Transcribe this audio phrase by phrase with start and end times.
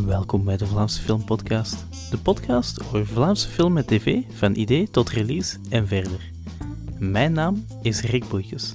[0.00, 1.86] Welkom bij de Vlaamse Film Podcast.
[2.10, 6.30] De podcast over Vlaamse film en tv, van idee tot release en verder.
[6.98, 8.74] Mijn naam is Rick Boeikes.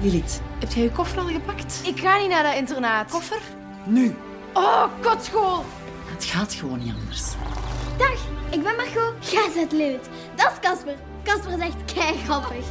[0.00, 1.82] Lilith, heb jij je koffer al gepakt?
[1.86, 3.10] Ik ga niet naar dat internaat.
[3.10, 3.40] Koffer?
[3.86, 4.14] Nu.
[4.52, 5.64] Oh, kotschool.
[6.24, 7.22] Het gaat gewoon niet anders.
[7.96, 9.30] Dag, ik ben Margot.
[9.30, 10.08] Jij zet leeuwt.
[10.34, 10.94] Dat is Casper.
[11.22, 12.66] Casper is echt kei grappig.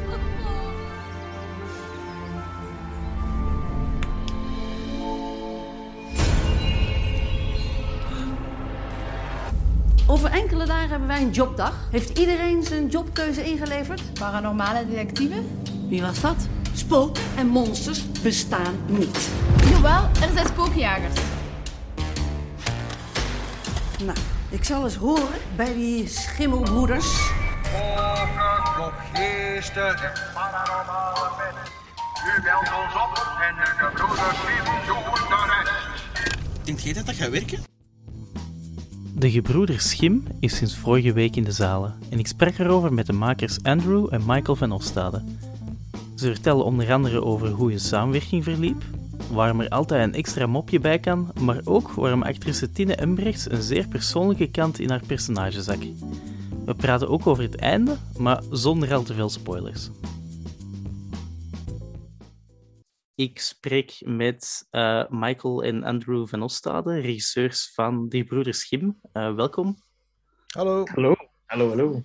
[10.07, 11.73] Over enkele dagen hebben wij een jobdag.
[11.91, 14.13] Heeft iedereen zijn jobkeuze ingeleverd?
[14.13, 15.41] Paranormale detectieve?
[15.89, 16.47] Wie was dat?
[16.73, 19.29] Spoken en monsters bestaan niet.
[19.69, 21.32] Jawel, er zijn spookjagers.
[24.05, 24.17] Nou,
[24.49, 27.05] ik zal eens horen bij die schimmelbroeders.
[27.05, 31.31] Spoken, klopgeesten en paranormale.
[32.37, 36.65] U belt ons op en de gebroeders Grimm zoeken de rest.
[36.65, 37.59] Denkt jij dat dat gaat werken?
[39.15, 43.05] De gebroeders Schim is sinds vorige week in de zalen en ik sprak erover met
[43.05, 45.23] de makers Andrew en Michael van Ostade.
[46.15, 48.83] Ze vertellen onder andere over hoe hun samenwerking verliep,
[49.33, 53.61] waarom er altijd een extra mopje bij kan, maar ook waarom actrice Tine Embrechts een
[53.61, 55.77] zeer persoonlijke kant in haar personage zag.
[56.65, 59.89] We praten ook over het einde, maar zonder al te veel spoilers.
[63.15, 68.99] Ik spreek met eh, Michael en Andrew van Ostade, regisseurs van Die Broeders Schim.
[69.11, 69.77] Eh, welkom.
[70.47, 70.83] Hallo.
[70.85, 72.01] Hallo, hallo, hallo.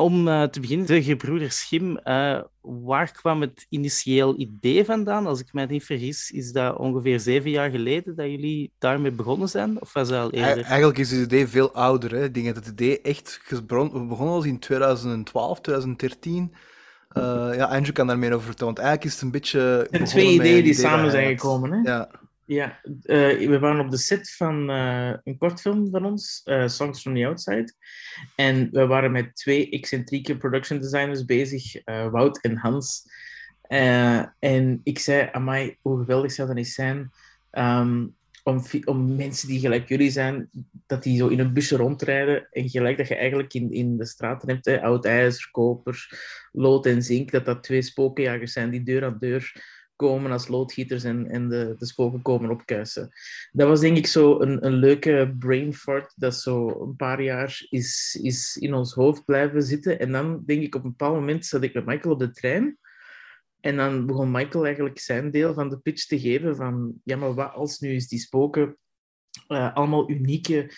[0.00, 5.26] Om eh, te beginnen, de gebroeders Schim, eh, waar kwam het initieel idee vandaan?
[5.26, 9.48] Als ik mij niet vergis, is dat ongeveer zeven jaar geleden dat jullie daarmee begonnen
[9.48, 9.80] zijn?
[9.80, 10.64] Of was dat al eerder?
[10.64, 12.14] Eigenlijk is het idee veel ouder.
[12.14, 12.24] Hè.
[12.24, 16.54] Ik denk dat het idee echt gebron- we begonnen was in 2012, 2013.
[17.08, 18.74] Eh, ja, Andrew kan daar meer over vertellen.
[18.74, 19.60] Want eigenlijk is het een beetje.
[19.60, 21.72] Er zijn begonnen twee ideeën die idee samen zijn gekomen.
[21.72, 21.90] Hè?
[21.90, 22.10] Ja.
[22.50, 27.00] Ja, eh, we waren op de set van eh, een kortfilm van ons, eh, Songs
[27.00, 27.72] from the Outside.
[28.36, 33.04] En we waren met twee excentrieke production designers bezig, Wout en Hans.
[34.38, 37.10] En ik zei, amai, hoe geweldig zou dat eens zijn
[37.50, 38.06] ehm,
[38.44, 40.50] om, om mensen die gelijk jullie zijn,
[40.86, 44.06] dat die zo in een busje rondrijden en gelijk dat je eigenlijk in, in de
[44.06, 46.08] straten hebt, hè, oud ijzer, koper,
[46.52, 51.04] lood en zink, dat dat twee spokenjagers zijn die deur aan deur komen als loodgieters
[51.04, 53.10] en, en de, de spoken komen opkuisen.
[53.52, 57.66] Dat was denk ik zo een, een leuke brain fart dat zo een paar jaar
[57.68, 59.98] is, is in ons hoofd blijven zitten.
[59.98, 62.78] En dan denk ik op een bepaald moment zat ik met Michael op de trein.
[63.60, 67.34] En dan begon Michael eigenlijk zijn deel van de pitch te geven van ja, maar
[67.34, 68.76] wat als nu eens die spoken
[69.48, 70.70] eh, allemaal unieke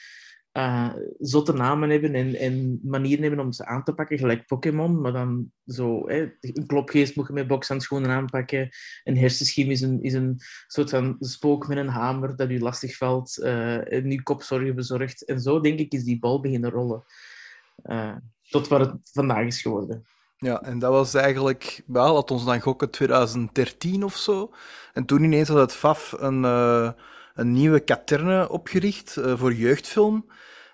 [0.52, 5.00] eh, zotte namen hebben en, en manieren hebben om ze aan te pakken, gelijk Pokémon,
[5.00, 8.68] maar dan zo, hè, een klopgeest moet je met bokshandschoenen aanpakken,
[9.04, 12.96] een hersenschim is een, is een soort van spook met een hamer dat u lastig
[12.96, 15.24] valt, eh en uw kopzorgen bezorgt.
[15.24, 17.04] En zo, denk ik, is die bal beginnen rollen.
[17.82, 18.16] Eh,
[18.48, 20.06] tot wat het vandaag is geworden.
[20.36, 21.82] ja, en dat was eigenlijk.
[21.86, 24.52] Wel, had ons dan gokken 2013 of zo.
[24.92, 26.44] En toen ineens had het FAF een,
[27.34, 30.26] een nieuwe katerne opgericht eh, voor jeugdfilm.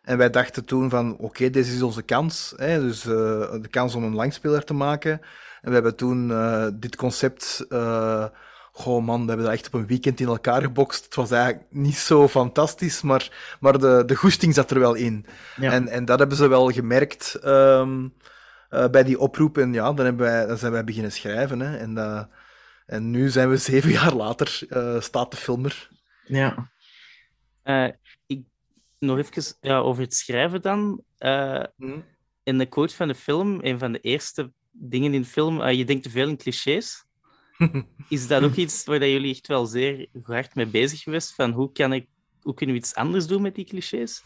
[0.02, 2.54] En wij dachten toen van, oké, dit is onze kans.
[2.56, 2.80] Hè?
[2.80, 3.10] Dus eh,
[3.60, 5.20] de kans om een langspeler te maken.
[5.60, 7.66] En we hebben toen eh, dit concept...
[8.72, 11.04] goh man, we hebben dat echt op een weekend in elkaar gebokst.
[11.04, 15.26] Het was eigenlijk niet zo fantastisch, maar, maar de, de goesting zat er wel in.
[15.56, 15.72] Ja.
[15.72, 18.08] En, en dat hebben ze wel gemerkt ehm,
[18.70, 19.58] eh, bij die oproep.
[19.58, 21.60] En ja, dan, hebben wij, dan zijn wij beginnen schrijven.
[21.60, 21.76] Hè?
[21.76, 22.28] En,
[22.86, 24.60] en nu zijn we zeven jaar later,
[24.98, 25.88] staat de film er.
[26.28, 26.70] Ja.
[27.62, 27.88] Eh,
[28.26, 28.42] ik,
[28.98, 31.02] nog even ja, over het schrijven dan.
[31.16, 32.00] Eh, Hm.
[32.42, 35.76] in de quote van de film, een van de eerste dingen in de film, eh,
[35.78, 37.04] je denkt te veel in clichés.
[38.08, 41.34] Is dat ook iets waar dat jullie echt wel zeer hard mee bezig geweest?
[41.34, 42.06] Van hoe, kan ik,
[42.40, 44.22] hoe kunnen we iets anders doen met die clichés?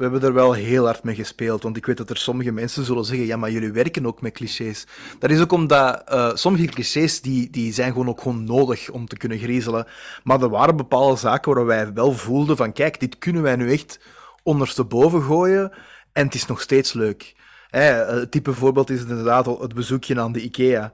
[0.00, 2.84] We hebben er wel heel hard mee gespeeld, want ik weet dat er sommige mensen
[2.84, 4.86] zullen zeggen, ja, maar jullie werken ook met clichés.
[5.18, 9.06] Dat is ook omdat eh, sommige clichés, die, die zijn gewoon ook gewoon nodig om
[9.06, 9.86] te kunnen griezelen.
[10.24, 13.72] Maar er waren bepaalde zaken waar wij wel voelden van, kijk, dit kunnen wij nu
[13.72, 14.00] echt
[14.42, 15.72] ondersteboven gooien
[16.12, 17.34] en het is nog steeds leuk.
[17.70, 20.92] Hè, type voorbeeld is inderdaad het bezoekje aan de IKEA.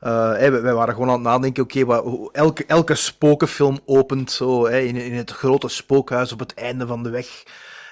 [0.00, 4.96] Hè, wij waren gewoon aan het nadenken, oké, hoe- elke, elke spokenfilm opent zo in,
[4.96, 7.42] in het grote spookhuis op het einde van de weg.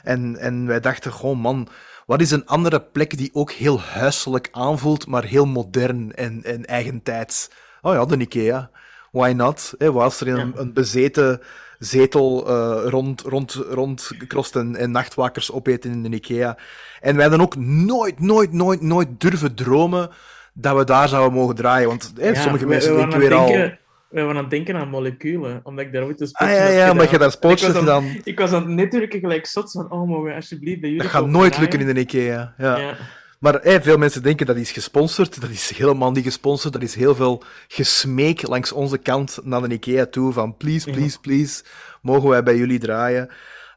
[0.05, 1.69] En, en wij dachten gewoon, man,
[2.07, 6.65] wat is een andere plek die ook heel huiselijk aanvoelt, maar heel modern en, en
[6.65, 7.51] eigentijds?
[7.83, 8.71] Oh ja, de Ikea.
[9.11, 9.75] Why not?
[9.79, 11.41] Hè, was er in een, een bezeten
[11.79, 16.57] zetel eh, rond, rond, rondkrost en, en nachtwakers opeten in de Ikea.
[17.01, 20.11] En wij hadden ook nooit, nooit, nooit, nooit durven dromen
[20.53, 21.89] dat we daar zouden mogen draaien.
[21.89, 23.83] Want hè, Ja, sommige mensen we denken weer al...
[24.15, 26.91] We waren aan het denken aan moleculen, omdat ik daar ooit een Ah ja, ja,
[26.91, 28.21] omdat je daar spotjes En ik was aan- gedaan.
[28.25, 31.13] Ik was aan het netwerken gelijk zot van, oh, mogen we alsjeblieft bij jullie Dat
[31.13, 32.55] gaat nooit lukken in de Ikea.
[32.59, 32.79] Ja.
[32.79, 32.95] Ja.
[33.39, 35.41] Maar veel mensen denken dat is gesponsord.
[35.41, 36.73] Dat is helemaal niet gesponsord.
[36.73, 40.33] Dat is heel veel gesmeek langs onze kant naar de Ikea toe.
[40.33, 41.65] Van please, please, please,
[42.03, 43.29] mogen wij bij jullie draaien?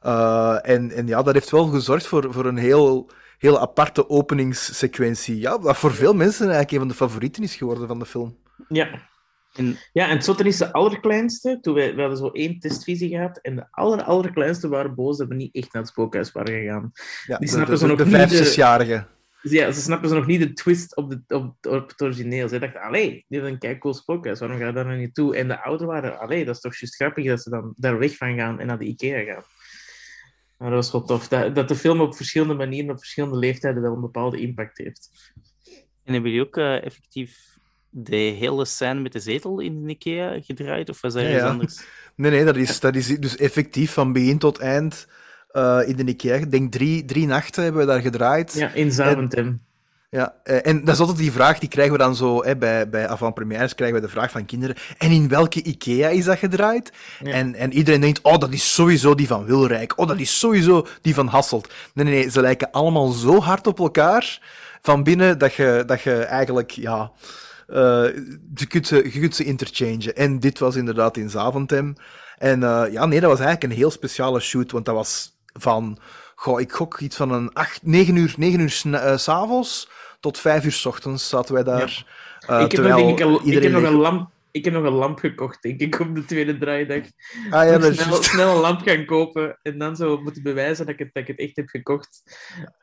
[0.05, 5.39] Uh, en, en ja, dat heeft wel gezorgd voor, voor een heel, heel aparte openingssequentie.
[5.39, 8.37] Ja, wat voor veel mensen eigenlijk een van de favorieten is geworden van de film.
[8.67, 8.87] Ja.
[9.53, 11.57] En- ja, en het zotte is de allerkleinste.
[11.61, 13.37] Toen wij, we hadden zo één testvisie gehad.
[13.41, 16.91] En de aller, allerkleinste waren boos dat we niet echt naar het spookhuis waren gegaan.
[17.25, 19.07] Ja, Die snappen de, ze de, nog de niet, vijf, de- zesjarigen.
[19.41, 22.47] Dus ja, ze snappen ze nog niet de twist op, de, op, op het origineel.
[22.47, 25.13] Ze dachten, allee, dit is een kei cool spookhuis, waarom ga je daar nou niet
[25.15, 25.35] toe?
[25.35, 28.17] En de ouderen waren, allee, dat is toch juist grappig dat ze dan daar weg
[28.17, 29.43] van gaan en naar de Ikea gaan.
[30.57, 33.81] Maar dat was wel tof, dat, dat de film op verschillende manieren, op verschillende leeftijden
[33.81, 35.09] wel een bepaalde impact heeft.
[36.03, 37.56] En hebben jullie ook eh, effectief
[38.03, 40.89] de hele scène met de zetel in de Ikea gedraaid?
[40.89, 41.47] Of was dat Ja, iets ja.
[41.47, 41.79] anders?
[42.15, 45.07] Nee, nee, dat is, dat is dus effectief van begin tot eind
[45.51, 46.35] uh, in de Ikea.
[46.35, 48.53] Ik denk drie, drie nachten hebben we daar gedraaid.
[48.53, 49.61] Ja, in Zaventem.
[50.09, 52.89] Ja, eh, en dat is altijd die vraag, die krijgen we dan zo, hè, bij,
[52.89, 56.91] bij avant-premières krijgen we de vraag van kinderen, en in welke IKEA is dat gedraaid?
[57.23, 57.31] Ja.
[57.31, 60.87] En, en iedereen denkt, oh, dat is sowieso die van Wilrijk, oh, dat is sowieso
[61.01, 61.73] die van Hasselt.
[61.93, 64.39] Nee, nee, nee, ze lijken allemaal zo hard op elkaar
[64.81, 67.11] van binnen, dat je, dat je eigenlijk, ja,
[67.67, 70.15] je, kunt ze, je kunt ze interchangen.
[70.15, 71.95] En dit was inderdaad in Zaventem.
[72.37, 75.97] En uh, ja, nee, dat was eigenlijk een heel speciale shoot, want dat was van...
[76.35, 80.65] Goh, ik gok iets van een 8, 9 uur, 9 uur uh, s'avonds tot 5
[80.65, 82.05] uur s ochtends zaten wij daar.
[82.47, 82.59] Ja.
[82.59, 84.29] Uh, ik, heb nog, denk ik, al, ik heb nog een lamp.
[84.51, 87.03] Ik heb nog een lamp gekocht, denk ik, op de tweede draaidag.
[87.49, 90.93] Ah, ja, dat snel, snel een lamp gaan kopen en dan zo moeten bewijzen dat
[90.93, 92.23] ik het, dat ik het echt heb gekocht.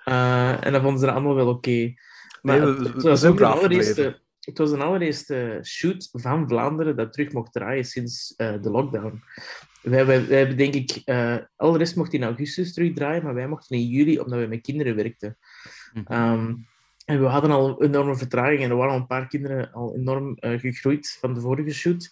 [0.04, 1.56] Uh, en dan vonden ze allemaal wel oké.
[1.56, 1.98] Okay.
[2.42, 6.48] Maar nee, we, we, het, was ook de allereerste, het was een allereerste shoot van
[6.48, 9.22] Vlaanderen dat terug mocht draaien sinds uh, de lockdown.
[9.82, 13.34] Wij, wij, wij hebben denk ik, uh, al de rest mocht in augustus terugdraaien, maar
[13.34, 15.38] wij mochten in juli omdat we met kinderen werkten.
[15.92, 16.32] Mhm.
[16.32, 16.66] Um,
[17.04, 20.36] en we hadden al enorme vertraging en er waren al een paar kinderen al enorm
[20.40, 22.10] uh, gegroeid van de vorige shoot.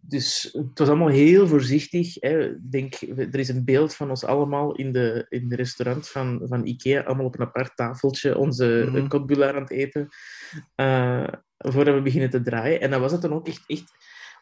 [0.00, 2.14] Dus het was allemaal heel voorzichtig.
[2.14, 2.50] Hè.
[2.50, 6.40] Ik denk, er is een beeld van ons allemaal in de, in de restaurant van,
[6.44, 10.08] van Ikea, allemaal op een apart tafeltje onze mm aan het eten,
[10.76, 11.26] uh,
[11.58, 12.80] voordat we beginnen te draaien.
[12.80, 13.92] En dan was het dan ook echt, echt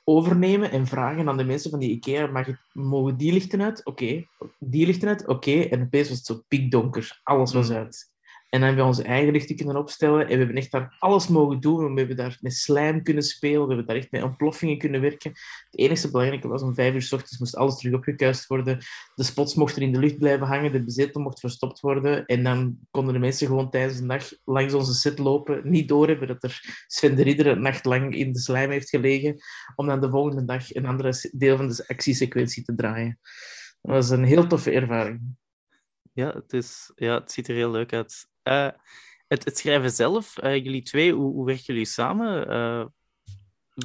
[0.05, 3.85] overnemen en vragen aan de mensen van die IKEA, mag het, mogen die lichten uit?
[3.85, 4.03] Oké.
[4.03, 4.29] Okay.
[4.59, 5.27] Die lichten uit?
[5.27, 5.51] Oké.
[5.51, 5.69] Okay.
[5.69, 7.21] En opeens was het zo pikdonker.
[7.23, 8.15] Alles was uit.
[8.49, 11.29] En dan hebben we onze eigen lichten kunnen opstellen en we hebben echt daar alles
[11.29, 11.93] mogen doen.
[11.93, 15.31] We hebben daar met slijm kunnen spelen, we hebben daar echt met ontploffingen kunnen werken.
[15.71, 18.79] Het enige belangrijke was om vijf uur s ochtends moest alles terug opgekuist worden.
[19.15, 22.27] De spots mochten in de lucht blijven hangen, de bezetel mocht verstopt worden.
[22.27, 26.29] En dan konden de mensen gewoon tijdens de dag langs onze set lopen, niet doorhebben
[26.29, 29.37] dat er Sven de Ridder een nacht lang in de slijm heeft gelegen,
[29.75, 33.19] om dan de volgende dag een andere deel van de actiesequentie te draaien.
[33.83, 35.21] Dat was een heel toffe ervaring.
[36.13, 38.29] Ja, het, is, ja, het ziet er heel leuk uit.
[38.49, 38.69] Uh,
[39.29, 42.51] het, het, schrijven zelf, uh, jullie twee, hoe, hoe werken jullie samen?
[42.51, 42.85] Uh...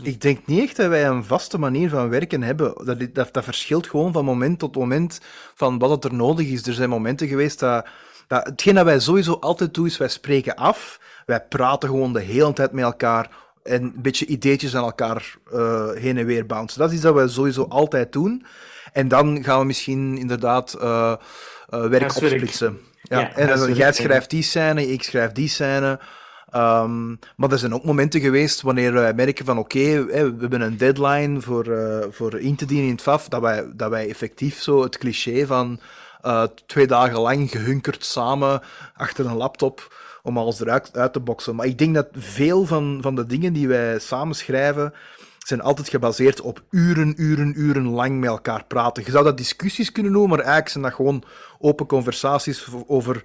[0.03, 2.85] Ik denk niet echt dat wij een vaste manier van werken hebben.
[2.85, 5.19] Dat, dat, dat verschilt gewoon van moment tot moment
[5.55, 6.67] van wat er nodig is.
[6.67, 7.87] Er zijn momenten geweest dat,
[8.27, 8.45] dat...
[8.45, 10.99] Hetgeen dat wij sowieso altijd doen, is wij spreken af.
[11.25, 13.29] Wij praten gewoon de hele tijd met elkaar
[13.63, 16.79] en een beetje ideetjes aan elkaar uh, heen en weer bouncen.
[16.79, 18.45] Dat is iets dat wij sowieso altijd doen.
[18.93, 21.15] En dan gaan we misschien inderdaad uh,
[21.69, 22.79] uh, werk opsplitsen.
[23.11, 25.99] Ja, ja en dan, jij schrijft die scène, ik schrijf die scène.
[26.55, 30.61] Um, maar er zijn ook momenten geweest wanneer wij merken van oké, okay, we hebben
[30.61, 34.09] een deadline voor, uh, voor in te dienen in het FAF, dat wij, dat wij
[34.09, 35.79] effectief zo het cliché van
[36.25, 38.61] uh, twee dagen lang gehunkerd samen
[38.93, 41.55] achter een laptop om alles eruit uit te boksen.
[41.55, 44.93] Maar ik denk dat veel van, van de dingen die wij samen schrijven,
[45.47, 49.03] zijn altijd gebaseerd op uren, uren, uren lang met elkaar praten.
[49.05, 51.23] Je zou dat discussies kunnen noemen, maar eigenlijk zijn dat gewoon
[51.59, 53.23] open conversaties over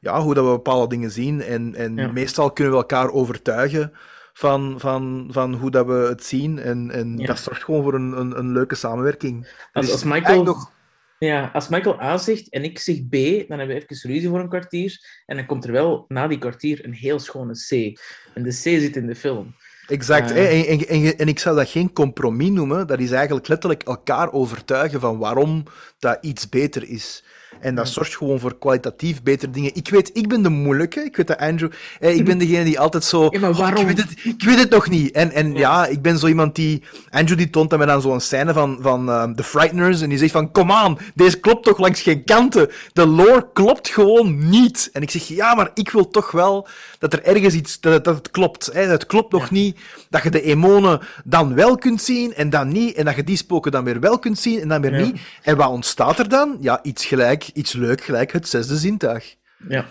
[0.00, 1.42] ja, hoe dat we bepaalde dingen zien.
[1.42, 2.12] En, en ja.
[2.12, 3.92] meestal kunnen we elkaar overtuigen
[4.32, 6.58] van, van, van hoe dat we het zien.
[6.58, 7.26] En, en ja.
[7.26, 9.48] dat zorgt gewoon voor een, een, een leuke samenwerking.
[9.72, 10.42] Als, als Michael...
[10.42, 10.76] Nog...
[11.18, 13.12] Ja, als Michael A zegt en ik zeg B,
[13.48, 15.22] dan hebben we even ruzie voor een kwartier.
[15.26, 18.00] En dan komt er wel na die kwartier een heel schone C.
[18.34, 19.54] En de C zit in de film.
[19.88, 20.30] Exact.
[20.30, 22.86] Hè, en, en, en ik zou dat geen compromis noemen.
[22.86, 25.62] Dat is eigenlijk letterlijk elkaar overtuigen van waarom
[25.98, 27.24] dat iets beter is.
[27.60, 29.70] En dat zorgt gewoon voor kwalitatief betere dingen.
[29.74, 31.00] Ik weet, ik ben de moeilijke.
[31.00, 31.70] Ik weet dat Andrew...
[32.00, 33.26] eh, ik ben degene die altijd zo...
[33.30, 35.10] Ja, maar "Oh, waarom?" ik, weet het, ik weet het nog niet.
[35.12, 35.86] En, en ja.
[35.86, 36.82] ik ben zo iemand die...
[37.10, 40.00] Andrew die toont aan mij dan zo'n scène van, van ehm, The Frighteners.
[40.00, 42.70] En die zegt van, kom aan, deze klopt toch langs geen kanten.
[42.92, 44.90] De lore klopt gewoon niet.
[44.92, 47.80] En ik zeg, ja, maar ik wil toch wel dat er ergens iets...
[47.80, 48.70] Dat, het- dat het klopt.
[48.72, 48.80] Hè.
[48.80, 49.78] Het klopt nog niet
[50.10, 52.94] dat je de emonen dan wel kunt zien en dan niet.
[52.96, 55.20] En dat je die spoken dan weer wel kunt zien en dan weer niet.
[55.42, 56.56] En wat ontstaat er dan?
[56.60, 59.36] Ja, iets gelijk, iets leuk, gelijk het zesde zintuig.
[59.68, 59.86] Ja.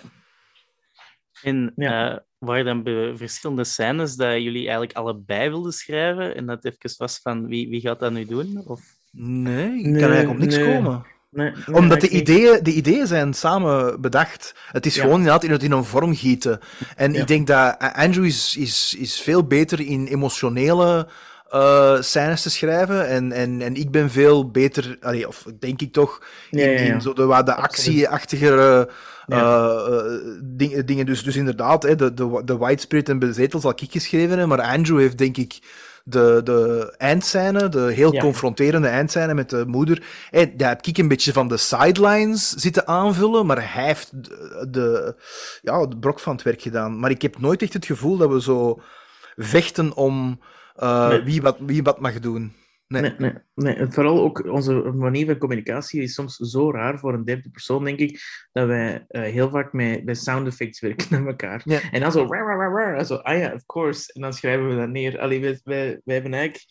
[1.42, 2.12] En Ja.
[2.12, 7.20] eh, waren dan verschillende scènes dat jullie eigenlijk allebei wilden schrijven en dat even was
[7.24, 8.63] van wie, wie gaat dat nu doen?
[8.66, 8.82] Of...
[9.12, 10.66] Nee, ik Nee, kan eigenlijk op niks nee.
[10.75, 11.06] komen.
[11.30, 14.56] Nee, nee, Omdat de ideeën, de ideeën zijn samen bedacht.
[14.72, 15.01] Het is Ja.
[15.01, 16.60] gewoon inderdaad in het in een vorm gieten.
[16.96, 17.22] En Ja.
[17.22, 21.08] ik denk dat Andrew is, is, is veel beter in emotionele
[21.50, 23.08] eh scènes te schrijven.
[23.08, 26.72] En, en, en ik ben veel beter, allee, of denk ik toch, in, Ja, ja,
[26.72, 26.94] ja.
[26.94, 28.89] in zo de, wat de actieachtigere
[29.27, 31.06] eh, eh, ding- dingen.
[31.06, 34.48] Dus, dus inderdaad, hè, de, de, de White Spirit en Bezetel zal ik geschreven hebben.
[34.48, 35.60] Maar Andrew heeft denk ik
[36.04, 38.20] de, de eindscène, de heel Ja.
[38.22, 40.04] confronterende eindscène met de moeder.
[40.30, 44.68] Hey, daar heb ik een beetje van de sidelines zitten aanvullen, maar hij heeft de,
[44.72, 45.16] de,
[45.62, 47.00] ja, de brok van het werk gedaan.
[47.00, 48.82] Maar ik heb nooit echt het gevoel dat we zo
[49.36, 50.39] vechten om
[50.78, 51.22] eh, Nee.
[51.22, 52.54] wie, wat, wie wat mag doen.
[52.88, 53.02] Nee.
[53.02, 53.74] Nee, nee, nee.
[53.74, 57.84] En vooral ook onze manier van communicatie is soms zo raar voor een derde persoon,
[57.84, 61.62] denk ik, dat wij eh, heel vaak met, met sound effects werken naar elkaar.
[61.64, 61.92] Ja.
[61.92, 64.14] En dan zo, "Rah, rah, rah, rah." zo, ah ja, of course.
[64.14, 65.20] En dan schrijven we dat neer.
[65.20, 66.66] Allee, wij, wij, wij hebben eigenlijk,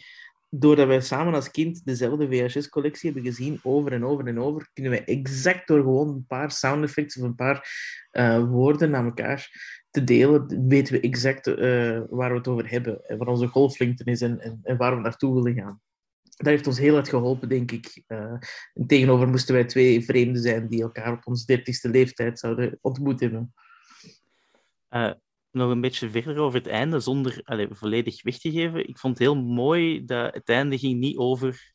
[0.51, 4.93] doordat wij samen als kind dezelfde VHS-collectie hebben gezien, over en over en over, kunnen
[4.93, 7.71] wij exact door gewoon een paar sound effects of een paar
[8.11, 9.51] eh, woorden naar elkaar
[9.97, 13.05] te delen, weten we exact eh, waar we het over hebben.
[13.09, 15.81] En wat onze golflengte is en, en, en waar we naartoe willen gaan
[16.37, 18.03] dat heeft ons heel hard geholpen, denk ik.
[18.07, 18.19] Eh,
[18.75, 23.21] en tegenover moesten wij twee vreemden zijn die elkaar op onze dertigste leeftijd zouden ontmoet
[23.21, 23.55] hebben.
[24.89, 25.11] Eh,
[25.51, 28.89] nog een beetje verder over het einde, zonder allee, volledig weg te geven.
[28.89, 31.75] Ik vond het heel mooi dat het einde ging niet over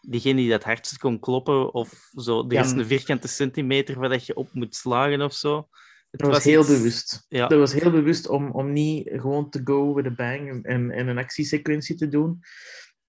[0.00, 2.44] diegene die dat hardst kon kloppen, of zo.
[2.46, 2.60] Er Ja.
[2.60, 5.68] is een vierkante centimeter waar dat je op moet slagen of zo.
[6.14, 7.24] Het Dat was heel iets- bewust.
[7.28, 7.46] Ja.
[7.46, 11.08] Dat was heel bewust om, om niet gewoon te go with a bang en, en
[11.08, 12.40] een actiesequentie te doen.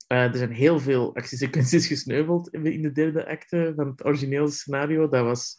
[0.07, 4.05] Eh, er zijn heel veel actiesequenties gesneuveld in de, in de derde acte van het
[4.05, 5.09] origineel scenario.
[5.09, 5.57] Dat was...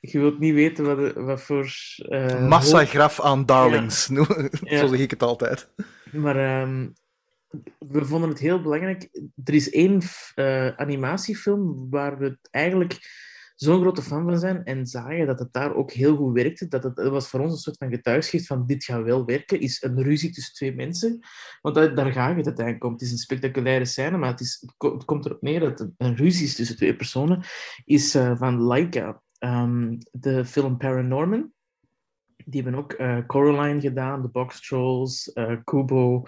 [0.00, 1.68] Je wilt niet weten wat, wat voor...
[2.08, 4.06] eh, Massagraf aan darlings,
[4.60, 4.78] Ja.
[4.78, 5.68] zo zeg ik het altijd.
[6.12, 6.88] Maar ehm,
[7.78, 9.08] we vonden het heel belangrijk.
[9.44, 10.00] Er is één
[10.34, 12.98] eh, animatiefilm waar we het eigenlijk
[13.54, 16.68] zo'n grote fan van zijn en zagen dat het daar ook heel goed werkte.
[16.68, 19.60] Dat, het, dat was voor ons een soort van getuigschrift van dit gaat wel werken,
[19.60, 21.18] is een ruzie tussen twee mensen.
[21.60, 22.92] Want dat, daar gaat het uiteindelijk om.
[22.92, 25.78] Het is een spectaculaire scène, maar het, is, het, ko- het komt erop neer dat
[25.78, 27.42] het een ruzie is tussen twee personen.
[27.84, 31.52] Is eh, van Laika, ehm, de film Paranorman.
[32.44, 36.22] Die hebben ook eh, Coraline gedaan, The Box Trolls, eh, Kubo.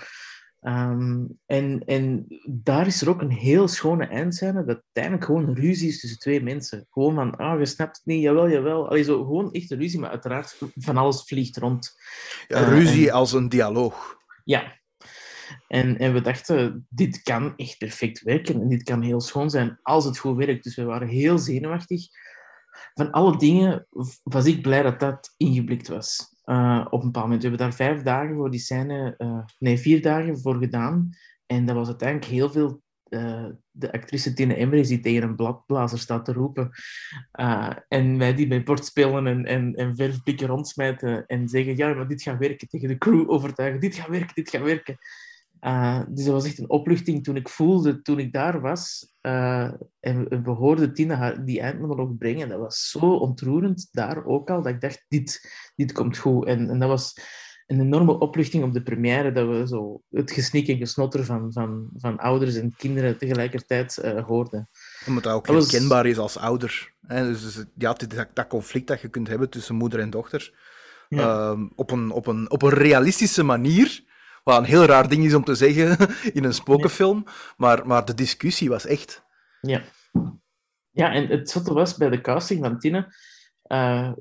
[0.66, 5.54] Ehm, en, en daar is er ook een heel schone eindscène dat uiteindelijk gewoon een
[5.54, 6.86] ruzie is tussen twee mensen.
[6.90, 8.88] Gewoon van, ah, je snapt het niet, jawel, jawel.
[8.88, 11.94] Allee, zo, gewoon echt een ruzie, maar uiteraard van alles vliegt rond.
[12.48, 14.16] Ja, Eh, ruzie en- als een dialoog.
[14.44, 14.72] Ja.
[15.68, 19.78] En, en we dachten, dit kan echt perfect werken en dit kan heel schoon zijn
[19.82, 20.64] als het goed werkt.
[20.64, 22.06] Dus we waren heel zenuwachtig.
[22.94, 23.86] Van alle dingen
[24.22, 26.34] was ik blij dat dat ingeblikt was.
[26.44, 27.42] Eh, op een bepaald moment.
[27.42, 31.10] We hebben daar vijf dagen voor die scène, eh, nee, vier dagen voor gedaan.
[31.46, 32.84] En dat was uiteindelijk heel veel.
[33.06, 36.70] eh, de actrice Tine Emmerich die tegen een bladblazer staat te roepen.
[37.88, 42.22] En wij die met bordspelen en, en, en verfblikken rondsmijten en zeggen, ja, maar dit
[42.22, 42.68] gaat werken.
[42.68, 44.98] Tegen de crew overtuigen, dit gaat werken, dit gaat werken.
[45.66, 49.12] Uh, dus dat was echt een opluchting toen ik voelde, toen ik daar was.
[49.22, 52.48] Uh, en we, we hoorden Tine haar, die eindmonoloog brengen.
[52.48, 56.46] Dat was zo ontroerend daar ook al, dat ik dacht, dit, dit komt goed.
[56.46, 57.14] En, en dat was
[57.66, 61.88] een enorme opluchting op de première, dat we zo het gesnik en gesnotter van, van,
[61.96, 64.68] van ouders en kinderen tegelijkertijd uh, hoorden.
[65.06, 66.94] Omdat dat ook Dat was- herkenbaar is als ouder.
[67.06, 67.24] Hè?
[67.24, 70.54] Dus, dus ja, dat, dat conflict dat je kunt hebben tussen moeder en dochter.
[71.08, 71.50] Ja.
[71.50, 74.04] Ehm, op, een, op, een, op een realistische manier.
[74.46, 75.96] Wat een heel raar ding is om te zeggen
[76.36, 77.24] in een spokenfilm.
[77.56, 79.24] Maar, maar de discussie was echt.
[79.60, 79.82] Ja.
[80.90, 83.14] Ja, en het zotte was bij de casting van Tine,
[83.62, 84.12] eh,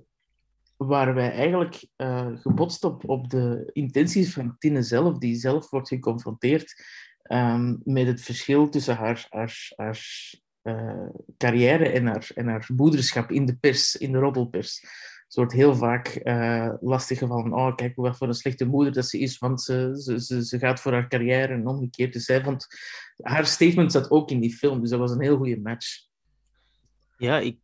[0.78, 5.88] waren wij eigenlijk eh, gebotst op, op de intenties van Tine zelf, die zelf wordt
[5.88, 6.84] geconfronteerd
[7.22, 13.32] ehm, met het verschil tussen haar, haar, haar eh, carrière en haar, en haar moederschap
[13.32, 14.84] in de pers, in de roddelpers.
[15.36, 17.54] Het wordt heel vaak eh lastiggevallen.
[17.54, 20.60] Oh, kijk wat voor een slechte moeder dat ze is, want ze, ze, ze, ze
[20.60, 22.14] gaat voor haar carrière en omgekeerd.
[22.14, 22.68] Dus zij vond...
[23.22, 25.88] Haar statement zat ook in die film, dus dat was een heel goede match.
[27.18, 27.60] Ja, ik,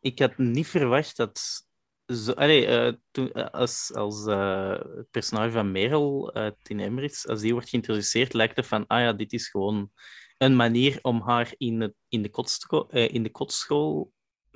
[0.00, 1.66] ik had niet verwacht dat.
[2.06, 7.52] Zo, eh, toen, eh, als als het personage van Merel, uh, Tin Emrits, als die
[7.52, 9.90] wordt geïntroduceerd, lijkt het van, ah ja, dit is gewoon
[10.38, 14.12] een manier om haar in, in, de, kostschool, in de kostschool,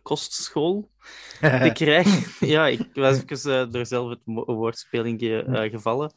[0.09, 0.91] kostschool
[1.65, 2.23] te krijgen.
[2.55, 6.13] ja, ik was even uh, door zelf het woordspeling uh, gevallen.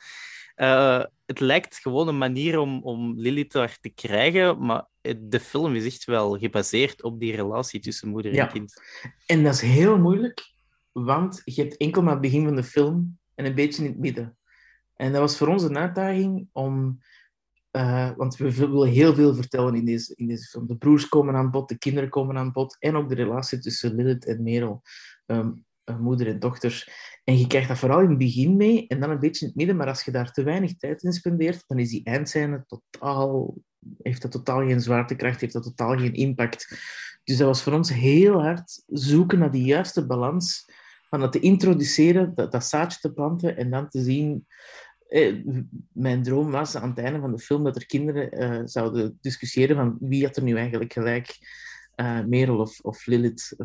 [0.55, 4.85] Uh, het lijkt gewoon een manier om, om Lilith daar te krijgen, maar
[5.17, 8.45] de film is echt wel gebaseerd op die relatie tussen moeder en Ja.
[8.45, 8.81] kind.
[9.25, 10.41] En dat is heel moeilijk,
[10.91, 13.99] want je hebt enkel maar het begin van de film en een beetje in het
[13.99, 14.37] midden.
[14.95, 16.99] En dat was voor ons een uitdaging om...
[17.71, 20.67] eh, want we willen heel veel vertellen in deze, in deze film.
[20.67, 23.95] De broers komen aan bod, de kinderen komen aan bod en ook de relatie tussen
[23.95, 24.81] Lilith en Merel,
[25.25, 25.51] ehm,
[25.83, 26.87] eh, moeder en dochter.
[27.23, 29.55] En je krijgt dat vooral in het begin mee en dan een beetje in het
[29.55, 29.75] midden.
[29.75, 33.55] Maar als je daar te weinig tijd in spendeert, dan is die eindscène totaal,
[34.01, 36.67] heeft dat totaal geen zwaartekracht, heeft dat totaal geen impact.
[37.23, 40.65] Dus dat was voor ons heel hard zoeken naar die juiste balans
[41.09, 44.45] van dat te introduceren, dat, dat zaadje te planten en dan te zien.
[45.11, 45.35] Eh,
[45.91, 49.75] mijn droom was aan het einde van de film dat er kinderen eh, zouden discussiëren
[49.75, 51.37] van wie had er nu eigenlijk gelijk,
[51.95, 53.55] eh, Merel of, of Lilith.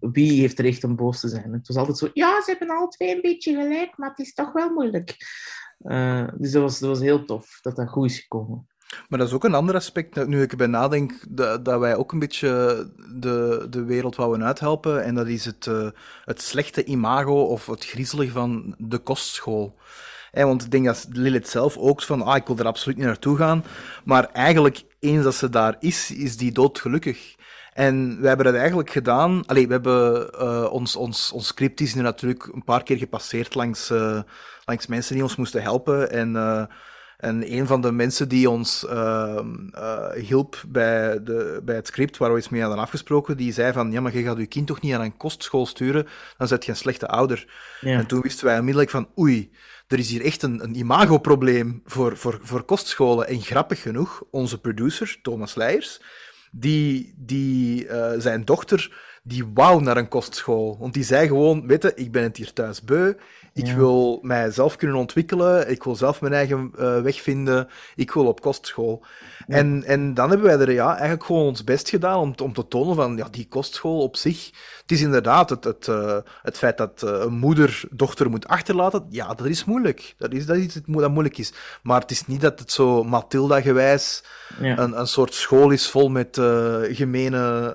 [0.00, 1.52] wie heeft er echt om boos te zijn?
[1.52, 4.34] Het was altijd zo, ja, ze hebben alle twee een beetje gelijk, maar het is
[4.34, 5.16] toch wel moeilijk.
[6.36, 8.66] Dus dat was, dat was heel tof dat dat goed is gekomen.
[9.08, 12.12] Maar dat is ook een ander aspect, nu ik erbij nadenk, dat, dat wij ook
[12.12, 12.48] een beetje
[13.14, 15.04] de, de wereld wouden uithelpen.
[15.04, 15.64] En dat is het,
[16.24, 19.76] het slechte imago of het griezelige van de kostschool.
[20.32, 23.36] Want ik denk dat Lilith zelf ook van, ah, ik wil er absoluut niet naartoe
[23.36, 23.64] gaan.
[24.04, 27.36] Maar eigenlijk, eens dat ze daar is, is die doodgelukkig.
[27.72, 29.46] En wij hebben dat eigenlijk gedaan.
[29.46, 33.54] Allee, we hebben eh, ons, ons, ons script is nu natuurlijk een paar keer gepasseerd
[33.54, 34.20] langs, eh,
[34.64, 36.10] langs mensen die ons moesten helpen.
[36.10, 36.64] En, eh,
[37.18, 39.40] en een van de mensen die ons eh,
[40.14, 43.92] hielp bij, de, bij het script, waar we iets mee hadden afgesproken, die zei van,
[43.92, 46.06] ja, maar je gaat je kind toch niet aan een kostschool sturen,
[46.36, 47.46] dan zet je een slechte ouder.
[47.80, 47.98] Ja.
[47.98, 49.50] En toen wisten wij onmiddellijk van, oei,
[49.88, 53.28] er is hier echt een, een imagoprobleem voor, voor, voor kostscholen.
[53.28, 56.00] En grappig genoeg, onze producer, Thomas Leijers,
[56.50, 60.76] die, die eh, zijn dochter, die wou naar een kostschool.
[60.80, 63.12] Want die zei gewoon, weet je, ik ben het hier thuis beu,
[63.52, 63.74] ik Ja.
[63.76, 68.40] wil mijzelf kunnen ontwikkelen, ik wil zelf mijn eigen eh, weg vinden, ik wil op
[68.40, 69.02] kostschool.
[69.46, 72.52] En, en dan hebben wij er ja, eigenlijk gewoon ons best gedaan om, te- om
[72.52, 74.50] te tonen van, ja, die kostschool op zich,
[74.82, 79.06] het is inderdaad het, het, eh, het feit dat eh, een moeder dochter moet achterlaten,
[79.10, 80.14] ja, dat is moeilijk.
[80.18, 81.52] Dat is, dat is iets dat moeilijk is.
[81.82, 84.24] Maar het is niet dat het zo Matilda-gewijs
[84.60, 84.78] Ja.
[84.78, 86.36] een, een soort school is vol met
[86.90, 87.74] gemene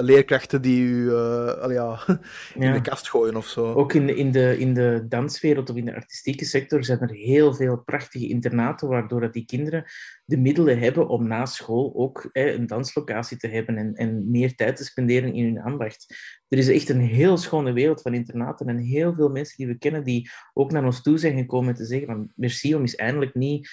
[0.00, 1.98] leerkrachten die u eh, ja,
[2.54, 2.72] in Ja.
[2.72, 3.72] de kast gooien of zo.
[3.72, 7.10] Ook in de, in, de, in de danswereld of in de artistieke sector zijn er
[7.10, 9.84] heel veel prachtige internaten, waardoor dat die kinderen
[10.24, 14.54] de middelen hebben om na school ook hè, een danslocatie te hebben en, en meer
[14.54, 16.14] tijd te spenderen in hun ambacht.
[16.48, 19.78] Er is echt een heel schone wereld van internaten en heel veel mensen die we
[19.78, 23.34] kennen die ook naar ons toe zijn gekomen te zeggen van merci om eens eindelijk
[23.34, 23.70] niet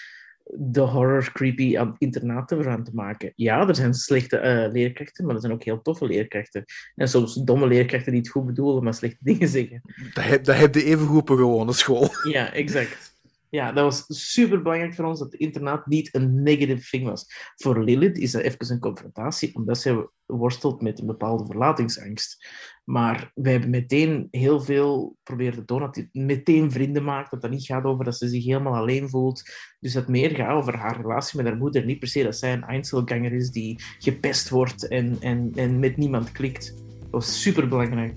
[0.57, 3.31] de horror creepy aan internaten eraan te maken.
[3.35, 6.65] Ja, er zijn slechte eh, leerkrachten, maar er zijn ook heel toffe leerkrachten.
[6.95, 9.81] En soms domme leerkrachten die het goed bedoelen, maar slechte dingen zeggen.
[10.13, 12.09] Dat heb, dat heb je even goed op een gewone school.
[12.23, 13.08] Ja, exact.
[13.49, 17.25] Ja, dat was super belangrijk voor ons dat het internaat niet een negative thing was.
[17.55, 22.47] Voor Lilith is dat even een confrontatie, omdat zij worstelt met een bepaalde verlatingsangst.
[22.83, 27.51] Maar wij hebben meteen heel veel proberen te dat hij meteen vrienden maakt, dat dat
[27.51, 29.43] niet gaat over dat ze zich helemaal alleen voelt.
[29.79, 31.85] Dus dat meer gaat over haar relatie met haar moeder.
[31.85, 35.97] Niet per se dat zij een Einzelganger is die gepest wordt en, en, en met
[35.97, 36.73] niemand klikt.
[36.99, 38.13] Dat was super belangrijk.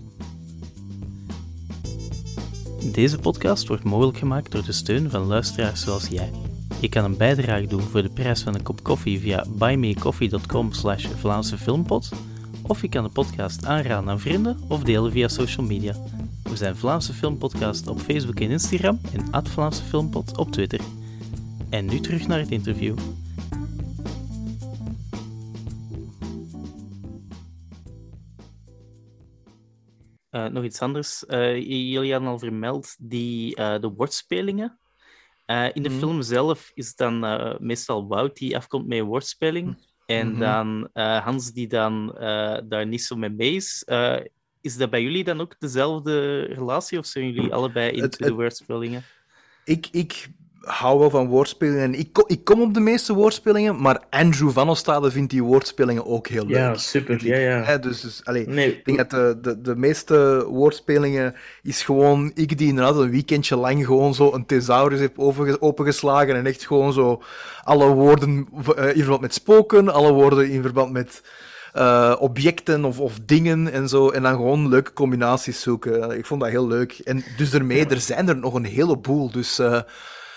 [2.84, 6.30] Deze podcast wordt mogelijk gemaakt door de steun van luisteraars zoals jij.
[6.80, 11.06] Je kan een bijdrage doen voor de prijs van een kop koffie via buymeacoffee.com slash
[11.06, 12.12] Vlaamse Filmpot,
[12.62, 15.94] of je kan de podcast aanraden aan vrienden of delen via social media.
[16.42, 20.80] We zijn Vlaamse Filmpodcast op Facebook en Instagram en Vlaamse Filmpot op Twitter.
[21.68, 22.94] En nu terug naar het interview.
[30.32, 31.26] Eh, nog iets anders.
[31.26, 34.78] Eh, j- jullie hadden al vermeld die, eh, de woordspelingen.
[35.44, 35.98] Eh, in de Mhm.
[35.98, 39.76] film zelf is het dan eh, meestal Wout die afkomt met een woordspeling.
[40.06, 40.38] En Mhm.
[40.38, 43.84] dan eh, Hans die dan eh, daar niet zo mee mee is.
[43.84, 44.18] Eh,
[44.60, 49.02] is dat bij jullie dan ook dezelfde relatie of zijn jullie allebei Het- de woordspelingen?
[49.64, 50.28] Ik, ik
[50.64, 51.82] hou wel van woordspelingen.
[51.82, 55.42] En ik, ko- ik kom op de meeste woordspelingen, maar Andrew van Ostade vindt die
[55.42, 56.56] woordspelingen ook heel leuk.
[56.56, 57.26] Ja, super.
[57.26, 57.78] Ja, ja.
[57.78, 62.58] Dus, dus allee, Nee, ik denk dat de, de, de meeste woordspelingen is gewoon ik
[62.58, 65.18] die inderdaad een weekendje lang gewoon zo een thesaurus heb
[65.60, 67.22] opengeslagen en echt gewoon zo
[67.64, 71.22] alle woorden eh, in verband met spoken, alle woorden in verband met
[71.72, 76.10] eh, objecten of, of dingen en zo, en dan gewoon leuke combinaties zoeken.
[76.18, 76.92] Ik vond dat heel leuk.
[77.04, 79.80] En dus daarmee, er zijn er nog een heleboel, dus, eh,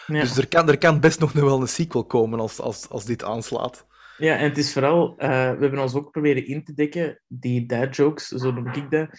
[0.07, 0.19] ja.
[0.19, 3.23] dus er, kan, er kan best nog wel een sequel komen als, als, als dit
[3.23, 3.85] aanslaat.
[4.17, 7.65] Ja, en het is vooral, eh, we hebben ons ook proberen in te dekken, die
[7.65, 9.09] dad jokes, zo noem ik dat.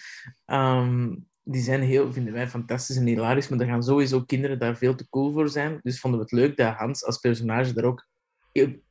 [0.45, 4.77] Ehm, die zijn heel, vinden wij fantastisch en hilarisch, maar er gaan sowieso kinderen daar
[4.77, 5.79] veel te cool voor zijn.
[5.81, 8.07] Dus vonden we het leuk dat Hans als personage daar ook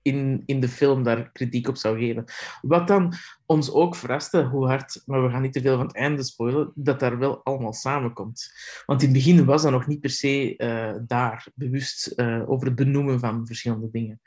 [0.02, 2.24] in, in de film daar kritiek op zou geven.
[2.60, 3.12] Wat dan
[3.46, 6.72] ons ook verraste, hoe hard, maar we gaan niet te veel van het einde spoilen,
[6.74, 8.52] dat daar wel allemaal samenkomt.
[8.86, 12.66] Want in het begin was dat nog niet per se eh, daar, bewust eh, over
[12.66, 14.20] het benoemen van verschillende dingen.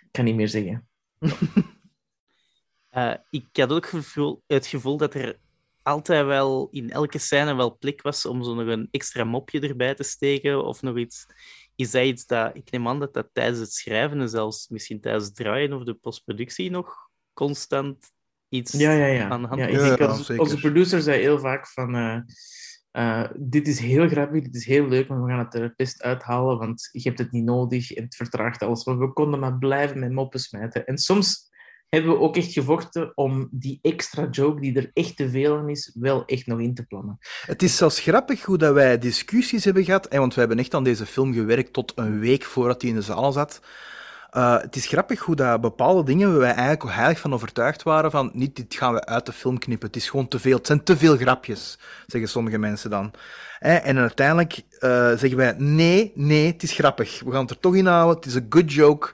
[0.00, 0.88] Ik kan niet meer zeggen.
[2.96, 5.38] Eh, ik had ook gevoel, het gevoel dat er
[5.82, 9.94] altijd wel in elke scène wel plek was om zo nog een extra mopje erbij
[9.94, 11.26] te steken of nog iets.
[11.76, 15.00] Is dat iets dat, ik neem aan dat dat tijdens het schrijven en zelfs misschien
[15.00, 18.10] tijdens het draaien of de postproductie nog constant
[18.48, 19.28] iets Ja, ja, ja.
[19.28, 21.94] aan de hand ja, ik onze producer zei heel vaak van...
[21.94, 22.20] eh,
[22.90, 26.02] eh, dit is heel grappig, dit is heel leuk, maar we gaan het er best
[26.02, 28.84] uithalen, want je hebt het niet nodig en het vertraagt alles.
[28.84, 30.86] Maar we konden maar blijven met moppen smijten.
[30.86, 31.50] En soms
[31.88, 35.68] hebben we ook echt gevochten om die extra joke, die er echt te veel aan
[35.68, 37.18] is, wel echt nog in te plannen.
[37.46, 40.84] Het is zelfs grappig hoe dat wij discussies hebben gehad, want we hebben echt aan
[40.84, 43.60] deze film gewerkt tot een week voordat hij in de zaal zat.
[44.30, 48.10] Eh, het is grappig hoe dat bepaalde dingen waar wij eigenlijk heilig van overtuigd waren
[48.10, 50.66] van niet dit gaan we uit de film knippen, het is gewoon te veel, het
[50.66, 53.12] zijn te veel grapjes, zeggen sommige mensen dan.
[53.58, 57.76] En uiteindelijk eh, zeggen wij nee, nee, het is grappig, we gaan het er toch
[57.76, 59.12] in houden, het is een good joke.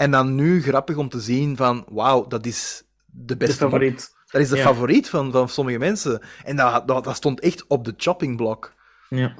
[0.00, 3.72] En dan nu grappig om te zien van wauw, dat is de De beste mop.
[3.72, 4.14] favoriet.
[4.26, 4.62] Dat is de Ja.
[4.62, 6.20] favoriet van, van sommige mensen.
[6.44, 8.74] En dat, dat, dat stond echt op de choppingblok.
[9.08, 9.34] Ja.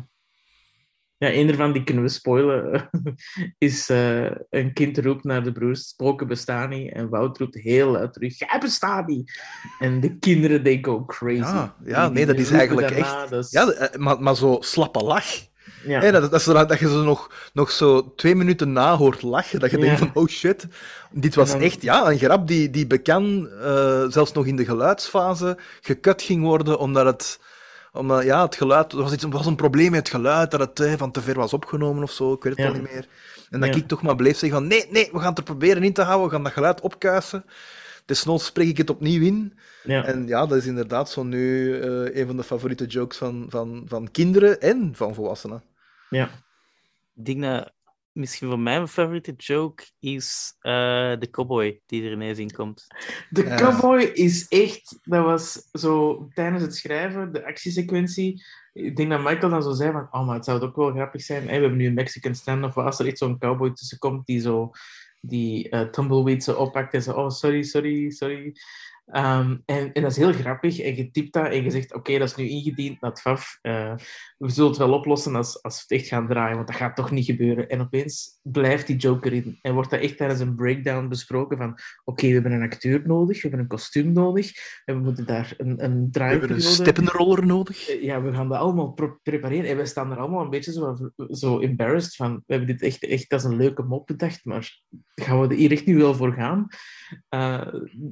[1.16, 2.88] Ja, een ervan die kunnen we spoilen,
[3.58, 6.92] is eh, een kind roept naar de broers, spoken bestaan niet.
[6.92, 9.40] En Wout roept heel luid terug, jij bestaat niet.
[9.78, 11.36] En de kinderen, they go crazy.
[11.38, 13.32] Ja, ja, nee, dat is eigenlijk daarna, echt...
[13.32, 15.48] is- Ja, eh, maar, maar zo slappe lach.
[15.84, 16.10] Ja.
[16.10, 19.60] Dat, dat, dat, dat je zo nog, nog zo twee minuten na hoort lachen.
[19.60, 19.82] Dat je Ja.
[19.84, 20.66] denkt van, oh shit.
[21.10, 24.64] Dit was dan- echt ja, een grap die, die bekend, eh, zelfs nog in de
[24.64, 27.40] geluidsfase, gekut ging worden, omdat het...
[27.92, 28.92] Omdat, ja, het geluid...
[28.92, 31.34] Er was, iets, was een probleem met het geluid, dat het eh, van te ver
[31.34, 32.32] was opgenomen of zo.
[32.32, 32.72] Ik weet het Ja.
[32.72, 33.06] al niet meer.
[33.50, 35.82] En dat ik toch maar bleef zeggen van, nee, nee, we gaan het er proberen
[35.82, 36.26] in te houden.
[36.28, 37.44] We gaan dat geluid opkuisen.
[38.10, 39.58] Desnoods spreek ik het opnieuw in.
[39.82, 40.04] Ja.
[40.04, 43.82] En ja, dat is inderdaad zo nu eh, een van de favoriete jokes van, van,
[43.86, 45.62] van kinderen en van volwassenen.
[46.10, 46.30] ja.
[47.14, 47.72] Ik denk dat
[48.12, 50.72] misschien voor mij mijn favoriete joke is eh,
[51.18, 52.86] de cowboy die er ineens in komt.
[53.30, 53.56] De Ja.
[53.56, 58.42] cowboy is echt, dat was zo tijdens het schrijven, de actiesequentie.
[58.72, 61.22] Ik denk dat Michael dan zo zei van, oh, maar het zou ook wel grappig
[61.22, 61.42] zijn.
[61.42, 64.26] Hey, we hebben nu een Mexican stand-off, waar als er echt zo'n cowboy tussen komt
[64.26, 64.70] die zo
[65.20, 68.54] die eh, tumbleweed zo oppakt en zo, oh, sorry, sorry, sorry.
[69.10, 70.80] Ehm, en, en dat is heel grappig.
[70.80, 73.58] En je typt dat en je zegt, oké, dat is nu ingediend naar het.
[73.60, 73.94] Eh,
[74.38, 76.96] we zullen het wel oplossen als, als we het echt gaan draaien, want dat gaat
[76.96, 77.68] toch niet gebeuren.
[77.68, 79.58] En opeens blijft die joke erin.
[79.62, 83.36] En wordt dat echt tijdens een breakdown besproken van, oké, we hebben een acteur nodig,
[83.36, 84.52] we hebben een kostuum nodig,
[84.84, 87.88] en we moeten daar een, een We hebben een steppenroller nodig.
[87.88, 89.70] Eh, Ja, we gaan dat allemaal prepareren.
[89.70, 90.96] En we staan er allemaal een beetje zo,
[91.30, 92.34] zo embarrassed van.
[92.46, 94.80] We hebben dit echt, echt als een leuke mop bedacht, maar
[95.14, 96.66] gaan we er hier echt nu wel voor gaan?
[97.28, 97.66] Eh,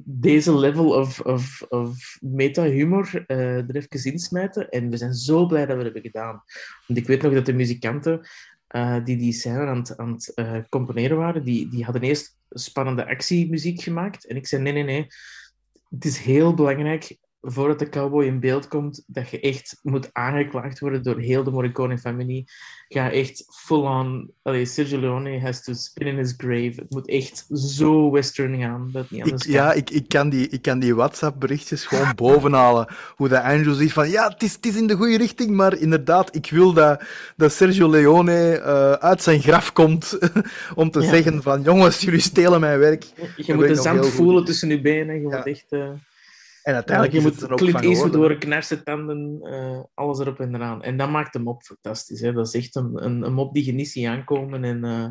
[0.05, 4.69] deze level of, of, of meta-humor eh, er even insmijten.
[4.69, 6.43] En we zijn zo blij dat we dat hebben gedaan.
[6.87, 8.27] Want ik weet nog dat de muzikanten
[8.67, 13.07] eh, die die scène aan het, aan eh, componeren waren, die, die hadden eerst spannende
[13.07, 14.27] actiemuziek gemaakt.
[14.27, 15.07] En ik zei, nee, nee, nee.
[15.89, 20.79] Het is heel belangrijk voordat de cowboy in beeld komt, dat je echt moet aangeklaagd
[20.79, 22.45] worden door heel de Morricone-familie.
[22.87, 24.31] Ga echt full-on...
[24.63, 26.73] Sergio Leone has to spin in his grave.
[26.75, 29.53] Het moet echt zo western gaan, dat niet Ik, anders kan.
[29.53, 32.87] ja, ik, ik, kan die, ik kan die WhatsApp-berichtjes gewoon bovenhalen.
[33.15, 35.77] Hoe dat Andrew zegt van, ja, het is, het is in de goede richting, maar
[35.77, 37.03] inderdaad, ik wil dat,
[37.35, 40.17] dat Sergio Leone eh, uit zijn graf komt
[40.75, 41.09] om te Ja.
[41.09, 43.03] zeggen van, jongens, jullie stelen mijn werk.
[43.35, 45.15] Je moet ik de zand voelen tussen je benen.
[45.21, 45.35] Je Ja.
[45.37, 45.65] moet echt...
[45.69, 45.89] eh,
[46.63, 50.19] En Ja, uiteindelijk je is het moet ook Clint Eastwood door knarse tanden, eh, alles
[50.19, 50.83] erop en eraan.
[50.83, 52.21] En dat maakt hem op fantastisch.
[52.21, 52.33] Hè?
[52.33, 54.63] Dat is echt een, een, een mop die je niet ziet aankomen.
[54.63, 55.07] En eh,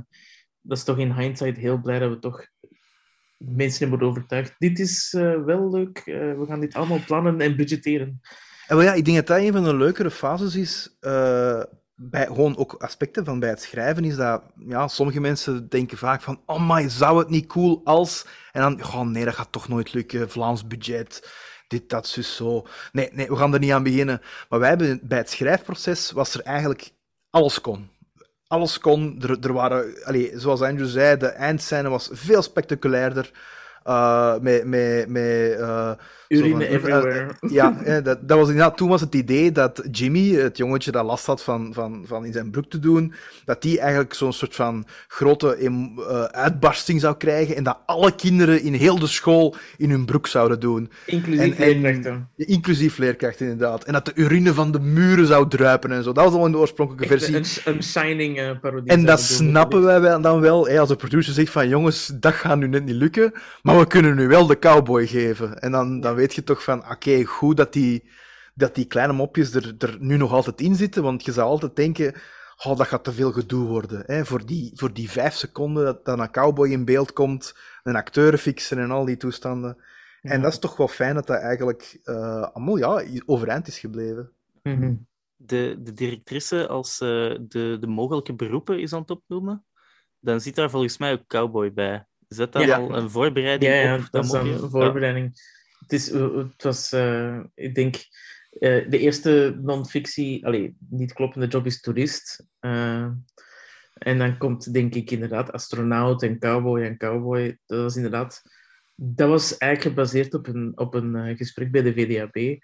[0.61, 2.47] dat is toch in hindsight heel blij dat we toch
[3.37, 4.55] mensen hebben overtuigd.
[4.59, 6.03] Dit is eh, wel leuk.
[6.05, 8.21] we gaan dit allemaal plannen en budgetteren.
[8.67, 10.97] En wel ja, ik denk dat dat een van de leukere fases is.
[11.99, 15.99] Eh, bij, gewoon ook aspecten van bij het schrijven is dat ja, sommige mensen denken
[15.99, 18.27] vaak van oh my, zou het niet cool als...
[18.53, 21.31] En dan, oh nee, dat gaat toch nooit lukken, Vlaams budget,
[21.69, 22.67] dit, dat, zus, zo.
[22.93, 24.21] Nee, nee, we gaan er niet aan beginnen.
[24.49, 26.93] Maar wij hebben, bij het schrijfproces was er eigenlijk
[27.31, 27.91] alles kon.
[28.47, 29.23] Alles kon.
[29.23, 33.31] Er, er waren, allez, zoals Andrew zei, de eindscène was veel spectaculairder.
[33.85, 35.93] Uh, met, met, met, uh,
[36.29, 37.27] Urine everywhere.
[37.41, 40.91] Uh, ja, eh, dat, dat was inderdaad, toen was het idee dat Jimmy, het jongetje
[40.91, 43.13] dat last had van, van, van in zijn broek te doen,
[43.45, 48.63] dat die eigenlijk zo'n soort van grote em, uitbarsting zou krijgen en dat alle kinderen
[48.63, 50.91] in heel de school in hun broek zouden doen.
[51.07, 52.29] Inclusief en, leerkrachten.
[52.37, 53.85] En, inclusief leerkrachten, inderdaad.
[53.85, 56.13] En dat de urine van de muren zou druipen en zo.
[56.13, 57.61] Dat was al in de oorspronkelijke Echt versie.
[57.65, 58.93] Een, een shining parodie.
[58.93, 62.59] En dat snappen wij dan wel, hè, als de producer zegt van jongens, dat gaat
[62.59, 65.59] nu net niet lukken, maar we kunnen nu wel de cowboy geven.
[65.59, 68.11] En dan, dan weet je toch van, oké, okay, goed dat die,
[68.55, 71.77] dat die kleine mopjes er, er nu nog altijd in zitten, want je zou altijd
[71.77, 72.15] denken,
[72.65, 74.03] oh, dat gaat te veel gedoe worden.
[74.07, 74.25] Hè?
[74.25, 78.39] Voor, die, voor die vijf seconden dat dan een cowboy in beeld komt, een acteur
[78.39, 79.77] fixen en al die toestanden.
[80.21, 80.31] Ja.
[80.31, 84.31] En dat is toch wel fijn dat dat eigenlijk uh, allemaal ja, overeind is gebleven.
[84.63, 85.07] Mm -hmm.
[85.37, 87.09] de, de directrice als uh,
[87.41, 89.65] de, de mogelijke beroepen is aan het opnoemen,
[90.21, 92.07] dan zit daar volgens mij ook cowboy bij.
[92.29, 92.79] Is dat dan ja.
[92.79, 93.73] al een voorbereiding?
[93.73, 95.33] Ja, ja op dat is een voorbereiding.
[95.89, 95.93] Ja.
[95.93, 96.11] Het, is,
[96.53, 97.95] het was, uh, ik denk,
[98.53, 102.47] uh, de eerste non-fictie, allee, niet kloppende job is toerist.
[102.61, 103.09] Uh,
[103.99, 107.59] en dan komt, denk ik, inderdaad astronaut en cowboy en cowboy.
[107.67, 108.43] Dat was inderdaad,
[108.95, 112.59] dat was eigenlijk gebaseerd op een, op een gesprek bij de VDAB.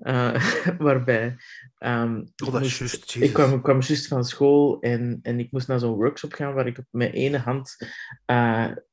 [0.78, 1.36] waarbij
[1.78, 5.52] um, oh, dat is just, ik kwam, ik kwam juist van school en, en ik
[5.52, 7.76] moest naar zo'n workshop gaan waar ik op mijn ene hand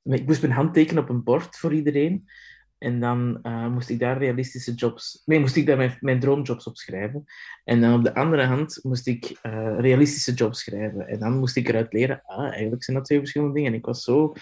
[0.04, 2.30] ik moest mijn hand tekenen op een bord voor iedereen.
[2.78, 5.22] En dan uh, moest ik daar realistische jobs...
[5.26, 7.24] Nee, moest ik daar mijn, mijn droomjobs opschrijven.
[7.64, 11.08] En dan op de andere hand moest ik uh, realistische jobs schrijven.
[11.08, 13.72] En dan moest ik eruit leren, ah, eigenlijk zijn dat twee verschillende dingen.
[13.72, 14.34] En ik was zo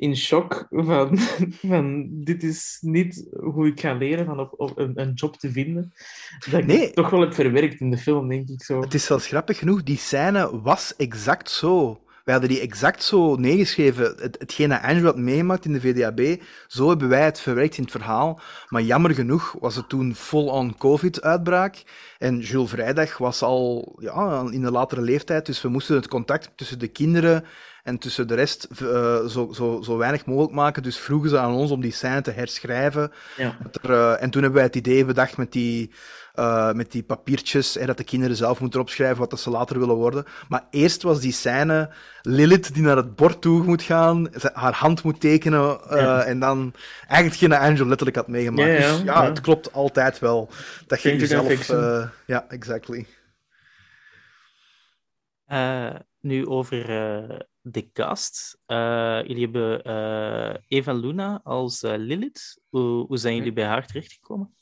[0.00, 1.18] in shock van,
[1.72, 5.52] van dit is niet hoe ik ga leren van op, op een, een, job te
[5.52, 5.92] vinden.
[6.50, 6.90] Dat ik nee.
[6.90, 8.80] toch wel heb verwerkt in de film, denk ik zo.
[8.80, 12.00] Het is zelfs grappig genoeg, die scène was exact zo.
[12.24, 14.14] Wij hadden die exact zo neergeschreven.
[14.18, 17.92] Het, hetgeen dat had meegemaakt in de VDAB, zo hebben wij het verwerkt in het
[17.92, 18.40] verhaal.
[18.68, 21.82] Maar jammer genoeg was het toen full-on COVID-uitbraak.
[22.18, 26.50] En Jules Vrijdag was al ja, in de latere leeftijd, dus we moesten het contact
[26.54, 27.44] tussen de kinderen
[27.82, 30.82] en tussen de rest uh, zo, zo, zo weinig mogelijk maken.
[30.82, 33.12] Dus vroegen ze aan ons om die scène te herschrijven.
[33.36, 33.56] Ja.
[33.82, 35.90] Er, uh, en toen hebben wij het idee bedacht met die,
[36.34, 39.78] uh, met die papiertjes, hè, dat de kinderen zelf moeten opschrijven wat dat ze later
[39.78, 40.24] willen worden.
[40.48, 41.90] Maar eerst was die scène
[42.22, 46.22] Lilith die naar het bord toe moet gaan, haar hand moet tekenen, Ja.
[46.22, 46.74] en dan
[47.08, 48.68] eigenlijk geen Angel letterlijk had meegemaakt.
[48.68, 49.28] Ja, ja, dus ja, ja.
[49.28, 50.48] het klopt altijd wel.
[50.86, 51.78] Dat fiction.
[51.80, 53.06] uh, ja, exactly.
[55.48, 58.58] Uh, nu over uh, de cast.
[58.66, 59.82] Uh, jullie hebben
[60.68, 62.60] Eva Luna als Lilith.
[62.68, 64.54] Hoe, hoe zijn jullie bij haar terechtgekomen?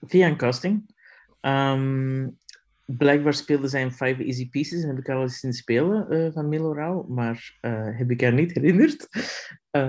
[0.00, 0.96] Via een casting.
[1.40, 2.38] Um,
[2.84, 6.32] blijkbaar speelde zij in Five Easy Pieces en heb ik haar al eens zien spelen
[6.32, 7.58] van Milo Rauw, maar
[7.96, 9.08] heb ik haar niet herinnerd.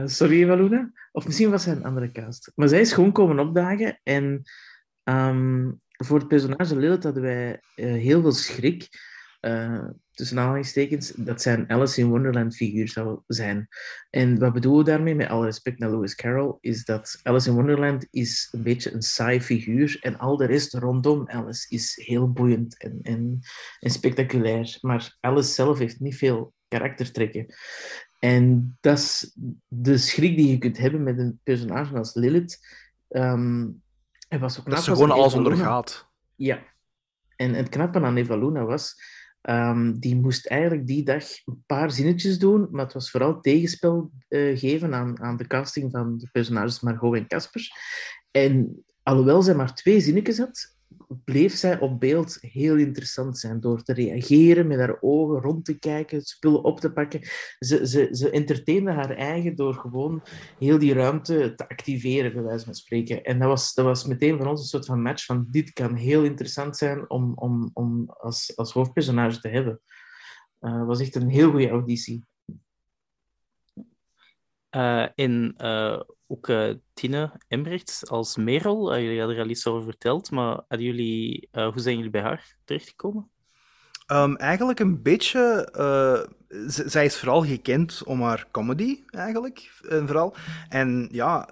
[0.06, 0.92] Sorry, Eva Luna.
[1.12, 2.52] Of misschien was zij een andere cast.
[2.56, 4.42] Maar zij is gewoon komen opdagen en
[5.04, 8.89] um, voor het personage Lilith hadden wij heel veel schrik.
[10.12, 13.67] Tussen aanhalingstekens, dat zij een Alice in Wonderland figuur zou zijn.
[14.10, 17.56] En wat bedoelen we daarmee, met alle respect naar Lewis Carroll, is dat Alice in
[17.56, 22.32] Wonderland is een beetje een saai figuur en al de rest rondom Alice is heel
[22.32, 23.39] boeiend en, en,
[23.80, 24.78] en spectaculair.
[24.82, 27.45] Maar Alice zelf heeft niet veel karaktertrekken.
[28.19, 29.36] En dat is
[29.67, 32.60] de schrik die je kunt hebben met een personage als Lilith.
[33.10, 33.82] Um,
[34.28, 36.08] en was ook dat ze gewoon alles ondergaat.
[36.36, 36.60] Ja.
[37.36, 38.95] En het knappe aan Eva Luna was
[39.41, 44.12] Um, die moest eigenlijk die dag een paar zinnetjes doen, maar het was vooral tegenspel
[44.30, 47.67] uh, geven aan, aan de casting van de personages Margot en Casper.
[48.32, 50.78] En alhoewel zij maar twee zinnetjes had,
[51.23, 55.80] bleef zij op beeld heel interessant zijn door te reageren, met haar ogen rond te
[55.80, 57.21] kijken, spullen op te pakken.
[57.60, 60.23] Ze, ze, ze entertainde haar eigen door gewoon
[60.58, 63.23] heel die ruimte te activeren, bij wijze van spreken.
[63.23, 65.95] En dat was, dat was meteen voor ons een soort van match van dit kan
[65.95, 69.82] heel interessant zijn om, om, om als, als hoofdpersonage te hebben.
[70.60, 72.25] Het uh, was echt een heel goede auditie.
[74.75, 79.00] Uh, in uh, ook uh, Tine Embrechts als Merel.
[79.00, 82.56] jullie hadden er al iets over verteld, maar hadden jullie, hoe zijn jullie bij haar
[82.65, 83.30] terechtgekomen?
[84.12, 85.70] Um, eigenlijk een beetje.
[86.68, 89.82] Zij is vooral gekend om haar comedy, eigenlijk.
[89.89, 90.36] En, vooral.
[90.70, 91.50] en ja,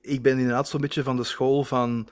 [0.00, 2.08] ik ben inderdaad zo'n beetje van de school van.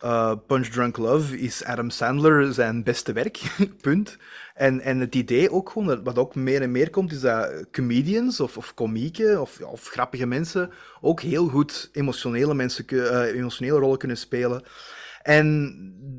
[0.00, 3.40] Eh, Punch Drunk Love is Adam Sandler zijn beste werk,
[3.80, 4.16] punt.
[4.54, 8.40] En, en het idee ook gewoon, wat ook meer en meer komt, is dat comedians
[8.40, 13.98] of, of komieken of, of grappige mensen ook heel goed emotionele, mensen, eh, emotionele rollen
[13.98, 14.62] kunnen spelen.
[15.22, 15.74] En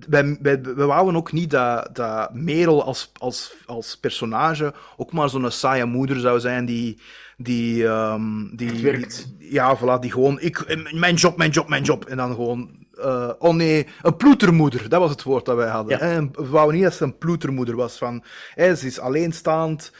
[0.09, 5.29] wij, wij, we wouden ook niet dat, dat Merel als, als, als personage ook maar
[5.29, 6.97] zo'n saaie moeder zou zijn die...
[7.37, 9.05] die, ehm, die, die-
[9.39, 10.39] ja, voilà, die gewoon...
[10.39, 12.05] Ik, mijn job, mijn job, mijn job.
[12.05, 12.80] En dan gewoon...
[13.01, 14.89] eh, oh nee, een ploetermoeder.
[14.89, 15.97] Dat was het woord dat wij hadden.
[15.97, 16.03] Ja.
[16.03, 17.97] En we wouden niet dat ze een ploetermoeder was.
[17.97, 19.91] Van, hè, ze is alleenstaand.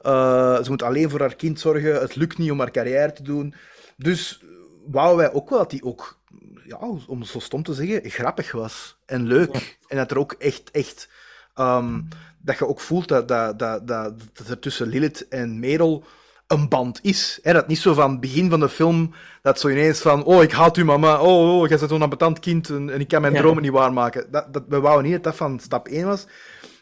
[0.00, 2.00] eh, ze moet alleen voor haar kind zorgen.
[2.00, 3.54] Het lukt niet om haar carrière te doen.
[3.96, 4.44] Dus
[4.86, 6.18] wouden wij ook wel dat die ook,
[6.64, 8.96] ja, om het zo stom te zeggen, grappig was.
[9.06, 9.78] En leuk.
[9.88, 11.08] En dat er ook echt, echt...
[11.54, 12.00] ehm,
[12.38, 16.04] dat je ook voelt dat, dat, dat, dat, dat er tussen Lilith en Merel
[16.46, 17.38] een band is.
[17.42, 17.52] Hè?
[17.52, 20.52] Dat niet zo van het begin van de film, dat zo ineens van, oh, ik
[20.52, 23.32] haat u mama, oh, oh jij bent zo'n ambetant kind en, en ik kan mijn
[23.32, 23.40] Ja.
[23.40, 24.26] dromen niet waarmaken.
[24.30, 26.26] Dat, dat, we wouden niet dat dat van stap 1 was.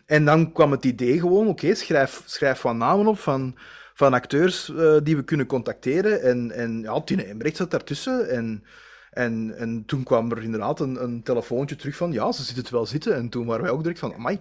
[0.06, 3.54] En dan kwam het idee gewoon, oké, schrijf, schrijf wat namen op van,
[3.94, 6.22] van acteurs eh, die we kunnen contacteren.
[6.22, 8.30] En, en ja, Tine Embrecht zat daartussen.
[8.30, 8.64] En,
[9.10, 12.70] en, en toen kwam er inderdaad een, een telefoontje terug van, ja, ze zit het
[12.70, 13.14] wel zitten.
[13.14, 14.40] En toen waren wij ook direct van, amai,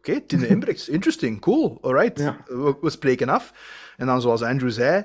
[0.00, 2.18] oké, Tine Embrecht, interesting, cool, alright.
[2.18, 2.44] Ja.
[2.46, 3.52] We, we spreken af.
[3.96, 5.04] En dan, zoals Andrew zei,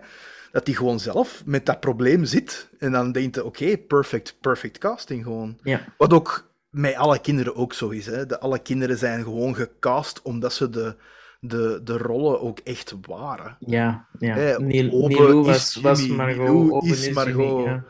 [0.51, 2.69] dat hij gewoon zelf met dat probleem zit.
[2.79, 5.57] En dan denkt hij, oké, perfect, perfect casting gewoon.
[5.63, 5.81] Ja.
[5.97, 8.05] Wat ook met alle kinderen ook zo is.
[8.05, 8.25] Hè.
[8.25, 10.95] De, alle kinderen zijn gewoon gecast omdat ze de,
[11.39, 13.57] de, de rollen ook echt waren.
[13.59, 14.57] Ja, ja.
[14.59, 16.83] Nilou is was, Margot.
[16.83, 17.35] Is is Margot.
[17.35, 17.85] Jimmy, ja.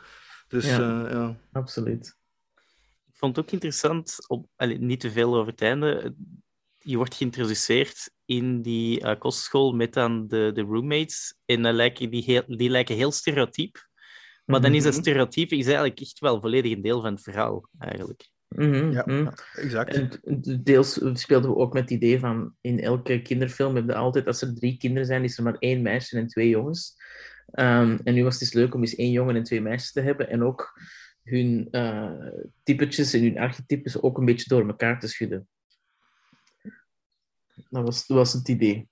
[0.48, 0.80] Dus Ja.
[0.80, 1.10] ja.
[1.10, 1.36] ja.
[1.52, 2.18] Absoluut.
[3.08, 6.15] Ik vond het ook interessant, op, allee, niet te veel over het einde.
[6.88, 11.36] Je wordt geïntroduceerd in die eh, kostschool met dan de, de roommates.
[11.45, 13.88] En dan lijken die, heel, die lijken heel stereotyp.
[14.45, 15.02] Maar dan is dat Mhm.
[15.02, 18.30] stereotype is eigenlijk echt wel volledig een deel van het verhaal, eigenlijk.
[18.48, 19.04] Mhm, Ja.
[19.06, 19.28] mhm.
[19.54, 19.93] Exact.
[19.93, 20.10] En
[20.41, 24.28] d- deels speelden we ook met het idee van in elke kinderfilm heb je altijd,
[24.28, 26.95] als er drie kinderen zijn, is er maar één meisje en twee jongens.
[27.52, 30.02] Ehm, en nu was het dus leuk om eens één jongen en twee meisjes te
[30.02, 30.80] hebben en ook
[31.24, 32.12] hun eh,
[32.63, 35.48] typetjes en hun archetypes ook een beetje door elkaar te schudden.
[37.76, 38.90] Dat was, dat was het idee.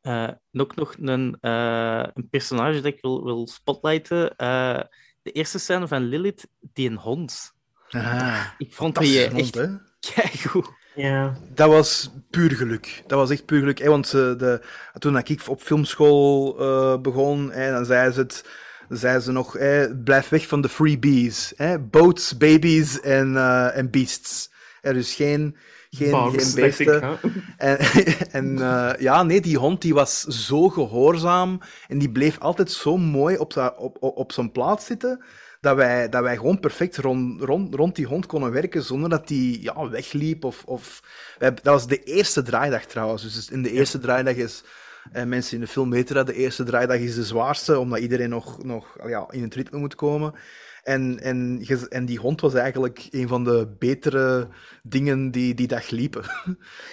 [0.00, 4.36] Eh, en ook nog een, eh, een personage dat ik wil, wil spotlighten.
[4.36, 4.80] Eh,
[5.22, 7.52] de eerste scène van Lilith, die een hond.
[7.90, 10.70] Ah, Ik vond die fantastische echt keigoed.
[10.94, 13.02] Ja, Dat was puur geluk.
[13.06, 13.78] Dat was echt puur geluk.
[13.78, 14.62] hè, want ze, de,
[14.98, 18.44] toen ik op filmschool eh, begon, hè, dan zei ze het.
[18.88, 21.52] Zei ze nog, hè, blijf weg van de freebies.
[21.56, 21.78] Hè?
[21.78, 24.50] Boats, babies en, eh, en beasts.
[24.80, 25.56] Er is geen,
[25.96, 27.18] geen, ik, beesten.
[27.56, 27.78] En,
[28.38, 32.96] en eh, ja, nee, die hond die was zo gehoorzaam en die bleef altijd zo
[32.96, 35.24] mooi op, op, op, zijn plaats zitten,
[35.60, 39.28] dat wij, dat wij gewoon perfect rond, rond, rond die hond konden werken zonder dat
[39.28, 40.44] die ja, wegliep.
[40.44, 41.02] Of, of...
[41.38, 43.22] wij- dat was de eerste draaidag trouwens.
[43.22, 44.64] Dus in de eerste draaidag is...
[45.12, 48.28] En mensen in de film weten dat de eerste draaidag is de zwaarste, omdat iedereen
[48.28, 50.34] nog, nog ja, in het ritme moet komen.
[50.82, 54.48] En, en, en die hond was eigenlijk een van de betere
[54.82, 56.22] dingen die die dag liepen.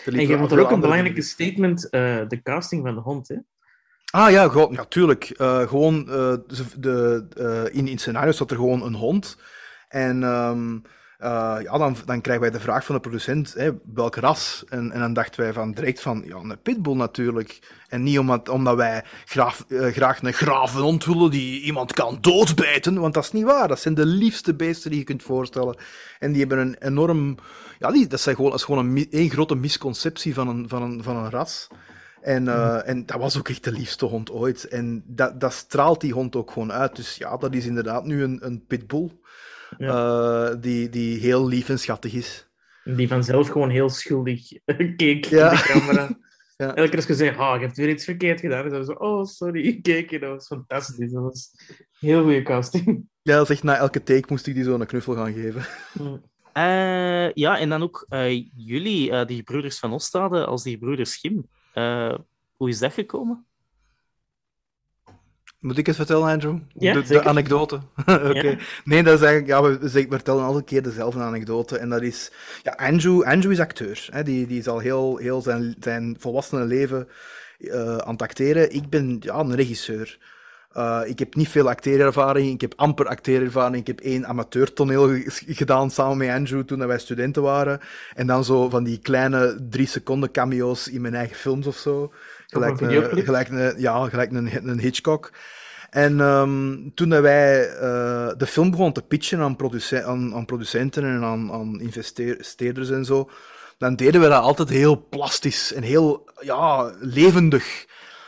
[0.06, 3.36] Er En je er ook een belangrijke statement, eh, de casting van de hond, hè?
[4.12, 5.23] Ah ja, gewoon, ja tuurlijk.
[5.23, 6.34] Eh, gewoon, eh,
[6.78, 9.38] de, in, in scenario's zat er gewoon een hond.
[9.88, 10.58] En eh,
[11.19, 14.63] ja, dan, dan krijgen wij de vraag van de producent, hè, welk ras?
[14.69, 17.60] En, en dan dachten wij van, direct van, ja, een pitbull natuurlijk.
[17.88, 22.99] En niet omdat, omdat wij graag, eh, graag een gravenhond willen die iemand kan doodbijten,
[22.99, 23.67] want dat is niet waar.
[23.67, 25.77] Dat zijn de liefste beesten die je kunt voorstellen.
[26.19, 27.38] En die hebben een enorm...
[27.79, 30.82] Ja, die, dat, zijn gewoon, dat is gewoon een, één grote misconceptie van een, van
[30.82, 31.67] een, van een ras.
[32.21, 34.67] En, eh, en dat was ook echt de liefste hond ooit.
[34.67, 36.95] En dat, dat straalt die hond ook gewoon uit.
[36.95, 39.12] Dus ja, dat is inderdaad nu een, een pitbull.
[39.87, 42.47] Eh, die, die heel lief en schattig is.
[42.83, 44.47] Die vanzelf gewoon heel schuldig
[44.95, 45.51] keek Ja.
[45.51, 46.09] in de camera.
[46.59, 46.75] Ja.
[46.75, 48.63] Elke keer als je zei, ah, je hebt weer iets verkeerd gedaan.
[48.63, 50.19] En dan zo, oh, sorry, ik keek je.
[50.19, 51.11] Dat was fantastisch.
[51.11, 53.07] Dat was een heel goede casting.
[53.21, 55.65] Ja, dat echt na elke take moest ik die zo een knuffel gaan geven.
[56.53, 61.11] Eh, ja, en dan ook eh, jullie, eh, die broeders van Ostade, als die broeders
[61.11, 61.45] Schim.
[61.73, 62.15] Eh,
[62.55, 63.45] hoe is dat gekomen?
[65.60, 66.58] Moet ik het vertellen, Andrew?
[66.74, 67.76] Ja, de, de anekdote.
[68.06, 68.39] Oké.
[68.41, 68.56] Ja.
[68.84, 71.78] Nee, dat is eigenlijk, ja, we, we vertellen elke keer dezelfde anekdote.
[71.78, 72.32] En dat is,
[72.63, 74.08] ja, Andrew, Andrew is acteur.
[74.12, 77.08] Hè, die, die is al heel, heel zijn, zijn volwassene leven
[77.60, 78.74] eh, aan het acteren.
[78.74, 80.17] Ik ben ja, een regisseur.
[80.72, 83.76] Eh, ik heb niet veel acteerervaring, ik heb amper acteerervaring.
[83.76, 87.80] Ik heb één amateurtoneel ge- gedaan samen met Andrew toen wij studenten waren.
[88.16, 92.14] En dan zo van die kleine drie seconden cameo's in mijn eigen films of zo.
[92.50, 95.32] Gelijk een gelijk een, ja, gelijk een, een Hitchcock.
[95.89, 100.45] En ehm, toen dat wij eh, de film begonnen te pitchen aan, produce- aan, aan
[100.45, 103.30] producenten en aan, aan investeerders en zo,
[103.78, 107.86] dan deden we dat altijd heel plastisch en heel ja, levendig.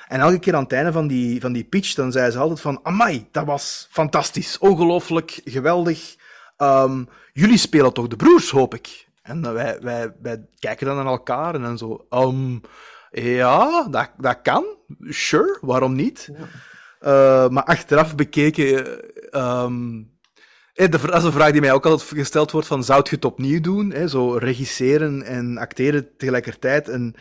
[0.07, 2.61] En elke keer aan het einde van die, van die pitch, dan zeiden ze altijd
[2.61, 6.15] van, amai, dat was fantastisch, ongelooflijk, geweldig.
[6.57, 7.03] Ehm,
[7.33, 9.07] jullie spelen toch de broers, hoop ik?
[9.21, 12.57] En wij, wij, wij kijken dan naar elkaar en dan zo, ehm,
[13.11, 14.65] ja, dat, dat kan,
[14.99, 16.29] sure, waarom niet?
[17.01, 18.85] Uh, maar achteraf bekeken,
[19.31, 19.67] eh,
[20.73, 23.25] de, dat is een vraag die mij ook altijd gesteld wordt: van, zou je het
[23.25, 23.91] opnieuw doen?
[23.91, 24.07] Hè?
[24.07, 26.89] Zo regisseren en acteren tegelijkertijd.
[26.89, 27.15] En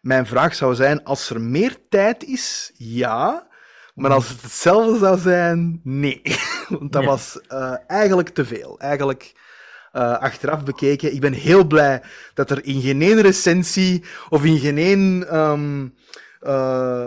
[0.00, 3.46] mijn vraag zou zijn: als er meer tijd is, ja.
[3.94, 6.22] Maar als het hetzelfde zou zijn, nee.
[6.78, 7.08] Want dat Ja.
[7.08, 8.78] was eh, eigenlijk te veel.
[8.78, 9.32] Eigenlijk
[9.94, 11.12] eh, achteraf bekeken.
[11.14, 12.02] Ik ben heel blij
[12.34, 15.28] dat er in geen ene recensie of in geen één.
[15.28, 15.86] ehm,
[16.40, 17.06] eh,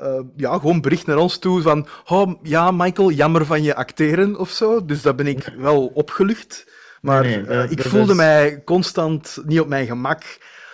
[0.00, 1.86] eh, ja, gewoon bericht naar ons toe van.
[2.06, 4.84] Oh, ja, Michael, jammer van je acteren of zo.
[4.84, 6.66] Dus daar ben ik wel opgelucht.
[7.00, 10.22] Maar Nee, nee, dat- ik dat voelde is- mij constant niet op mijn gemak.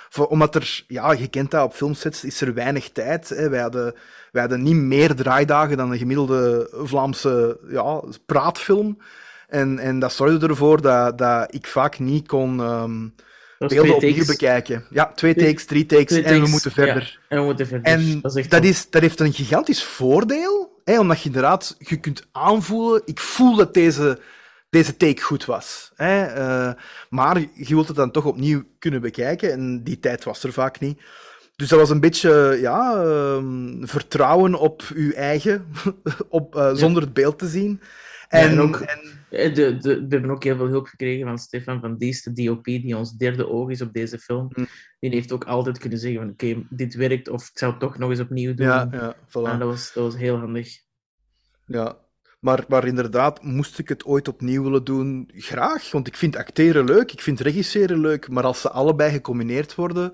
[0.09, 3.29] Voor, omdat er, ja, je kent dat, op filmsets is er weinig tijd.
[3.29, 3.49] Hè.
[3.49, 3.95] Wij, hadden,
[4.33, 8.99] wij hadden niet meer draaidagen dan een gemiddelde Vlaamse ja, praatfilm.
[9.49, 12.57] En, en dat zorgde ervoor dat, dat ik vaak niet kon
[13.59, 14.85] was beelden opnieuw bekijken.
[14.91, 17.19] Ja, twee takes, drie takes Twee en we moeten verder.
[17.23, 17.93] ja, en we moeten verder.
[17.93, 21.77] En dat is dat, wel- is, dat heeft een gigantisch voordeel, hè, omdat je inderdaad
[21.79, 24.19] je kunt aanvoelen, ik voel dat deze,
[24.71, 25.93] deze take goed was.
[25.95, 26.73] Hè, eh,
[27.11, 30.81] maar je wilt het dan toch opnieuw kunnen bekijken en die tijd was er vaak
[30.81, 31.01] niet.
[31.57, 35.67] Dus dat was een beetje ja, ehm, vertrouwen op je eigen,
[36.29, 37.81] op, eh, zonder het beeld te zien.
[38.29, 41.81] En, en ook- en- De, de, we hebben ook heel veel hulp gekregen van Stefan
[41.81, 44.49] van Diest, de DOP, die ons derde oog is op deze film.
[44.53, 44.65] Hm.
[45.01, 47.99] Die heeft ook altijd kunnen zeggen van oké, dit werkt of ik zou het toch
[47.99, 48.67] nog eens opnieuw doen.
[48.67, 49.51] ja, ja, voilà.
[49.51, 50.79] En dat, was, dat was heel handig.
[51.67, 51.99] Ja,
[52.41, 55.91] maar, maar inderdaad, moest ik het ooit opnieuw willen doen, graag.
[55.91, 60.13] Want ik vind acteren leuk, ik vind regisseren leuk, maar als ze allebei gecombineerd worden,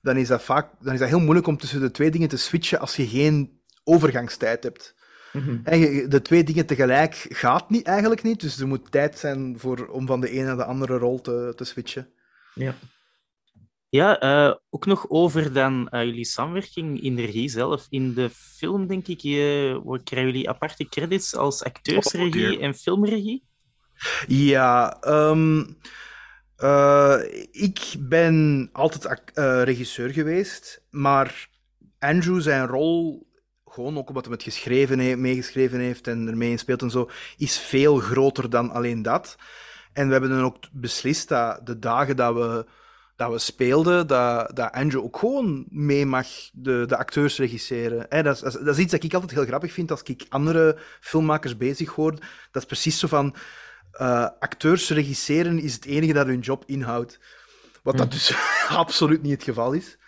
[0.00, 2.36] dan is dat vaak dan is dat heel moeilijk om tussen de twee dingen te
[2.36, 4.94] switchen als je geen overgangstijd hebt.
[5.38, 5.58] Mhm.
[5.64, 9.86] En de twee dingen tegelijk gaat niet, eigenlijk niet, dus er moet tijd zijn voor,
[9.86, 12.08] om van de ene naar de andere rol te, te switchen.
[12.54, 12.74] Ja.
[13.90, 17.86] Ja, eh, ook nog over dan eh, jullie samenwerking in de regie zelf.
[17.88, 19.20] In de film, denk ik,
[19.84, 23.44] wat krijgen jullie aparte credits als acteursregie Oh, en filmregie.
[24.26, 25.64] Ja, ehm,
[26.58, 27.18] eh,
[27.50, 31.48] ik ben altijd eh, regisseur geweest, maar
[31.98, 33.27] Andrew zijn rol,
[33.78, 37.10] gewoon ook omdat hij het geschreven heeft, meegeschreven heeft en ermee in speelt en zo,
[37.36, 39.36] is veel groter dan alleen dat.
[39.92, 42.66] En we hebben dan ook beslist dat de dagen dat we,
[43.16, 48.06] dat we speelden, dat, dat Andrew ook gewoon mee mag de, de acteurs regisseren.
[48.24, 50.26] Dat, is, dat is- dat is iets dat ik altijd heel grappig vind als ik
[50.28, 52.12] andere filmmakers bezig hoor.
[52.50, 53.34] Dat is precies zo van
[53.92, 57.18] eh, acteurs regisseren is het enige dat hun job inhoudt.
[57.82, 58.34] Wat dat dus
[58.68, 59.98] absoluut niet het geval is.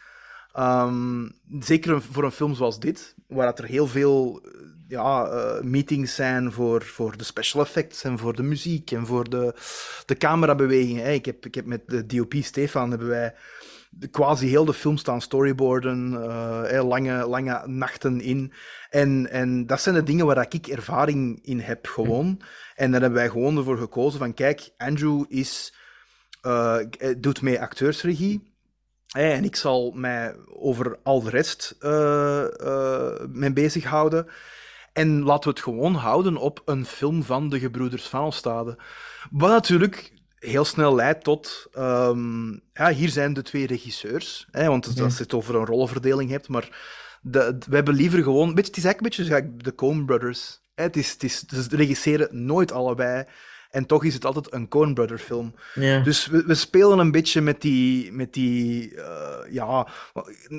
[0.53, 1.29] Ehm,
[1.61, 4.51] zeker voor een film zoals dit, waar dat er heel veel eh,
[4.89, 9.31] ja, eh, meetings zijn voor, voor de special effects en voor de muziek en voor
[9.31, 9.55] de,
[10.07, 11.13] de camerabewegingen.
[11.13, 13.35] Ik heb, ik heb met de DOP Stefan hebben wij
[14.11, 16.23] quasi heel de film staan storyboarden,
[16.71, 18.53] eh, lange, lange nachten in.
[18.91, 22.41] En, en dat zijn de dingen waar ik ervaring in heb, gewoon.
[22.75, 25.75] En daar hebben wij gewoon ervoor gekozen van, kijk, Andrew is,
[27.19, 28.50] doet mee acteursregie.
[29.11, 34.27] En ik zal mij over al de rest eh eh, mee bezighouden.
[34.93, 38.79] En laten we het gewoon houden op een film van de gebroeders Van Ostade.
[39.31, 41.67] Wat natuurlijk heel snel leidt tot...
[41.73, 44.47] ehm, ja, hier zijn de twee regisseurs.
[44.51, 45.03] Hè, want Ja.
[45.05, 46.69] als je het over een rollenverdeling hebt, maar
[47.23, 48.55] de, we hebben liever gewoon...
[48.55, 50.61] weet je, Het is eigenlijk een beetje zoals de Coen Brothers.
[50.75, 53.25] Hè, het is, het is, ze regisseren nooit allebei.
[53.71, 55.55] En toch is het altijd een Coen Brother film.
[56.05, 59.87] Dus we, we spelen een beetje met die, met die eh, ja,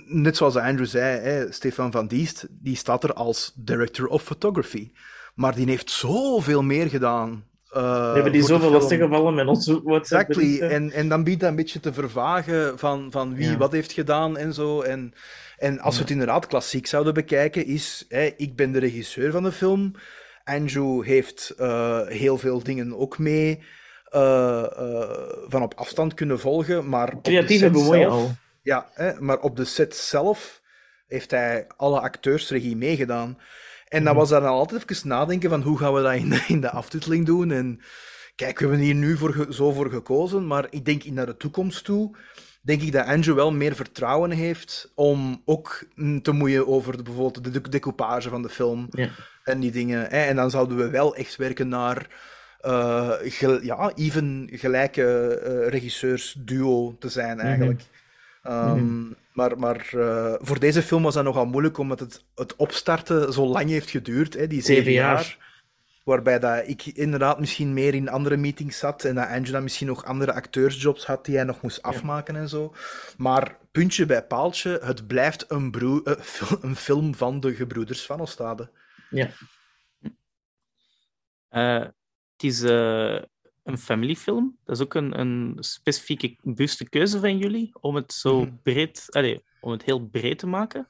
[0.05, 4.91] net zoals Andrew zei, hè, Stefan van Diest, die staat er als director of photography.
[5.36, 7.43] Maar die heeft zoveel meer gedaan.
[7.70, 8.74] eh, we hebben die zoveel film.
[8.74, 10.30] lastig gevallen met ons WhatsApp.
[10.30, 10.59] Exactly.
[10.62, 13.57] En, en dan biedt dat een beetje te vervagen van, van wie Ja.
[13.57, 14.82] wat heeft gedaan en zo.
[14.82, 15.14] En,
[15.57, 19.43] en als we het inderdaad klassiek zouden bekijken, is hè, ik ben de regisseur van
[19.43, 19.91] de film.
[20.44, 23.64] Andrew heeft eh, heel veel dingen ook mee
[24.06, 25.10] eh, eh,
[25.48, 26.89] van op afstand kunnen volgen.
[26.89, 28.32] Maar Creatieve bemoeien al.
[28.62, 30.62] Ja, hè, maar op de set zelf
[31.08, 33.38] heeft hij alle acteursregie meegedaan.
[33.88, 36.62] En dan was dan altijd even nadenken van hoe gaan we dat in de, in
[36.62, 37.52] de aftiteling doen.
[37.52, 37.82] En
[38.36, 41.38] kijk, we hebben hier nu voor zo voor gekozen, maar ik denk in naar de
[41.38, 42.16] toekomst toe
[42.62, 47.04] denk ik dat Andrew wel meer vertrouwen heeft om ook mm, te moeien over de,
[47.04, 49.10] bijvoorbeeld de de- decoupage van de film Ja.
[49.52, 50.02] En die dingen.
[50.02, 50.22] Hè.
[50.26, 52.08] En dan zouden we wel echt werken naar
[52.62, 57.82] eh, gel- ja, even gelijke eh, regisseursduo te zijn eigenlijk.
[58.43, 63.34] Ehm, Maar, maar eh, voor deze film was dat nogal moeilijk, omdat het, het opstarten
[63.34, 65.14] zo lang heeft geduurd, hè, die zeven, jaar.
[65.16, 65.38] jaar.
[66.04, 70.06] Waarbij dat ik inderdaad misschien meer in andere meetings zat en dat Angela misschien nog
[70.06, 72.74] andere acteursjobs had die hij nog moest afmaken en zo.
[73.18, 78.20] Maar puntje bij paaltje, het blijft een, broe- fil- een film van de gebroeders van
[78.20, 78.70] Ostade.
[79.12, 79.30] Ja.
[81.49, 81.80] Eh,
[82.34, 83.22] het is eh,
[83.64, 84.57] een familiefilm.
[84.66, 88.55] Dat is ook een, een specifieke bewuste keuze van jullie om het zo Mhm.
[88.64, 90.88] breed, allee, om het heel breed te maken.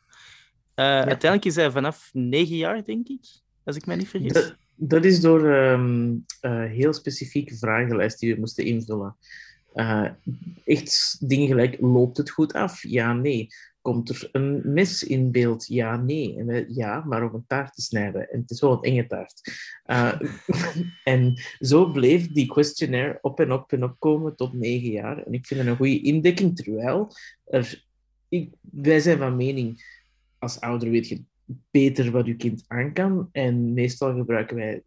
[0.73, 3.25] Eh, Uiteindelijk is hij vanaf negen jaar, denk ik,
[3.63, 4.31] als ik mij niet vergis.
[4.33, 9.15] Dat, dat is door eh, heel specifieke vragenlijst die we moesten invullen.
[10.65, 12.83] Echt dingen gelijk, loopt het goed af?
[12.83, 13.47] Ja, nee.
[13.81, 15.67] Komt er een mes in beeld?
[15.67, 16.37] Ja, nee.
[16.37, 18.29] En wij, ja, maar om een taart te snijden.
[18.29, 19.41] En het is wel een enge taart.
[19.83, 20.19] Eh,
[21.03, 25.23] en zo bleef die questionnaire op en op en op komen tot negen jaar.
[25.25, 27.15] En ik vind het een goede indekking, terwijl
[27.45, 27.85] er,
[28.29, 29.99] ik, wij zijn van mening,
[30.39, 31.23] als ouder weet je
[31.71, 33.29] beter wat je kind aan kan.
[33.31, 34.81] En meestal gebruiken wij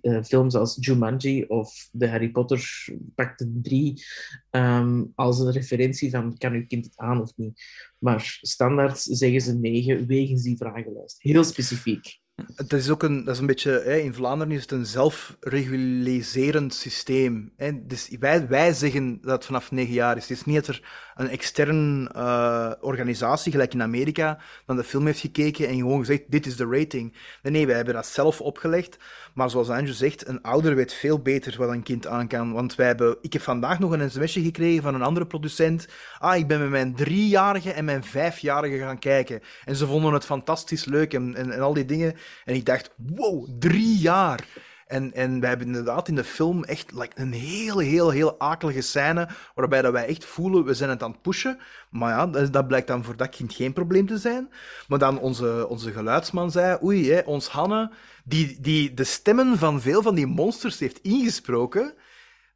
[0.00, 4.04] eh, films als Jumanji of de Harry Potter Pakte 3
[4.50, 7.62] ehm, als een referentie van kan uw kind het aan of niet.
[7.98, 11.22] Maar standaard zeggen ze negen wegens die vragenlijst.
[11.22, 12.18] Heel specifiek.
[12.54, 17.52] Het is ook een, dat is een beetje, in Vlaanderen is het een zelfreguliserend systeem.
[17.82, 20.28] Dus wij, wij zeggen dat het vanaf negen jaar is.
[20.28, 25.06] Het is niet dat er een extern eh, organisatie, gelijk in Amerika, naar de film
[25.06, 27.12] heeft gekeken en gewoon gezegd, dit is de rating.
[27.42, 28.98] Nee, nee, wij hebben dat zelf opgelegd.
[29.34, 32.52] Maar zoals Andrew zegt, een ouder weet veel beter wat een kind aan kan.
[32.52, 35.88] Want wij hebben, ik heb vandaag nog een sms'je gekregen van een andere producent.
[36.18, 39.40] Ah, ik ben met mijn driejarige en mijn vijfjarige gaan kijken.
[39.64, 42.14] En ze vonden het fantastisch leuk en, en, en al die dingen.
[42.44, 44.44] En ik dacht, wow, drie jaar.
[44.86, 48.80] En, en wij hebben inderdaad in de film echt like, een heel, heel, heel akelige
[48.80, 51.58] scène, waarbij dat wij echt voelen, we zijn het aan het pushen.
[51.90, 54.52] Maar ja, dat, dat blijkt dan voor dat kind geen probleem te zijn.
[54.88, 57.92] Maar dan onze, onze geluidsman zei, oei, hè, ons Hanne,
[58.24, 61.94] die, die de stemmen van veel van die monsters heeft ingesproken,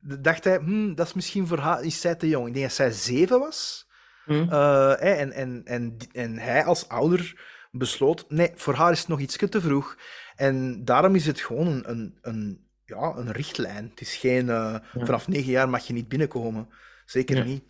[0.01, 2.47] dacht hij, hmm, dat is misschien voor haar, is zij te jong.
[2.47, 3.89] Ik denk dat zij zeven was.
[4.24, 4.47] Hm?
[4.51, 9.20] Eh, en, en, en, en hij als ouder besloot, nee, voor haar is het nog
[9.20, 9.97] iets te vroeg.
[10.41, 13.88] En daarom is het gewoon een, een, een, ja, een richtlijn.
[13.91, 16.68] Het is geen, eh, vanaf negen jaar mag je niet binnenkomen.
[17.07, 17.43] Zeker Ja.
[17.45, 17.62] niet.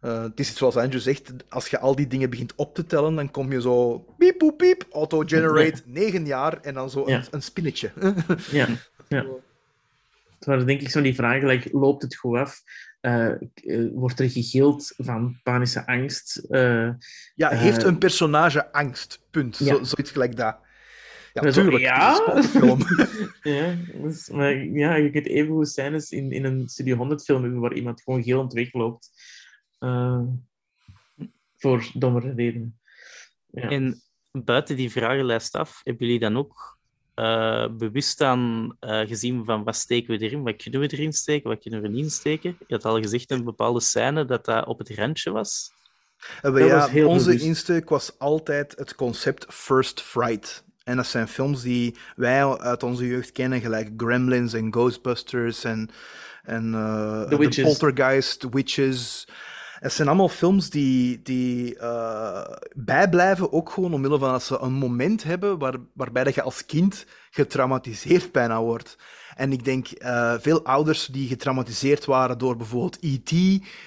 [0.00, 3.14] Eh, het is zoals Andrew zegt, als je al die dingen begint op te tellen,
[3.14, 7.16] dan kom je zo piep, poep, piep, auto-generate, negen jaar, en dan zo Ja.
[7.16, 7.90] een, een spinnetje.
[8.50, 8.66] Ja,
[9.08, 9.24] ja.
[10.38, 12.62] Het waren denk ik zo die vragen, like, loopt het goed af?
[13.00, 13.30] Eh,
[13.92, 16.42] wordt er gegild van panische angst?
[17.34, 19.20] Ja, heeft een personage angst?
[19.30, 19.56] Punt.
[19.56, 20.56] Zo, zoiets gelijk dat.
[21.42, 21.42] Ja,
[21.80, 22.20] ja?
[23.42, 27.42] ja, dus, maar ja, je kunt even goed scènes in, in een Studio 100 film
[27.42, 29.10] hebben waar iemand gewoon gillend wegloopt.
[29.78, 30.20] Eh,
[31.58, 32.78] voor dommere redenen.
[33.50, 33.68] Ja.
[33.70, 36.78] En buiten die vragenlijst af, hebben jullie dan ook
[37.14, 41.48] eh, bewust aan eh, gezien van wat steken we erin, wat kunnen we erin steken,
[41.50, 42.56] wat kunnen we niet insteken?
[42.66, 45.72] Je had al gezegd in een bepaalde scène dat dat op het randje was.
[46.42, 47.44] En we- Dat ja, was heel onze bewust.
[47.44, 50.64] insteek was altijd het concept First Fright.
[50.84, 55.90] En dat zijn films die wij uit onze jeugd kennen, gelijk Gremlins en Ghostbusters en,
[56.42, 57.64] en The The Witches.
[57.64, 59.28] Poltergeist, Witches.
[59.84, 64.72] Het zijn allemaal films die, die eh, bijblijven, ook gewoon omwille van dat ze een
[64.72, 68.96] moment hebben waar, waarbij dat je als kind getraumatiseerd bijna wordt.
[69.34, 73.30] En ik denk, eh, veel ouders die getraumatiseerd waren door bijvoorbeeld E.T.,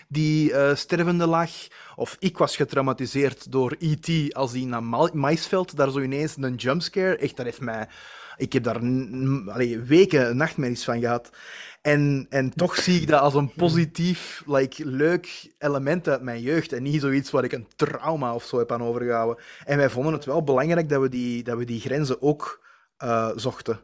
[0.08, 1.50] die eh, stervende lag.
[1.96, 4.34] Of ik was getraumatiseerd door E.T.
[4.34, 7.18] als die naar Ma- Maisveld, daar zo ineens een jumpscare.
[7.18, 7.88] Echt, dat heeft mij...
[8.38, 8.80] Ik heb daar
[9.48, 11.30] allee, weken nachtmerries van gehad.
[11.82, 16.74] En, en toch zie ik dat als een positief, like, leuk element uit mijn jeugd.
[16.74, 19.44] En niet zoiets waar ik een trauma of zo heb aan overgehouden.
[19.66, 22.64] En wij vonden het wel belangrijk dat we die, dat we die grenzen ook
[22.98, 23.80] eh, zochten.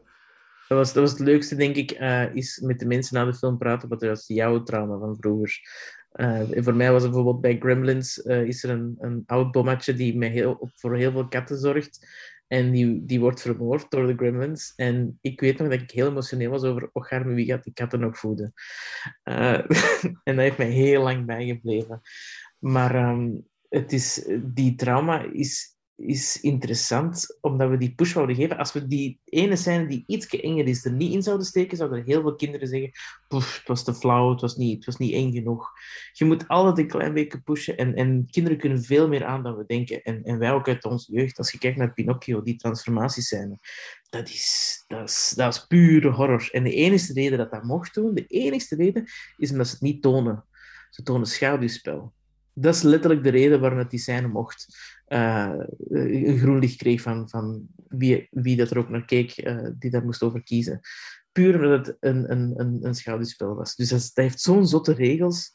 [0.68, 3.34] Dat was, dat was het leukste, denk ik, eh, is met de mensen na de
[3.34, 5.60] film praten, wat was jouw trauma van vroeger.
[6.10, 9.94] Eh, en voor mij was bijvoorbeeld bij Gremlins, eh, is er een, een oud bommatje
[9.94, 12.06] die mij heel, voor heel veel katten zorgt.
[12.46, 14.72] En die, die wordt vermoord door de Gremlins.
[14.76, 17.72] En ik weet nog dat ik heel emotioneel was over, och arme, wie gaat die
[17.72, 18.52] katten nog voeden?
[20.24, 22.00] En dat heeft mij heel lang bijgebleven.
[22.58, 23.30] Maar ehm,
[23.68, 28.58] het is, die trauma is is interessant, omdat we die push wouden geven.
[28.58, 32.04] Als we die ene scène die iets enger is er niet in zouden steken, zouden
[32.04, 32.90] heel veel kinderen zeggen
[33.28, 35.70] poef, het was te flauw, het was niet, het was niet eng genoeg.
[36.12, 39.56] Je moet altijd een klein beetje pushen en, en kinderen kunnen veel meer aan dan
[39.56, 40.02] we denken.
[40.02, 43.58] En, en wij ook uit onze jeugd, als je kijkt naar Pinocchio, die transformatiescène,
[44.10, 46.48] dat is, dat, is, dat is pure horror.
[46.52, 49.04] En de enige reden dat dat mocht doen, de enige reden,
[49.36, 50.44] is omdat ze het niet tonen.
[50.90, 52.12] Ze tonen schaduwspel.
[52.52, 54.66] Dat is letterlijk de reden waarom het die scène mocht.
[55.08, 55.52] Uh,
[55.88, 59.90] een groen licht kreeg van, van wie, wie dat er ook naar keek, uh, die
[59.90, 60.80] daar moest over kiezen.
[61.32, 63.74] Puur omdat het een, een, een, een schaduwspel was.
[63.74, 65.52] Dus dat, heeft zo'n zotte regels.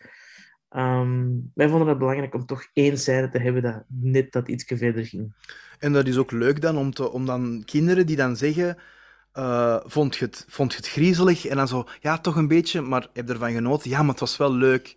[0.75, 4.77] Um, wij vonden het belangrijk om toch één scène te hebben dat net dat ietsje
[4.77, 5.33] verder ging.
[5.79, 8.77] En dat is ook leuk dan om, te, om dan kinderen die dan zeggen.
[9.33, 11.45] Uh, vond, je het, vond je het griezelig?
[11.45, 13.89] En dan zo, ja, toch een beetje, maar heb ervan genoten.
[13.89, 14.95] Ja, maar het was wel leuk.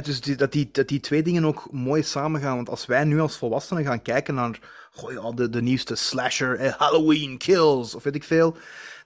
[0.00, 2.56] Dus dat, die, dat die twee dingen ook mooi samengaan.
[2.56, 4.58] Want als wij nu als volwassenen gaan kijken naar
[4.90, 8.56] goh, ja, de, de nieuwste slasher, eh, Halloween kills, of weet ik veel,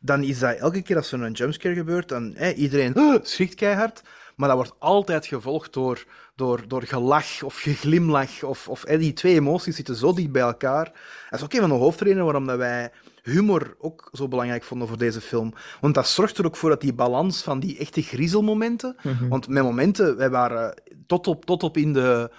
[0.00, 4.02] dan is dat elke keer als er een jumpscare gebeurt, dan eh, iedereen schrikt keihard.
[4.36, 8.42] Maar dat wordt altijd gevolgd door, door, door gelach of geglimlach.
[8.42, 10.84] Of, of, die twee emoties zitten zo dicht bij elkaar.
[11.30, 12.90] Dat is ook een van de hoofdredenen waarom dat wij
[13.22, 15.54] humor ook zo belangrijk vonden voor deze film.
[15.80, 18.96] Want dat zorgt er ook voor dat die balans van die echte griezelmomenten...
[19.02, 19.28] Mm -hmm.
[19.28, 22.30] Want met momenten, wij waren tot op, tot op in de...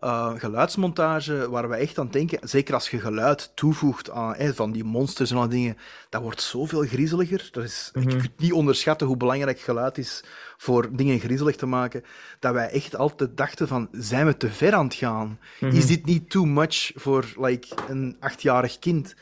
[0.00, 4.72] Uh, geluidsmontage, waar wij echt aan denken, zeker als je geluid toevoegt aan eh, van
[4.72, 5.76] die monsters en al dingen,
[6.08, 7.48] dat wordt zoveel griezeliger.
[7.52, 8.10] Dat is, mm -hmm.
[8.10, 10.24] Je kunt niet onderschatten hoe belangrijk geluid is
[10.56, 12.04] voor dingen griezelig te maken,
[12.38, 15.26] dat wij echt altijd dachten van, zijn we te ver aan het gaan?
[15.26, 15.78] Mm -hmm.
[15.78, 19.14] Is dit niet too much voor like, een achtjarig kind?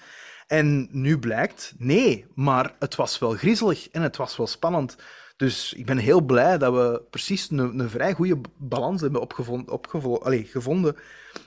[0.46, 4.96] En nu blijkt, nee, maar het was wel griezelig en het was wel spannend.
[5.36, 9.72] Dus ik ben heel blij dat we precies een, een vrij goede balans hebben opgevonden,
[9.72, 10.96] opgevo gevonden.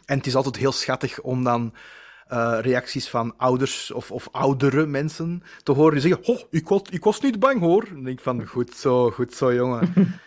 [0.06, 1.74] En het is altijd heel schattig om dan
[2.32, 6.82] uh, reacties van ouders of, of oudere mensen te horen die zeggen: Oh, ik was,
[6.90, 7.84] ik was niet bang hoor.
[7.84, 9.94] En dan denk ik van: Goed zo, goed zo, jongen.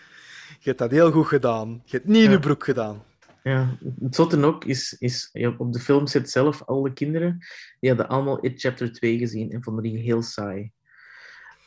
[0.62, 1.82] Je hebt dat heel goed gedaan.
[1.84, 3.02] Je hebt niet in je broek gedaan.
[3.42, 7.38] Ja, het zotte ook is, is ja, op de filmset zelf, alle kinderen,
[7.80, 10.72] die hadden allemaal It Chapter 2 gezien en vonden die heel saai.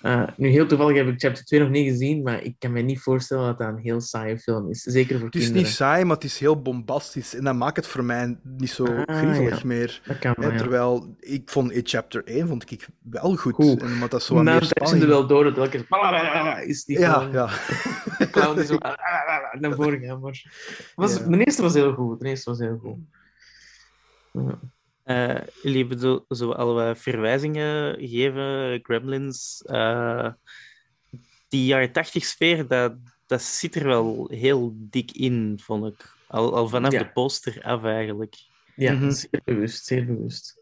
[0.04, 2.82] Uh, nu, heel toevallig heb ik Chapter 2 nog niet gezien, maar ik kan me
[2.82, 4.82] niet voorstellen dat dat een heel saaie film is.
[4.82, 5.56] Zeker voor het kinderen.
[5.56, 7.36] Het is niet saai, maar het is heel bombastisch.
[7.36, 9.68] En dat maakt het voor mij niet zo ah, griezelig ja.
[9.68, 10.02] meer.
[10.06, 13.54] Dat kan wel, ja, terwijl, ik vond Chapter 1 vond ik wel goed.
[13.54, 13.82] goed.
[13.82, 15.02] En, maar dat is zo nou, meer spanning.
[15.02, 16.68] er wel door dat elke keer...
[16.68, 17.50] Is die Ja, ja.
[18.18, 18.78] De clown die zo
[19.60, 20.22] naar voren gaat.
[20.22, 20.44] Maar...
[20.96, 21.26] Was, Ja.
[21.26, 22.20] De eerste was heel goed.
[22.20, 22.98] De eerste was heel goed.
[24.32, 24.60] Ja.
[25.06, 29.64] Uh, jullie hebben zo, zo al wat verwijzingen gegeven, Gremlins.
[29.66, 30.32] Uh,
[31.48, 32.96] die jaren tachtig sfeer, dat,
[33.26, 36.16] dat zit er wel heel dik in, vond ik.
[36.28, 37.00] Al, al vanaf Ja.
[37.00, 38.36] de poster af, eigenlijk.
[38.76, 39.12] Ja, Mhm.
[39.12, 40.62] zeer bewust, zeer bewust.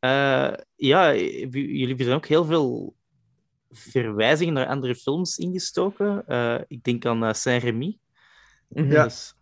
[0.00, 2.94] Uh, ja, j- jullie hebben er ook heel veel
[3.70, 6.24] verwijzingen naar andere films ingestoken.
[6.28, 7.98] Uh, ik denk aan Saint-Remy.
[8.68, 9.04] Ja.
[9.04, 9.34] Dus-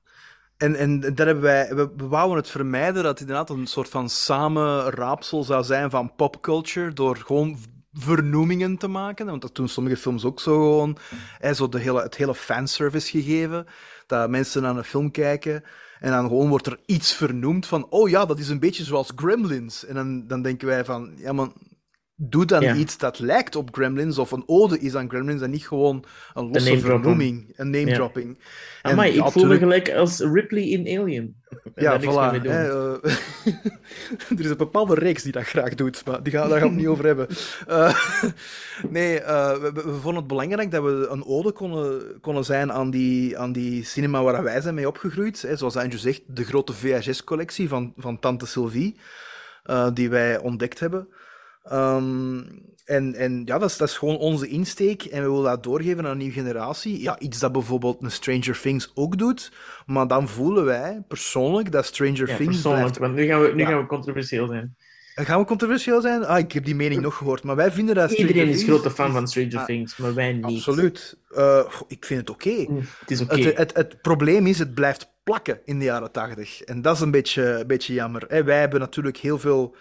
[0.57, 3.89] En, en daar hebben wij, we, we wouden het vermijden dat het inderdaad een soort
[3.89, 7.59] van samenraapsel zou zijn van popculture, door gewoon
[7.93, 9.27] vernoemingen te maken.
[9.27, 10.97] Want dat doen sommige films ook zo gewoon.
[11.39, 13.67] Hè, zo de hele, het hele fanservice gegeven.
[14.07, 15.65] Dat mensen naar een film kijken
[16.01, 19.13] en dan gewoon wordt er iets vernoemd van, oh ja, dat is een beetje zoals
[19.17, 19.85] Gremlins.
[19.85, 21.53] En dan, dan denken wij van, ja man,
[22.19, 22.75] doe dan Ja.
[22.75, 26.05] iets dat lijkt op Gremlins of een ode is aan Gremlins en niet gewoon
[26.35, 27.03] een losse name-dropping.
[27.03, 28.39] vernoeming, een name dropping.
[28.83, 31.37] En Amai, ik ja, voel me gelijk als Ripley in Alien.
[31.75, 32.43] En ja, voilà.
[32.43, 32.69] hè,
[33.03, 33.13] eh,
[34.29, 36.75] er is een bepaalde reeks die dat graag doet, maar die gaan, daar gaan we
[36.75, 37.27] het niet over hebben.
[37.67, 37.95] Eh,
[38.89, 42.91] nee, eh, we, we- vonden het belangrijk dat we een ode konden, konden zijn aan
[42.91, 45.43] die, aan die cinema waar wij zijn mee opgegroeid.
[45.43, 45.57] Hè.
[45.57, 48.97] Zoals Andrew zegt, de grote VHS-collectie van, van Tante Sylvie,
[49.95, 51.09] die wij ontdekt hebben.
[51.69, 52.41] Ehm,
[52.85, 56.05] en, en ja, dat is, dat is gewoon onze insteek en we willen dat doorgeven
[56.05, 57.03] aan een nieuwe generatie.
[57.03, 59.53] Ja, iets dat bijvoorbeeld een Stranger Things ook doet,
[59.87, 62.99] maar dan voelen wij persoonlijk dat Stranger Ja, Things persoonlijk, blijft...
[62.99, 63.69] want nu gaan we, nu Ja.
[63.69, 64.77] gaan we controversieel zijn.
[65.15, 66.25] Gaan we controversieel zijn?
[66.25, 68.71] Ah, ik heb die mening nog gehoord, maar wij vinden dat Stranger Iedereen is Things
[68.73, 70.45] grote fan van Stranger Ah, Things, maar wij niet.
[70.45, 71.19] Absoluut.
[71.29, 72.65] Eh, ik vind het oké.
[72.69, 73.41] Mm, Het is oké.
[73.41, 76.61] Het, het, het probleem is, het blijft plakken in de jaren tachtig.
[76.63, 78.25] En dat is een beetje, een beetje jammer.
[78.29, 79.77] Hè, wij hebben natuurlijk heel veel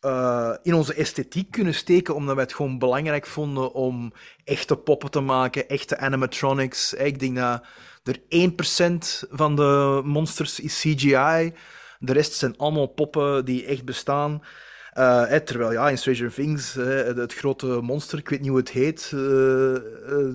[0.00, 4.12] eh, in onze esthetiek kunnen steken, omdat wij het gewoon belangrijk vonden om
[4.44, 6.94] echte poppen te maken, echte animatronics.
[6.96, 7.62] Hè, Ik denk dat
[8.02, 11.52] er 1% van de monsters is CGI.
[11.98, 14.42] De rest zijn allemaal poppen die echt bestaan.
[14.90, 19.10] Eh, terwijl ja, in Stranger Things, het, grote monster, ik weet niet hoe het heet,
[19.14, 19.80] eh, eh,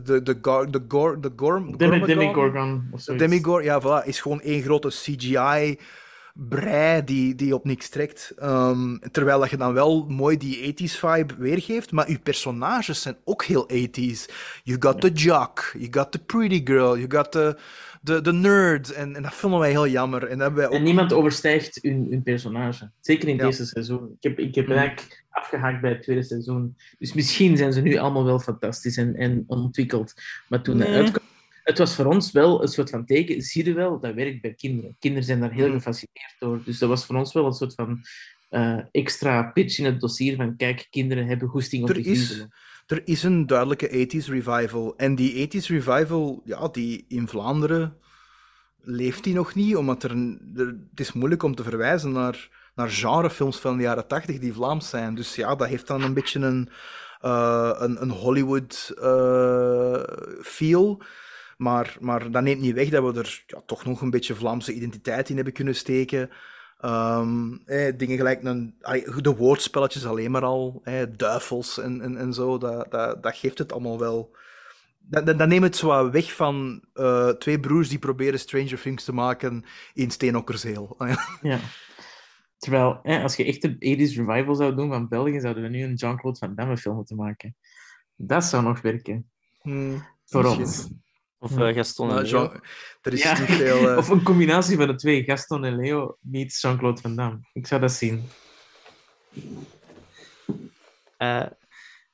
[0.04, 2.06] de, de, gar, de, gor, de gorm, Demi-?
[2.06, 3.24] Demigorgon of zoiets.
[3.24, 5.80] Demigor, ja, voilà, is gewoon één grote CGI
[6.38, 8.34] brei die, die op niks trekt.
[8.38, 13.18] Ehm, terwijl dat je dan wel mooi die 80s vibe weergeeft, maar je personages zijn
[13.24, 14.26] ook heel 80s.
[14.64, 17.58] You got the jock, you got the pretty girl, you got the,
[18.04, 18.92] the, the nerd.
[18.94, 20.22] En, en dat vonden wij heel jammer.
[20.24, 20.74] En, dat hebben wij ook...
[20.74, 22.92] En niemand overstijgt hun, hun personage.
[23.02, 23.44] Zeker in Ja.
[23.46, 24.16] deze seizoen.
[24.20, 24.72] Ik heb, ik heb Mm.
[24.72, 26.76] eigenlijk afgehaakt bij het tweede seizoen.
[27.00, 30.14] Dus misschien zijn ze nu allemaal wel fantastisch en, en ontwikkeld.
[30.48, 30.98] Maar toen het Nee.
[30.98, 31.24] uitkwam,
[31.66, 33.42] het was voor ons wel een soort van teken.
[33.42, 34.96] Zie je wel, dat werkt bij kinderen.
[35.00, 35.74] Kinderen zijn daar heel Mm.
[35.74, 36.62] gefascineerd door.
[36.66, 38.02] Dus dat was voor ons wel een soort van
[38.50, 42.46] eh, extra pitch in het dossier van kijk, kinderen hebben goesting om Er is-.
[42.88, 44.94] Er is een duidelijke 80s revival.
[44.98, 47.98] En die 80s revival, ja, die in Vlaanderen
[48.82, 50.12] leeft die nog niet, omdat er,
[50.56, 54.54] er- het is moeilijk om te verwijzen naar, naar genrefilms van de jaren 80 die
[54.54, 55.16] Vlaams zijn.
[55.16, 56.70] Dus ja, dat heeft dan een beetje een,
[57.22, 60.04] eh, een, een Hollywood eh,
[60.42, 61.02] feel.
[61.58, 64.74] Maar, maar dat neemt niet weg dat we er ja, toch nog een beetje Vlaamse
[64.74, 66.30] identiteit in hebben kunnen steken.
[66.80, 68.76] Ehm, eh, dingen gelijk een,
[69.22, 73.58] de woordspelletjes alleen maar al, eh, duivels en, en, en zo, dat, dat, dat geeft
[73.58, 74.36] het allemaal wel.
[75.00, 79.04] Dat, dat, dat neemt het zo weg van eh, twee broers die proberen Stranger Things
[79.04, 80.96] te maken in Steenokkerzeel.
[81.42, 81.60] Ja.
[82.58, 85.96] Terwijl, als je echt een 80s revival zou doen van België, zouden we nu een
[85.96, 87.56] Jean-Claude Van Damme film moeten maken.
[88.16, 89.30] Dat zou nog werken.
[89.62, 90.64] Hmm, Voor misschien.
[90.64, 90.90] ons.
[91.46, 92.32] Of eh, Gaston en Maar Leo.
[92.32, 92.62] Jean-
[93.02, 93.40] er is Ja.
[93.40, 93.90] niet veel.
[93.90, 97.40] eh, Of een combinatie van de twee, Gaston en Leo meets Jean-Claude Van Damme.
[97.54, 98.24] Ik zou dat zien.
[101.18, 101.46] Eh,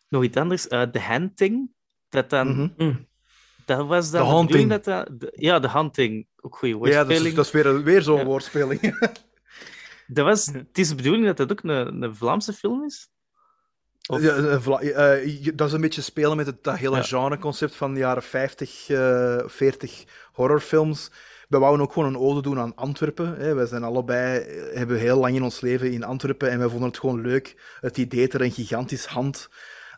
[0.09, 0.67] nog iets anders.
[0.67, 1.69] eh The Hunting.
[2.09, 2.69] Dat, dan, mhm.
[2.77, 3.07] Mm.
[3.65, 4.69] dat was dan The de bedoeling Haunting.
[4.69, 6.27] Dat dat, de- ja, The Hunting.
[6.41, 7.27] Ook goede Ja, dat woordspeling.
[7.27, 8.25] is, dat is weer, weer zo'n Ja.
[8.25, 8.79] woordspeling.
[10.13, 13.09] Dat was, het is de bedoeling dat dat ook een, een Vlaamse film is?
[14.12, 17.01] Of- Ja, eh, eh, dat is een beetje spelen met het dat hele Ja.
[17.03, 20.03] genreconcept van de jaren 50, eh 40
[20.34, 21.12] horrorfilms.
[21.49, 23.36] We wouden ook gewoon een ode doen aan Antwerpen.
[23.38, 23.53] Hè.
[23.53, 26.88] Wij zijn allebei, eh, hebben heel lang in ons leven in Antwerpen en wij vonden
[26.88, 27.55] het gewoon leuk.
[27.80, 29.49] Het idee dat er een gigantisch hand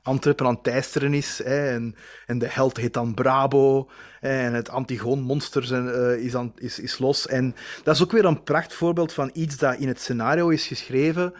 [0.01, 1.41] Antwerpen aan het teisteren is.
[1.43, 1.67] Hè.
[1.69, 1.95] En,
[2.25, 3.89] en de held heet dan Brabo.
[4.19, 7.27] hè, En het Antigoon-monster eh, is, is, is los.
[7.27, 11.33] En dat is ook weer een prachtvoorbeeld van iets dat in het scenario is geschreven.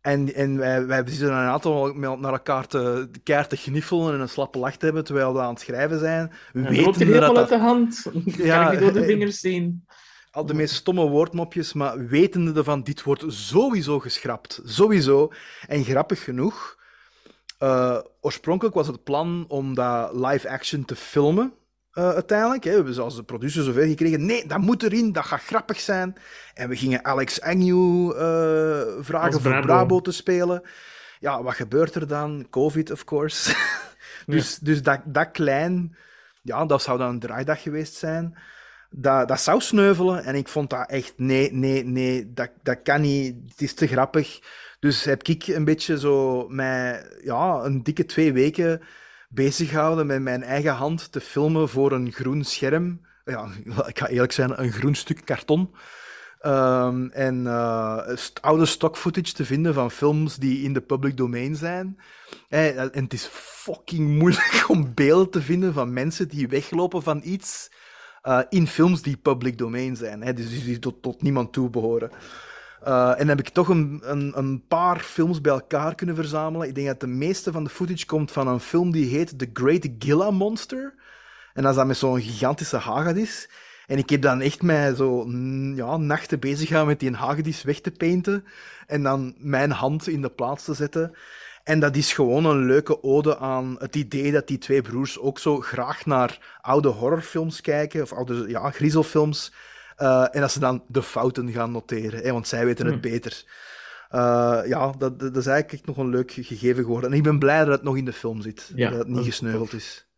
[0.00, 4.28] En, en wij, wij zitten een aantal naar elkaar te, keihard te gniffelen en een
[4.28, 6.32] slappe lach te hebben terwijl we aan het schrijven zijn.
[6.52, 8.06] We loopt weten dat uit de hand.
[8.24, 9.86] Ja, kan ik door de eh, vingers zien.
[10.30, 14.60] al de meest stomme woordmopjes, maar wetende ervan, dit wordt sowieso geschrapt.
[14.64, 15.32] Sowieso.
[15.66, 16.76] En grappig genoeg,
[17.58, 21.52] eh, oorspronkelijk was het plan om dat live action te filmen.
[21.90, 22.70] Eh, uiteindelijk, hè.
[22.70, 24.26] we hebben zelfs de producer zover gekregen.
[24.26, 26.16] Nee, dat moet erin, dat gaat grappig zijn.
[26.54, 28.18] En we gingen Alex Agnew eh,
[29.00, 29.66] vragen Als voor Brabo.
[29.66, 30.62] Brabo te spelen.
[31.18, 32.46] Ja, wat gebeurt er dan?
[32.50, 33.56] Covid, of course.
[34.26, 35.96] dus dus dat, dat klein,
[36.42, 38.38] ja, dat zou dan een draaidag geweest zijn.
[38.90, 40.24] Dat, dat zou sneuvelen.
[40.24, 43.34] En ik vond dat echt, nee, nee, nee, dat, dat kan niet.
[43.48, 44.40] Het is te grappig.
[44.80, 48.80] Dus heb ik een beetje zo mij, ja, een dikke twee weken
[49.32, 53.00] bezig gehouden met mijn eigen hand te filmen voor een groen scherm.
[53.24, 53.48] Ja,
[53.86, 55.74] ik ga eerlijk zijn, een groen stuk karton.
[56.40, 61.56] Ehm, en eh, oude stock footage te vinden van films die in de public domain
[61.56, 62.00] zijn.
[62.48, 67.20] Eh, en het is fucking moeilijk om beelden te vinden van mensen die weglopen van
[67.24, 67.70] iets
[68.22, 70.22] eh, in films die public domain zijn.
[70.22, 72.10] Hè, dus die tot niemand toe behoren.
[72.82, 76.68] Eh, en heb ik toch een, een, een paar films bij elkaar kunnen verzamelen.
[76.68, 79.50] Ik denk dat de meeste van de footage komt van een film die heet The
[79.52, 80.94] Great Gila Monster.
[81.54, 83.48] En dat is dan met zo'n gigantische hagedis.
[83.86, 87.62] En ik heb dan echt mij zo mm, ja, nachten bezig gehouden met die hagedis
[87.62, 88.44] weg te painten.
[88.86, 91.14] En dan mijn hand in de plaats te zetten.
[91.64, 95.38] En dat is gewoon een leuke ode aan het idee dat die twee broers ook
[95.38, 98.02] zo graag naar oude horrorfilms kijken.
[98.02, 99.52] Of oude ja, griezelfilms.
[100.00, 102.22] Eh, en dat ze dan de fouten gaan noteren.
[102.22, 103.02] Hè, want zij weten het Hmm.
[103.02, 103.44] beter.
[104.08, 107.10] Eh, ja, dat, dat is eigenlijk echt nog een leuk gegeven geworden.
[107.10, 108.72] En ik ben blij dat het nog in de film zit.
[108.74, 110.08] Ja, dat het niet gesneuveld is.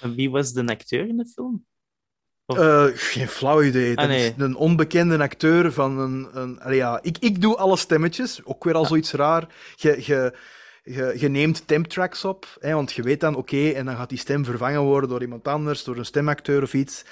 [0.00, 1.66] En wie was de acteur in de film?
[2.46, 3.96] Eh, geen flauw idee.
[3.96, 4.26] Ah, nee.
[4.26, 6.28] is een onbekende acteur van een...
[6.32, 8.44] een allee, ja, ik, ik doe alle stemmetjes.
[8.44, 9.46] Ook weer al zoiets raar.
[9.76, 10.34] Je, je,
[10.82, 14.18] je, je neemt temptracks op, hè, want je weet dan, oké, en dan gaat die
[14.18, 17.04] stem vervangen worden door iemand anders, door een stemacteur of iets.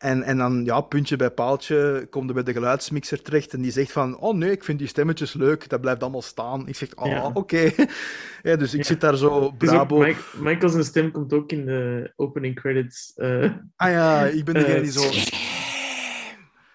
[0.00, 3.70] En, en dan, ja, puntje bij paaltje, komt er bij de geluidsmixer terecht en die
[3.70, 6.68] zegt van, oh nee, ik vind die stemmetjes leuk, dat blijft allemaal staan.
[6.68, 7.30] Ik zeg, oh, Ja.
[7.34, 7.70] oké.
[8.42, 8.84] Ja, dus ik Ja.
[8.86, 9.98] zit daar zo, Het is ook, brabo.
[9.98, 13.12] Mike, Michael zijn stem komt ook in de opening credits.
[13.16, 15.10] eh, Ah ja, ik ben degene Eh, die zo...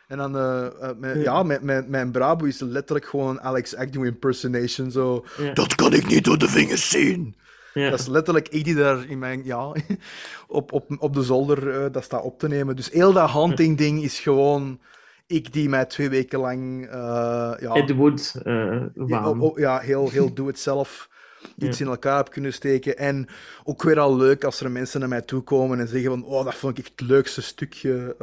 [0.07, 1.23] En dan, eh, eh, mijn- Ja.
[1.23, 4.91] ja, mijn, mijn, mijn Brabo is letterlijk gewoon Alex Agnew impersonation.
[4.91, 5.53] Zo, Ja.
[5.53, 7.35] dat kan ik niet door de vingers zien.
[7.83, 7.89] Ja.
[7.89, 9.71] Dat is letterlijk ik die daar in mijn, ja,
[10.47, 12.75] op, op, op de zolder eh, dat staat op te nemen.
[12.75, 14.79] Dus heel dat haunting-ding is gewoon
[15.27, 19.79] ik die mij twee weken lang eh, ja, Ed Wood eh ja, oh, oh, ja,
[19.79, 21.09] heel, heel doe-het-zelf
[21.57, 22.97] iets in elkaar heb kunnen steken.
[22.97, 23.27] En
[23.63, 26.43] ook weer al leuk als er mensen naar mij toe komen en zeggen van oh,
[26.43, 28.15] dat vond ik echt het leukste stukje.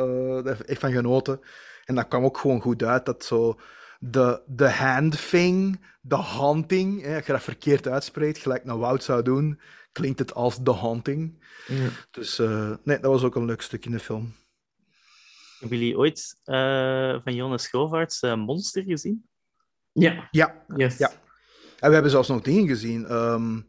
[0.44, 1.40] daar heb ik echt van genoten.
[1.84, 3.06] En dat kwam ook gewoon goed uit.
[3.06, 3.58] Dat zo
[4.10, 9.02] de, de hand thing, de haunting, hè, als je dat verkeerd uitspreekt, gelijk naar Wout
[9.04, 9.60] zou doen,
[9.92, 11.44] klinkt het als de haunting.
[11.66, 11.88] Ja.
[12.10, 14.34] Dus eh, nee, dat was ook een leuk stuk in de film.
[15.60, 19.26] Hebben jullie ooit eh, van Jonas Govaerts eh, Monster gezien?
[19.92, 20.98] ja, Ja, yes.
[20.98, 21.10] Ja.
[21.78, 23.06] En we hebben zelfs nog dingen gezien.
[23.06, 23.60] ehm,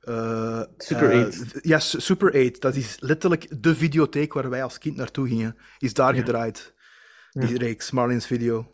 [0.00, 1.58] eh, Super eh, 8.
[1.62, 2.60] ja, Su- Super 8.
[2.60, 5.56] Dat is letterlijk de videotheek waar wij als kind naartoe gingen.
[5.78, 6.20] Is daar Ja.
[6.20, 6.74] gedraaid.
[7.30, 7.56] Die Ja.
[7.56, 8.71] reeks, Marlin's video.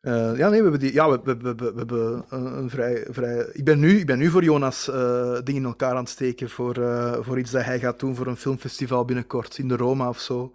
[0.00, 3.50] Eh, ja, nee, we hebben, die, ja, we, we, we, hebben een, een vrij, vrij...
[3.52, 6.50] Ik ben nu, ik ben nu voor Jonas eh, dingen in elkaar aan het steken
[6.50, 10.08] voor, eh, voor iets dat hij gaat doen voor een filmfestival binnenkort in de Roma
[10.08, 10.52] of zo.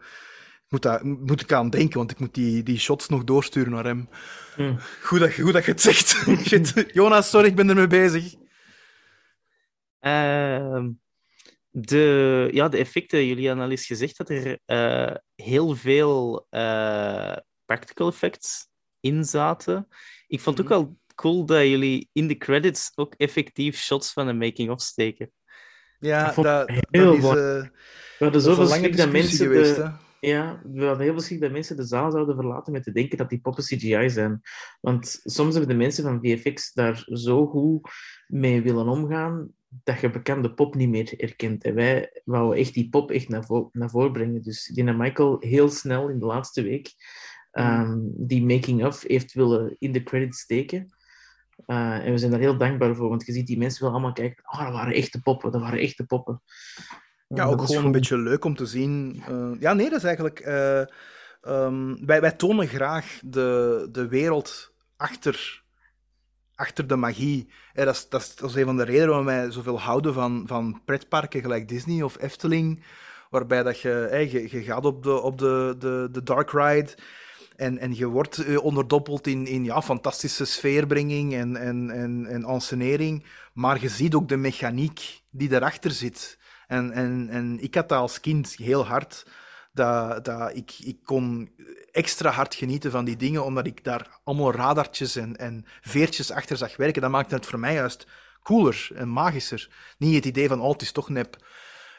[0.66, 3.72] Ik moet, daar, moet ik aan denken, want ik moet die, die shots nog doorsturen
[3.72, 4.10] naar hem.
[4.56, 4.76] Hm.
[5.02, 6.10] Goed dat, goed dat je het zegt.
[6.48, 6.86] Shit.
[6.94, 8.34] Jonas, sorry, ik ben ermee bezig.
[10.00, 10.90] Ehm,
[11.70, 18.08] de, ja, de effecten, jullie al eens gezegd dat er eh, heel veel eh, practical
[18.08, 18.72] effects
[19.04, 19.88] in zaten.
[20.28, 24.26] Ik vond het ook wel cool dat jullie in de credits ook effectief shots van
[24.28, 25.32] de making-of steken.
[26.00, 27.38] Ja, dat, dat heel is, mooi.
[27.40, 27.72] eh, We
[28.20, 29.76] hadden dat is zoveel schrik dat mensen geweest.
[29.76, 29.92] de.
[30.20, 33.18] Ja, we hadden heel veel schrik dat mensen de zaal zouden verlaten met te denken
[33.18, 34.42] dat die poppen CGI zijn.
[34.82, 37.90] Want soms hebben de mensen van VFX daar zo goed
[38.28, 39.52] mee willen omgaan
[39.84, 41.64] dat je bekende pop niet meer herkent.
[41.64, 44.42] En wij wouden echt die pop echt naar, vo naar voren brengen.
[44.42, 46.94] Dus die en Michael heel snel in de laatste week
[47.54, 50.94] ehm, die making-of heeft willen in de credits steken.
[51.66, 54.14] Eh, en we zijn daar heel dankbaar voor, want je ziet die mensen wel allemaal
[54.14, 54.44] kijken.
[54.52, 56.42] Oh, dat waren echte poppen, dat waren echte poppen.
[57.28, 59.24] Ja, Eh, ook gewoon een beetje leuk om te zien.
[59.28, 60.40] Eh, ja, nee, dat is eigenlijk.
[60.40, 60.80] eh,
[61.42, 65.64] ehm, wij, wij tonen graag de, de wereld achter,
[66.56, 67.50] achter de magie.
[67.74, 70.14] Eh, dat, is, dat, is, dat is een van de redenen waarom wij zoveel houden
[70.14, 72.84] van, van pretparken gelijk Disney of Efteling.
[73.30, 76.98] Waarbij dat je, eh, je, je gaat op de, op de, de, de dark ride.
[77.56, 82.44] En, en je wordt eh, onderdompeld in, in ja, fantastische sfeerbrenging en, en, en, en
[82.44, 83.26] ensenering.
[83.54, 86.40] Maar je ziet ook de mechaniek die erachter zit.
[86.68, 89.26] En, en, en ik had dat als kind heel hard.
[89.74, 91.50] Dat, dat ik, ik kon
[91.92, 96.58] extra hard genieten van die dingen, omdat ik daar allemaal radartjes en, en veertjes achter
[96.58, 97.02] zag werken.
[97.02, 98.08] Dat maakte het voor mij juist
[98.44, 99.70] cooler en magischer.
[99.98, 101.38] Niet het idee van, oh, het is toch nep.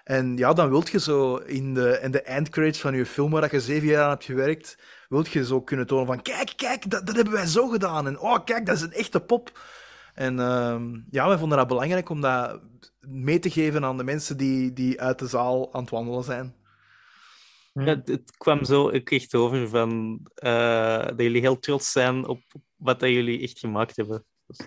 [0.04, 3.52] En ja, dan wilt je zo in de, in de endcredits van je film waar
[3.52, 4.78] je zeven jaar aan hebt gewerkt,
[5.08, 8.06] wilt je zo kunnen tonen van, kijk, kijk, dat, dat hebben wij zo gedaan.
[8.06, 9.58] En oh, kijk, dat is een echte pop.
[10.14, 12.60] En ehm, ja, wij vonden dat belangrijk om dat
[13.00, 16.54] mee te geven aan de mensen die, die uit de zaal aan het wandelen zijn.
[17.72, 22.40] Ja, het, het kwam zo echt over van, eh, dat jullie heel trots zijn op
[22.76, 24.24] wat dat jullie echt gemaakt hebben.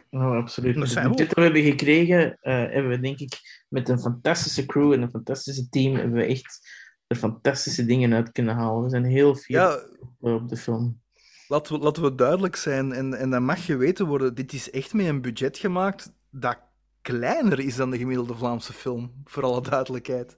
[0.10, 0.76] Oh, absoluut.
[0.76, 4.00] Dat zijn we budget dat we hebben gekregen, eh, hebben we denk ik met een
[4.00, 6.70] fantastische crew en een fantastische team, hebben we echt
[7.08, 8.84] er fantastische dingen uit kunnen halen.
[8.84, 9.80] We zijn heel fier Ja,
[10.20, 11.02] op de film.
[11.48, 14.94] laten we, laten we duidelijk zijn, en, en dat mag geweten worden, dit is echt
[14.94, 16.58] met een budget gemaakt dat
[17.02, 20.36] kleiner is dan de gemiddelde Vlaamse film, voor alle duidelijkheid.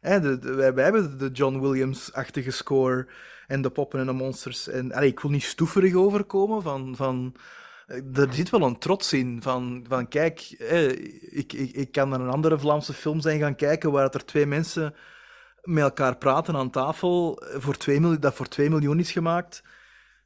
[0.00, 3.06] Hè, de, de- wij, wij hebben de John Williams-achtige score
[3.46, 4.68] en de poppen en de monsters.
[4.68, 7.34] En, allee, ik wil niet stoeverig overkomen, van, van,
[7.86, 10.40] eh, er zit wel een trots in, van, van kijk,
[11.30, 14.46] ik, ik, ik kan naar een andere Vlaamse film zijn gaan kijken waar er twee
[14.46, 14.94] mensen
[15.66, 19.62] met elkaar praten aan tafel, voor 2 miljoen, dat voor 2 miljoen is gemaakt.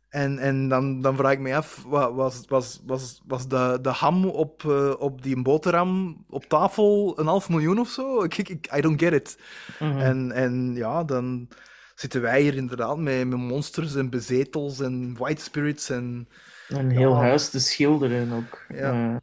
[0.08, 3.88] En, en dan, dan vraag ik me af, wa- was, was, was, was de, de
[3.88, 8.22] ham op, eh, op die boterham op tafel een half miljoen of zo?
[8.22, 9.38] Ik, ik, I don't get it.
[9.78, 9.98] Mhm.
[9.98, 11.48] En, en ja, dan
[11.94, 16.28] zitten wij hier inderdaad met, met monsters en bezetels en white spirits en...
[16.68, 17.18] Een heel Ja.
[17.20, 18.64] huis te schilderen ook.
[18.68, 18.92] Ja.
[19.14, 19.16] Eh,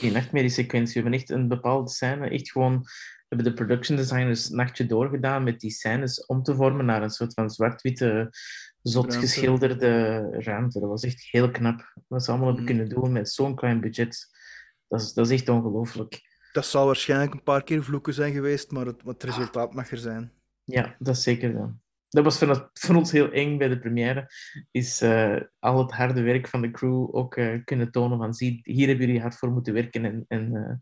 [0.00, 0.94] die nachtmerriesequentie.
[0.94, 2.84] We hebben echt een bepaalde scène, echt gewoon...
[3.28, 7.10] Hebben de production designers een nachtje doorgedaan met die scènes om te vormen naar een
[7.10, 8.28] soort van zwart-witte,
[8.82, 9.26] zot Ruimte.
[9.26, 10.80] geschilderde ruimte.
[10.80, 11.92] Dat was echt heel knap.
[12.06, 12.74] Wat ze allemaal hebben Mhm.
[12.74, 14.26] kunnen doen met zo'n klein budget.
[14.88, 16.20] Dat is, dat is echt ongelooflijk.
[16.52, 19.98] Dat zal waarschijnlijk een paar keer vloeken zijn geweest, maar het, het resultaat mag er
[19.98, 20.32] zijn.
[20.64, 21.72] Ja, dat is zeker zo.
[22.08, 24.30] Dat was voor, voor ons heel eng bij de première.
[24.70, 28.60] Is eh, al het harde werk van de crew ook eh, kunnen tonen van zie,
[28.62, 30.74] hier hebben jullie hard voor moeten werken en, en, eh,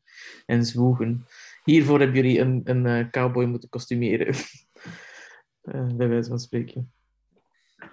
[0.57, 1.27] en zwoegen.
[1.67, 4.35] Hiervoor hebben jullie een, een eh, cowboy moeten kostumeren.
[5.67, 6.93] Eh, bij wijze van spreken.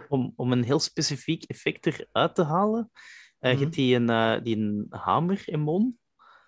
[0.09, 2.91] Om, om een heel specifiek effect eruit te halen,
[3.39, 3.61] eh Mhm.
[3.61, 5.99] hebt die een, eh, die een hamer in Mon.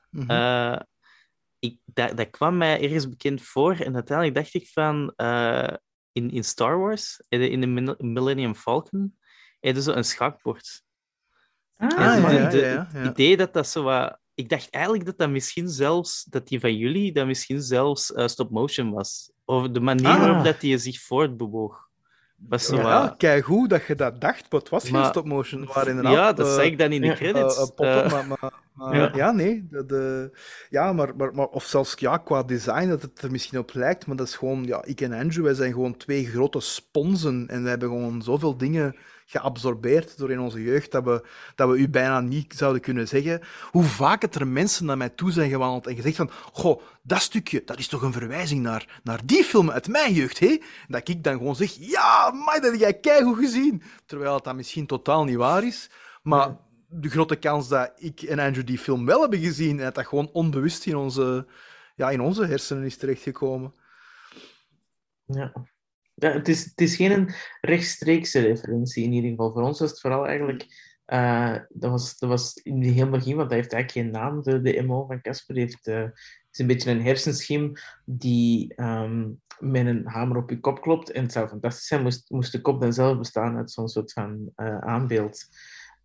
[0.09, 0.29] Mhm.
[0.31, 0.79] Eh,
[1.59, 5.73] ik, dat, dat kwam mij ergens bekend voor en uiteindelijk dacht ik van eh,
[6.11, 9.17] in, in Star Wars, in de, in de Min- Millennium Falcon,
[9.59, 10.83] hadden zo een schaakbord.
[11.77, 13.09] Ah, ja, ja, ja, Het ja.
[13.09, 14.19] idee dat dat zo wat...
[14.35, 18.27] Ik dacht eigenlijk dat dat misschien zelfs, dat die van jullie, dat misschien zelfs eh,
[18.27, 19.31] stop-motion was.
[19.45, 20.19] Of de manier Ah.
[20.19, 21.83] waarop dat die zich voortbewoog.
[22.47, 23.17] Was zo Ja, wat...
[23.17, 25.69] kijk hoe dat je dat dacht, maar het was geen stop-motion.
[26.01, 27.71] Ja, dat eh, zei ik dan in de credits.
[27.75, 29.11] eh, eh, Eh, maar, maar, maar- Ja.
[29.15, 29.31] ja.
[29.31, 29.67] nee.
[29.69, 30.37] De, de-
[30.69, 34.05] ja, maar, maar, maar, of zelfs ja, qua design, dat het er misschien op lijkt,
[34.07, 37.63] maar dat is gewoon, ja, ik en Andrew, wij zijn gewoon twee grote sponsen en
[37.63, 38.95] we hebben gewoon zoveel dingen
[39.25, 43.41] geabsorbeerd door in onze jeugd, dat we, dat we u bijna niet zouden kunnen zeggen.
[43.71, 47.21] Hoe vaak het er mensen naar mij toe zijn gewandeld en gezegd van, goh, dat
[47.21, 50.61] stukje, dat is toch een verwijzing naar, naar die film uit mijn jeugd, hè?
[50.87, 53.83] Dat ik dan gewoon zeg, ja, maar dat heb jij keigoed gezien.
[54.05, 55.89] Terwijl dat misschien totaal niet waar is.
[56.21, 56.57] Maar
[56.87, 60.07] de grote kans dat ik en Andrew die film wel hebben gezien en dat dat
[60.07, 61.47] gewoon onbewust in onze,
[61.95, 63.73] ja, in onze hersenen is terechtgekomen.
[65.25, 65.51] Ja.
[66.15, 69.51] Ja, het, is, het is geen rechtstreekse referentie in ieder geval.
[69.53, 70.65] Voor ons was het vooral eigenlijk.
[71.05, 72.95] eh, dat, was, dat was in het
[73.35, 74.41] want hij heeft eigenlijk geen naam.
[74.43, 75.87] De, de MO van Casper heeft.
[75.87, 76.03] eh,
[76.51, 77.71] is een beetje een hersenschim
[78.05, 81.11] die ehm, met een hamer op je kop klopt.
[81.11, 84.13] En het zou fantastisch zijn, moest, moest de kop dan zelf bestaan uit zo'n soort
[84.13, 85.47] van eh, aanbeeld.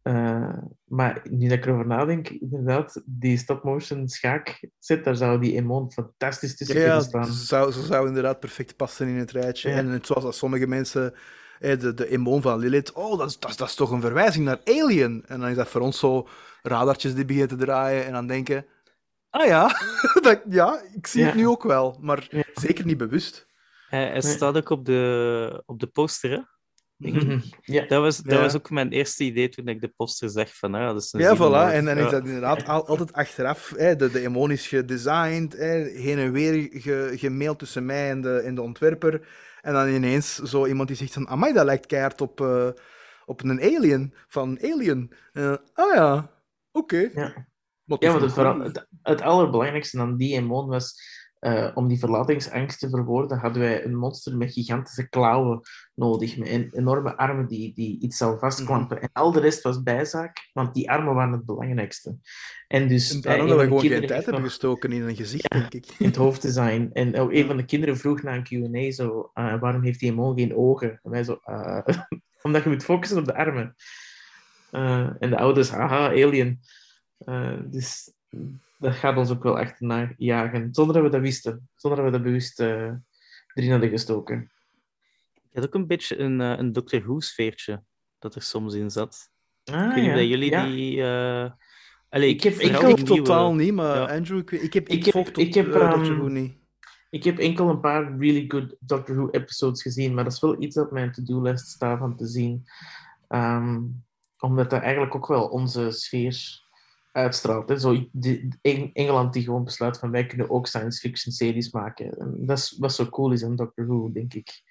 [0.03, 5.93] Eh, maar nu dat ik erover nadenk, inderdaad, die stop-motion schaakzet, daar zou die Emon
[5.93, 7.25] fantastisch tussen Ja, kunnen ja, staan.
[7.27, 9.71] ze zou, ze zou inderdaad perfect passen in het rijtje.
[9.71, 9.77] Ja.
[9.77, 11.15] En het, zoals dat sommige mensen,
[11.59, 14.01] eh, de, de emoon van Lilith, oh, dat is, dat, is, dat is toch een
[14.01, 15.25] verwijzing naar Alien.
[15.27, 16.29] En dan is dat voor ons zo
[16.63, 18.67] radartjes die beginnen te draaien en dan denken,
[19.31, 19.71] ah ja,
[20.23, 22.43] dat, ja ik zie het nu ook wel, maar Ja.
[22.55, 23.47] zeker niet bewust.
[23.89, 26.41] hij staat ook op de, op de poster, hè?
[27.01, 27.27] Denk ik.
[27.27, 27.39] Mhm.
[27.63, 27.87] Ja.
[27.87, 28.41] Dat was, dat Ja.
[28.41, 31.21] was ook mijn eerste idee toen ik de poster zag van, ah, dat is een
[31.21, 31.73] Ja, voilà.
[31.75, 33.73] En dan is dat inderdaad al- altijd achteraf.
[33.77, 38.21] Hè, de, de emon is gedesigned, hè, heen en weer ge, gemaild tussen mij en
[38.21, 39.29] de, en de ontwerper.
[39.61, 42.69] En dan ineens zo iemand die zegt van, amai, dat lijkt keihard op, eh,
[43.25, 45.13] op een alien, van Alien.
[45.33, 46.31] En, ah ja,
[46.73, 47.11] oké.
[47.15, 47.49] Ja.
[47.85, 48.21] Maar Ja,
[48.63, 50.95] het, het allerbelangrijkste aan die emon was,
[51.41, 55.61] eh, om die verlatingsangst te verwoorden, hadden wij een monster met gigantische klauwen
[55.95, 58.97] nodig, met en- enorme armen die, die iets zou vastklampen.
[58.97, 59.05] Mhm.
[59.05, 62.17] En al de rest was bijzaak, want die armen waren het belangrijkste.
[62.69, 65.51] En dus En eh, daarom dat we gewoon geen tijd hebben gestoken in een gezicht,
[65.51, 65.87] denk ik.
[65.99, 66.91] in het hoofddesign.
[66.93, 70.11] En ook een van de kinderen vroeg na een Q&A zo, eh, waarom heeft die
[70.11, 71.01] emon geen ogen?
[71.03, 71.79] En wij zo, eh,
[72.43, 73.75] omdat je moet focussen op de armen.
[74.71, 76.61] Eh, en de ouders, haha, alien.
[77.19, 78.13] Eh, dus
[78.81, 81.69] dat gaat ons ook wel achterna jagen, zonder dat we dat wisten.
[81.77, 82.93] Zonder dat we dat bewust eh,
[83.55, 84.51] erin hadden gestoken.
[85.51, 87.83] Ik had ook een beetje een, eh, een Doctor Who-sfeertje
[88.19, 89.31] dat er soms in zat.
[89.65, 90.21] Ah, ik weet niet ja.
[90.21, 90.65] jullie Ja.
[90.67, 91.03] die...
[91.03, 91.51] eh
[92.09, 94.15] Allee, Ik heb- ik die Ik nieuwe- totaal niet, maar Ja.
[94.17, 96.53] Andrew, ik, ik heb, ik, Ik heb- volg tot, ik heb, Doctor ehm, Who niet.
[97.11, 100.63] Ik heb enkel een paar really good Doctor Who episodes gezien, maar dat is wel
[100.63, 102.65] iets op mijn to-do-list staat van te zien.
[103.29, 103.81] Ehm,
[104.39, 106.61] omdat dat eigenlijk ook wel onze sfeer
[107.13, 107.69] uitstraalt.
[107.69, 107.79] Hè.
[107.79, 112.19] Zo, de, Eng- Engeland die gewoon besluit van wij kunnen ook science fiction series maken.
[112.19, 114.63] En dat is wat zo cool is aan Doctor Who, denk ik.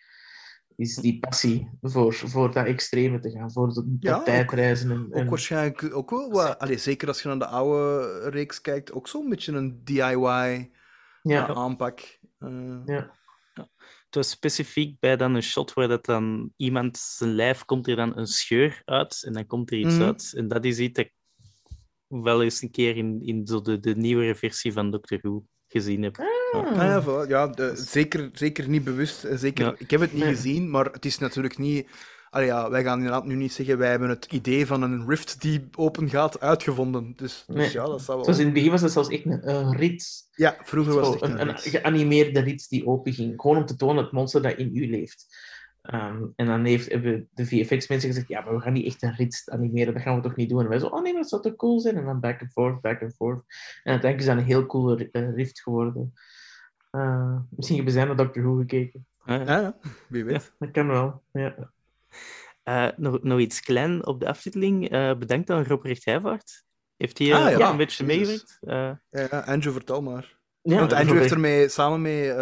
[0.76, 4.92] Is die passie voor, voor dat extreme te gaan, voor dat, dat Ja, ook- tijdreizen.
[4.92, 8.92] En, Ook waarschijnlijk ook wel wat, allee, zeker als je naar de oude reeks kijkt,
[8.92, 10.72] ook zo'n beetje een DIY
[11.22, 12.00] ja, eh, aanpak.
[12.40, 13.18] Eh, ja.
[14.06, 17.96] Het was specifiek bij dan een shot waar dat dan iemand zijn lijf komt er
[17.96, 20.04] dan een scheur uit en dan komt er iets Mhm.
[20.04, 20.34] uit.
[20.36, 21.14] En dat is iets dat ik
[22.10, 26.04] wel eens een keer in, in zo de, de nieuwere versie van Doctor Who gezien
[26.04, 26.18] heb.
[26.18, 26.28] Ah.
[26.72, 27.30] Ah ja, voilà.
[27.30, 29.24] ja de- zeker, zeker niet bewust.
[29.24, 29.76] en Zeker, Ja.
[29.78, 30.34] Ik heb het niet Nee.
[30.36, 31.88] gezien, maar het is natuurlijk niet...
[32.30, 35.42] Allee, ja, wij gaan inderdaad nu niet zeggen, wij hebben het idee van een rift
[35.42, 37.14] die open gaat uitgevonden.
[37.16, 37.72] Dus, dus Nee.
[37.72, 38.24] ja, dat zou wel...
[38.24, 40.28] Zoals in het begin was het zelfs echt een, een rits.
[40.36, 43.42] Ja, vroeger was het echt een, een geanimeerde rits die open ging.
[43.42, 45.39] Gewoon om te tonen het monster dat in u leeft.
[45.90, 49.16] Ehm, en dan heeft, hebben de VFX-mensen gezegd: Ja, maar we gaan niet echt een
[49.16, 50.60] rits animeren, dat gaan we toch niet doen?
[50.64, 51.98] En wij zo: Oh nee, maar dat zou toch cool zijn?
[51.98, 53.44] En dan back and forth, back and forth.
[53.84, 56.14] En uiteindelijk is dat een heel coole eh, rift geworden.
[56.92, 59.06] Eh, misschien hebben zij naar Doctor Who gekeken.
[59.26, 59.76] Ja, ja,
[60.08, 60.52] wie weet.
[60.60, 61.22] Dat kan wel.
[61.32, 61.56] Ja.
[62.64, 64.90] eh, nog, nog iets klein op de aftiteling.
[64.90, 66.64] Eh, bedankt aan Robert Heijvaart.
[66.98, 67.70] Heeft hij Ah, ja.
[67.72, 68.18] een beetje Jezus.
[68.18, 68.58] meegewerkt?
[68.62, 70.38] Eh, Ja, ja, Andrew, vertel maar.
[70.62, 72.36] Ja, Want Andrew heeft ermee, samen met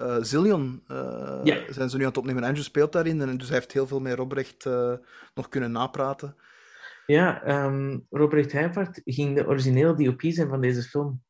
[0.00, 1.58] eh Zillion, eh, Ja.
[1.68, 2.44] zijn ze nu aan het opnemen.
[2.44, 4.92] Andrew speelt daarin, en dus hij heeft heel veel met Robrecht eh,
[5.34, 6.36] nog kunnen napraten.
[7.06, 11.22] Ja, ehm, Robert Heijvaart ging de originele DOP zijn van deze film.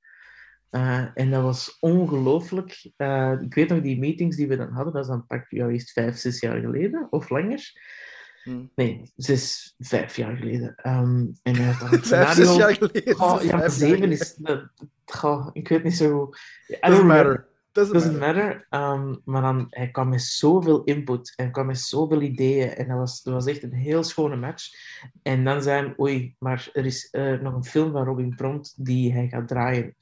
[1.14, 2.71] En dat was ongelooflijk.
[3.41, 5.93] Ik weet nog die meetings die we dan hadden, dat is dan pak jou eerst
[5.93, 7.73] vijf, zes jaar geleden of langer.
[8.43, 8.64] Hm.
[8.75, 10.75] Nee, zes, vijf jaar geleden.
[10.77, 12.45] Ehm, en hij had dan het Vijf, scenario...
[12.45, 13.14] zes jaar geleden.
[13.14, 14.35] Goh, ja, zeven is...
[14.35, 14.71] dat-
[15.05, 16.37] goh, ik weet niet zo goed.
[16.37, 17.27] I Doesn't don't remember.
[17.27, 17.49] matter.
[17.73, 18.45] Doesn't Doesn't matter.
[18.45, 18.66] matter.
[18.68, 22.68] Ehm, maar dan, hij kwam met zoveel input en kwam met zoveel ideeën.
[22.68, 24.68] En dat was, dat was echt een heel schone match.
[25.23, 28.75] En dan zei hij, oei, maar er is eh, nog een film van Robin Prompt
[28.77, 29.97] die hij gaat draaien.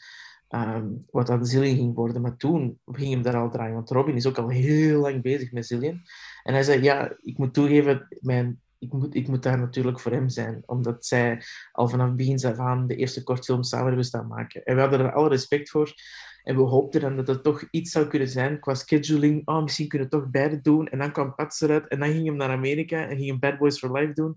[0.49, 2.23] Ehm, wat dan Zillion ging worden.
[2.23, 3.75] Maar toen ging hem daar al draaien.
[3.75, 6.03] Want Robin is ook al heel lang bezig met Zillion.
[6.43, 10.13] En hij zei, ja, ik moet toegeven, mijn, ik, moet, ik moet daar natuurlijk voor
[10.13, 10.63] hem zijn.
[10.67, 14.65] Omdat zij al vanaf begin af aan de eerste kortfilm samen hebben staan maken.
[14.65, 15.95] En we hadden er alle respect voor.
[16.43, 19.47] En we hoopten dan dat het toch iets zou kunnen zijn qua scheduling.
[19.47, 20.89] Oh, misschien kunnen we toch beide doen.
[20.89, 21.89] En dan kwam Pats eruit.
[21.89, 24.37] En dan ging hem naar Amerika en ging hem Bad Boys for Life doen.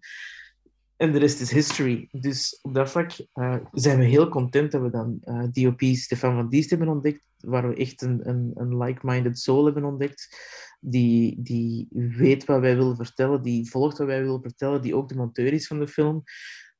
[0.98, 2.08] En de rest is history.
[2.12, 6.36] Dus op dat vlak eh, zijn we heel content dat we dan eh, DOP Stefan
[6.36, 7.22] van Diest hebben ontdekt.
[7.38, 10.28] Waar we echt een, een, een like-minded soul hebben ontdekt.
[10.84, 13.42] Die, die weet wat wij willen vertellen.
[13.42, 14.82] Die volgt wat wij willen vertellen.
[14.82, 16.24] Die ook de monteur is van de film.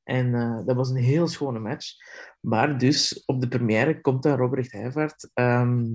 [0.04, 1.92] En eh, dat was een heel schone match.
[2.40, 5.86] Maar dus op de première komt dan Robert Heijvaart ehm,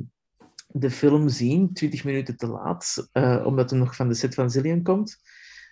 [0.67, 4.51] de film zien, 20 minuten te laat, eh, omdat hij nog van de set van
[4.51, 5.17] Zillion komt.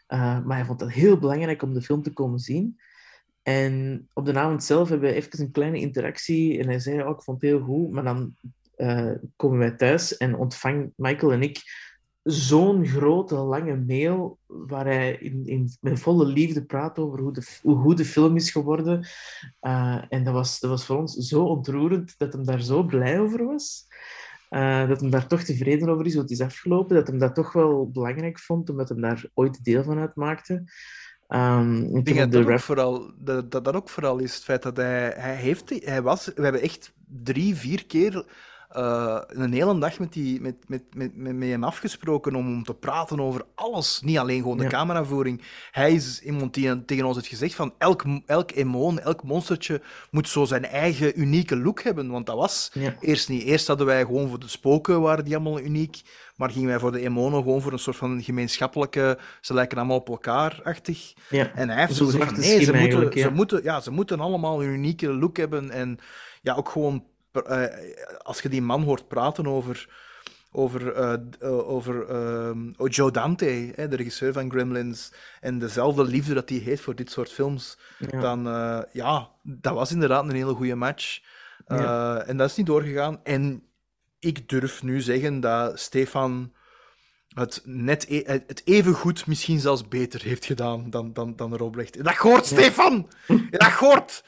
[0.08, 2.80] Uh, maar hij vond het heel belangrijk om de film te komen zien.
[3.42, 6.60] En op de avond zelf hebben we even een kleine interactie.
[6.60, 7.92] En hij zei, oh, ik vond het heel goed.
[7.92, 8.36] Maar dan
[9.36, 11.62] komen wij thuis en ontvangt Michael en ik
[12.26, 17.60] zo'n grote, lange mail waar hij in, in, met volle liefde praat over hoe de,
[17.62, 19.08] hoe goed de film is geworden.
[19.62, 23.20] Uh, en dat was, dat was voor ons zo ontroerend dat hem daar zo blij
[23.20, 23.88] over was.
[24.50, 26.96] Uh, dat hem daar toch tevreden over is, hoe het is afgelopen.
[26.96, 30.64] Dat hem dat toch wel belangrijk vond, omdat hij daar ooit deel van uitmaakte.
[31.28, 34.64] Um, ik denk dat dat, ook vooral, dat, dat dat ook vooral is het feit
[34.64, 35.86] dat hij, hij heeft...
[35.86, 38.26] Hij was, we hebben echt drie, vier keer
[38.78, 42.64] uh, een hele dag met, die, met, met, met, met, met hem afgesproken om, om
[42.64, 44.02] te praten over alles.
[44.04, 44.70] Niet alleen gewoon de ja.
[44.70, 45.42] cameravoering.
[45.72, 50.30] Hij is iemand die tegen ons heeft gezegd van elk, elk emoon, elk monstertje moet
[50.30, 52.10] zo zijn eigen unieke look hebben.
[52.10, 52.96] Want dat was ja.
[53.00, 53.44] eerst niet.
[53.44, 56.02] Eerst hadden wij gewoon voor de spoken, waren die allemaal uniek.
[56.36, 59.18] Maar gingen wij voor de emonen gewoon voor een soort van gemeenschappelijke...
[59.42, 61.14] Ze lijken allemaal op elkaar-achtig.
[61.30, 61.52] Ja.
[61.54, 64.70] En hij heeft zo gezegd nee, ze moeten, ze, moeten, ja, ze moeten allemaal een
[64.70, 65.72] unieke look hebben.
[65.72, 65.98] En
[66.42, 67.04] ja, ook gewoon
[67.36, 67.64] uh,
[68.22, 69.90] als je die man hoort praten over,
[70.52, 75.12] over, uh, uh, over Joe Dante, hè, de regisseur van Gremlins,
[75.42, 78.20] en dezelfde liefde dat hij heeft voor dit soort films, ja.
[78.20, 78.44] dan
[78.92, 81.20] ja, dat was inderdaad een hele goede match.
[81.68, 82.24] Ja.
[82.24, 83.20] En dat is niet doorgegaan.
[83.24, 83.64] En
[84.20, 86.54] ik durf nu zeggen dat Stefan
[87.36, 92.04] het net e het even goed, misschien zelfs beter heeft gedaan dan, dan, dan Robrecht.
[92.04, 92.56] Dat hoort, ja.
[92.56, 93.10] Stefan!
[93.50, 94.24] Dat hoort!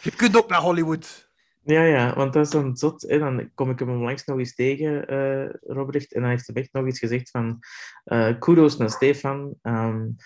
[0.00, 1.28] Je kunt ook naar Hollywood.
[1.62, 3.02] Ja, ja, want dat is dan zot.
[3.02, 3.18] Hè?
[3.18, 6.12] Dan kom ik hem langs nog eens tegen, uh, Robrecht.
[6.12, 7.58] En dan heeft hij echt nog iets gezegd van
[8.04, 9.54] uh, kudos naar Stefan.
[9.62, 10.16] Um,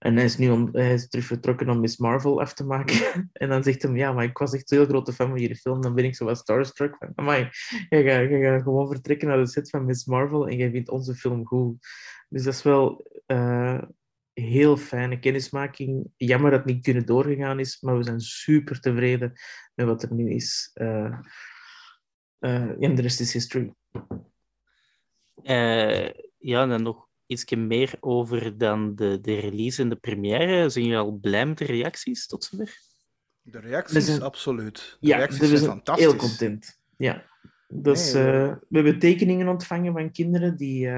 [0.00, 2.94] en hij is nu om, hij is terug vertrokken om Miss Marvel af te maken.
[3.32, 5.56] en dan zegt hij, ja, maar ik was echt een heel grote fan van jullie
[5.56, 5.80] film.
[5.80, 7.48] Dan ben ik zo wat starstruck van, amai,
[7.88, 10.90] jij gaat, jij gaat gewoon vertrekken naar de set van Miss Marvel en jij vindt
[10.90, 11.86] onze film goed.
[12.28, 13.82] Dus dat is wel uh,
[14.32, 16.10] heel fijne kennismaking.
[16.16, 19.32] Jammer dat het niet kunnen doorgegaan is, maar we zijn super tevreden
[19.74, 20.70] met wat er nu is.
[20.74, 21.18] Uh,
[22.40, 23.74] uh, en de rest is history.
[25.42, 26.08] Uh,
[26.38, 30.68] ja, en dan nog iets meer over dan de, de release en de première.
[30.68, 32.78] Zijn jullie al blij met de reacties tot zover?
[33.42, 34.22] De reacties, zijn...
[34.22, 34.96] absoluut.
[35.00, 36.06] De ja, reacties zijn zijn fantastisch.
[36.06, 36.80] heel content.
[36.96, 37.28] Ja.
[37.68, 40.90] Dus, nee, we hebben tekeningen ontvangen van kinderen die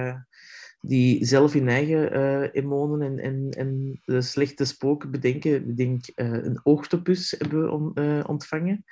[0.84, 5.68] die zelf hun eigen uh, emonen en, en, en de slechte spoken bedenken.
[5.68, 8.84] Ik denk uh, een oogtopus hebben we uh, ontvangen.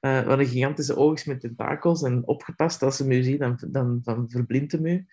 [0.00, 2.82] Wat een gigantische oog is met tentakels en opgepast.
[2.82, 5.06] Als ze me zien, dan, dan, dan verblindt hem u.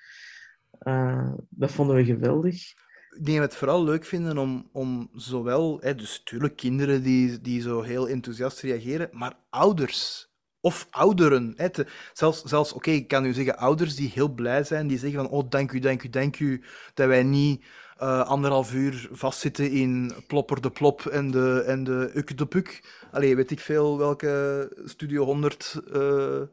[1.50, 2.74] dat vonden we geweldig.
[3.18, 6.24] Ik denk dat we het vooral leuk vinden om, om zowel, hè, dus
[6.56, 10.30] kinderen die, die zo heel enthousiast reageren, maar ouders
[10.62, 11.54] of ouderen.
[11.56, 11.68] Hè,
[12.14, 15.30] zelfs, zelfs oké, ik kan u zeggen, ouders die heel blij zijn, die zeggen van,
[15.30, 17.64] oh, dank u, dank u, dank u, dat wij niet
[18.02, 22.84] uh, anderhalf uur vastzitten in Plopper de Plop en de, en de Uk de Puk.
[23.12, 26.46] Allee, weet ik veel welke Studio 100 uh, uh,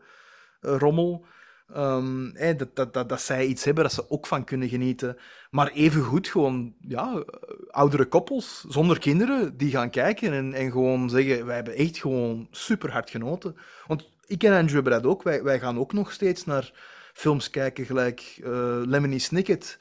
[0.61, 1.27] rommel.
[1.77, 5.17] Um, hey, dat, dat, dat, dat zij iets hebben dat ze ook van kunnen genieten.
[5.51, 7.25] Maar evengoed gewoon, ja,
[7.71, 12.49] oudere koppels zonder kinderen die gaan kijken en, en gewoon zeggen: Wij hebben echt gewoon
[12.51, 13.57] super hard genoten.
[13.87, 16.73] Want ik en Andrew Brad ook, wij, wij gaan ook nog steeds naar
[17.13, 19.79] films kijken, gelijk uh, Lemony Snicket.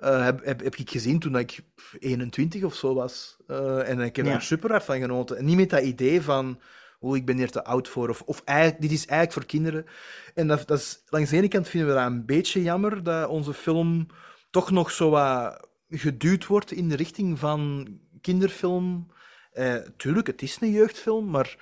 [0.00, 1.60] Uh, heb, heb, heb ik gezien toen ik
[1.98, 3.36] 21 of zo was.
[3.48, 4.32] Uh, en ik heb ja.
[4.32, 5.36] daar super hard van genoten.
[5.36, 6.60] En niet met dat idee van
[7.00, 8.08] oh, ik ben hier te oud voor.
[8.08, 8.42] Of, of
[8.78, 9.86] dit is eigenlijk voor kinderen.
[10.34, 13.28] En dat, dat is, langs de ene kant vinden we dat een beetje jammer, dat
[13.28, 14.06] onze film
[14.50, 17.88] toch nog zo wat geduwd wordt in de richting van
[18.20, 19.06] kinderfilm.
[19.52, 21.56] Eh, tuurlijk, het is een jeugdfilm, maar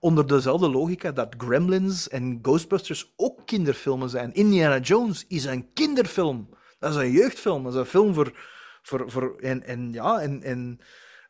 [0.00, 4.32] onder dezelfde logica dat Gremlins en Ghostbusters ook kinderfilmen zijn.
[4.32, 6.48] Indiana Jones is een kinderfilm.
[6.78, 7.62] Dat is een jeugdfilm.
[7.62, 8.32] Dat is een film voor...
[8.82, 10.80] voor, voor en, en ja, en, en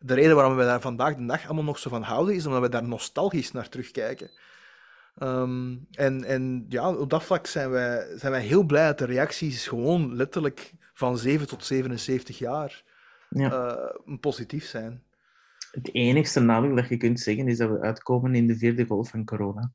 [0.02, 2.60] de reden waarom we daar vandaag de dag allemaal nog zo van houden, is omdat
[2.62, 4.30] we daar nostalgisch naar terugkijken.
[5.18, 9.04] Ehm, en, en ja, op dat vlak zijn wij, zijn wij heel blij dat de
[9.04, 12.82] reacties gewoon letterlijk van 7 tot 77 jaar
[13.28, 13.50] Ja.
[13.50, 15.02] eh, positief zijn.
[15.70, 19.08] Het enigste nadeel dat je kunt zeggen is dat we uitkomen in de vierde golf
[19.08, 19.70] van corona.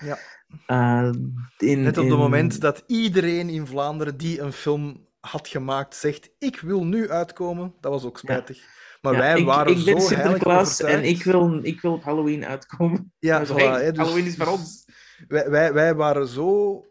[0.00, 0.18] Ja.
[0.66, 1.10] Eh,
[1.58, 5.94] in, Net op het in- moment dat iedereen in Vlaanderen die een film had gemaakt
[5.94, 8.64] zegt: Ik wil nu uitkomen, dat was ook spijtig.
[9.02, 11.92] Maar Ja, wij ik, waren ik ben zo heilig Sinterklaas en ik wil, ik wil
[11.92, 13.12] op Halloween uitkomen.
[13.18, 14.84] Ja, voilà, hey, dus- Halloween is voor ons.
[15.28, 16.84] Wij, wij, wij waren zo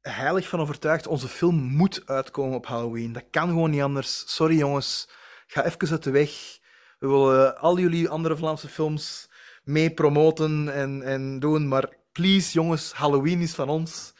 [0.00, 1.06] heilig van overtuigd.
[1.06, 3.12] Onze film moet uitkomen op Halloween.
[3.12, 4.34] Dat kan gewoon niet anders.
[4.34, 5.08] Sorry jongens,
[5.46, 6.58] ga even uit de weg.
[6.98, 9.30] We willen al jullie andere Vlaamse films
[9.64, 11.68] mee promoten en, en doen.
[11.68, 14.14] Maar please jongens, Halloween is van ons.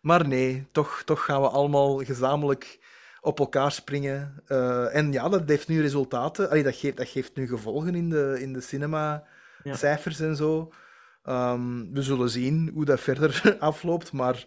[0.00, 2.78] Maar nee, toch, toch gaan we allemaal gezamenlijk
[3.22, 4.42] op elkaar springen.
[4.46, 6.50] Eh, en ja, dat heeft nu resultaten.
[6.50, 10.72] Allee, dat, geeft, dat geeft nu gevolgen in de, in de cinema-cijfers en zo.
[11.22, 14.12] Ehm, we zullen zien hoe dat verder afloopt.
[14.12, 14.44] Maar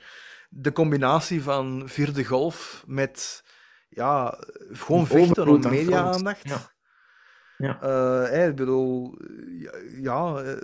[0.49, 3.43] de combinatie van vierde golf met
[3.89, 4.37] ja,
[4.71, 6.73] gewoon vechten om media-aandacht.
[7.57, 7.81] Ja.
[7.81, 9.17] Eh, ik bedoel,
[9.59, 9.71] ja,
[10.01, 10.57] ja, eh,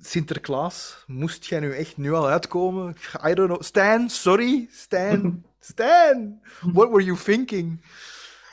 [0.00, 2.94] Sinterklaas, moest jij nu echt nu al uitkomen?
[3.28, 3.62] I don't know.
[3.62, 6.40] Stan, sorry, Stan, Stan,
[6.72, 7.80] what were you thinking?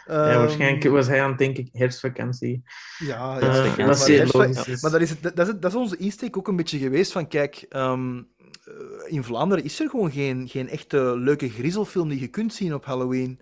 [0.07, 2.63] ja, Ehm, waarschijnlijk was hij aan het denken herfstvakantie.
[2.97, 5.77] Ja, Eh, ja, dat maar, dat is- maar dat is, het- dat, is, dat is
[5.77, 8.73] onze insteek ook een beetje geweest van, kijk, ehm, eh,
[9.05, 12.85] in Vlaanderen is er gewoon geen, geen echte leuke griezelfilm die je kunt zien op
[12.85, 13.39] Halloween.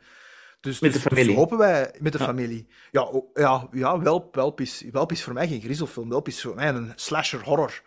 [0.59, 1.35] Dus, Met de dus- dus familie.
[1.35, 2.25] hopen wij met de Ja.
[2.25, 2.67] familie.
[2.91, 6.09] Ja, ja, ja Welp, Welp, is, Welp is voor mij geen griezelfilm.
[6.09, 7.81] Welp is voor mij een slasher horror.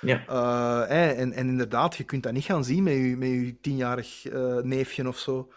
[0.00, 0.24] Ja.
[0.26, 4.26] Eh, en, en inderdaad, je kunt dat niet gaan zien met je, met je tienjarig
[4.26, 5.52] eh, neefje of zo.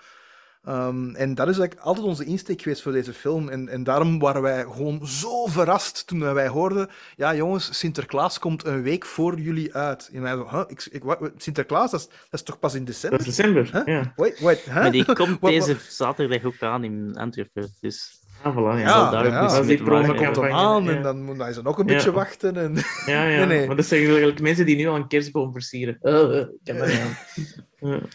[0.64, 3.50] Ehm, en dat is eigenlijk altijd onze insteek geweest voor deze film.
[3.50, 8.66] En, en daarom waren wij gewoon zo verrast toen wij hoorden: ja, jongens, Sinterklaas komt
[8.66, 10.10] een week voor jullie uit.
[10.14, 10.64] En wij zo, huh?
[10.68, 13.20] ik, ik, wat- Sinterklaas, dat is, dat is toch pas in december?
[13.20, 13.70] Dat is december.
[13.74, 13.86] Huh?
[13.86, 14.14] Ja.
[14.16, 14.74] Wait, wait, huh?
[14.76, 17.74] Maar die komt Wat- wat- deze zaterdag ook aan in Antwerpen.
[17.82, 18.80] Dus Ah, voilà, ja.
[18.80, 19.24] Ja, daar
[19.66, 21.94] die komt hem aan en dan moet hij ze nog een Ja.
[21.94, 22.58] beetje wachten.
[22.58, 22.76] En...
[23.06, 23.38] Ja, ja.
[23.46, 23.68] Nee, nee.
[23.68, 25.98] Maar dat zijn eigenlijk mensen die nu al een kerstboom versieren.
[26.02, 28.02] Oh, eh, ik kan dat niet aan.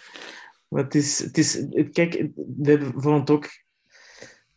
[0.75, 1.67] Maar het is, het is...
[1.93, 3.49] Kijk, we vonden het ook...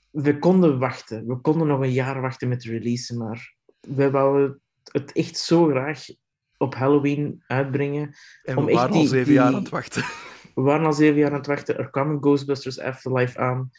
[0.09, 1.27] We konden wachten.
[1.27, 4.61] We konden nog een jaar wachten met de release, maar we wouden
[4.91, 6.05] het echt zo graag
[6.57, 8.15] op Halloween uitbrengen.
[8.43, 10.03] En Om we echt waren al zeven die- jaar aan het wachten.
[10.55, 11.77] We waren al zeven jaar aan het wachten.
[11.77, 13.69] Er kwam een Ghostbusters Afterlife aan.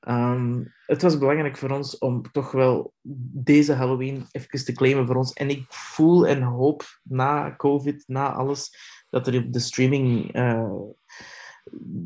[0.00, 2.92] Ehm, het was belangrijk voor ons om toch wel
[3.32, 5.32] deze Halloween even te claimen voor ons.
[5.32, 8.70] En ik voel en hoop na COVID, na alles,
[9.10, 10.70] dat er op de streaming eh,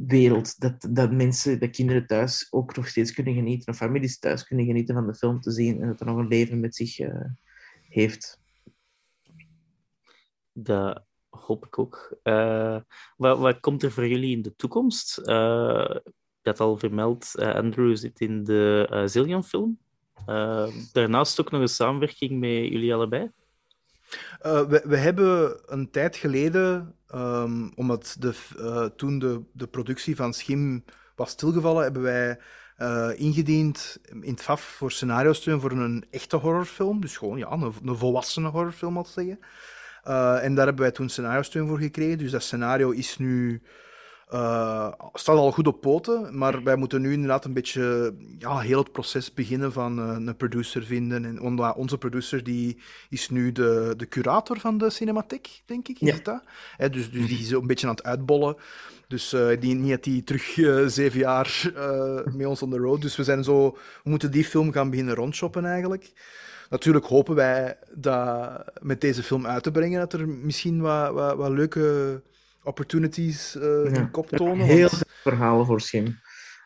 [0.06, 4.44] wereld, dat, dat mensen, dat kinderen thuis ook nog steeds kunnen genieten, of families thuis
[4.44, 6.98] kunnen genieten van de film te zien en dat er nog een leven met zich
[6.98, 7.24] eh,
[7.88, 8.40] heeft.
[10.52, 12.18] Dat hoop ik ook.
[12.22, 12.80] Eh,
[13.16, 15.18] wat, wat komt er voor jullie in de toekomst?
[15.18, 15.96] Eh
[16.42, 19.78] dat al vermeld, eh, Andrew zit in de Zillion-film.
[20.92, 23.30] Daarnaast ook nog een samenwerking met jullie allebei.
[24.40, 30.16] Eh, we, we hebben een tijd geleden, ehm, omdat de, eh, toen de, de productie
[30.16, 30.84] van Schim
[31.14, 32.38] was stilgevallen, hebben wij
[32.76, 37.00] eh, ingediend in het FAF voor scenario-steun voor een echte horrorfilm.
[37.00, 39.38] Dus gewoon ja, een, een volwassene horrorfilm, ik zeggen.
[40.42, 42.18] En daar hebben wij toen scenario-steun voor gekregen.
[42.18, 43.62] Dus dat scenario is nu.
[44.30, 48.78] Eh, staat al goed op poten, maar wij moeten nu inderdaad een beetje ja, heel
[48.78, 51.24] het proces beginnen van eh, een producer vinden.
[51.24, 52.78] En on- onze producer die
[53.08, 56.00] is nu de, de curator van de Cinematheek, denk ik.
[56.00, 56.14] Is Ja.
[56.14, 56.42] het dat?
[56.76, 58.56] Hè, dus, dus die is een beetje aan het uitbollen.
[59.08, 60.42] Dus eh, die, niet dat die terug
[60.90, 61.70] zeven jaar
[62.36, 63.02] met ons on the road.
[63.02, 63.70] Dus we zijn zo,
[64.04, 66.12] we moeten die film gaan beginnen rondshoppen eigenlijk.
[66.70, 71.36] Natuurlijk hopen wij dat met deze film uit te brengen, dat er misschien wat, wat,
[71.36, 72.22] wat leuke
[72.62, 73.84] opportunities Ja.
[73.84, 74.66] in kop tonen.
[74.66, 76.18] Heel want- veel verhalen voor Schim.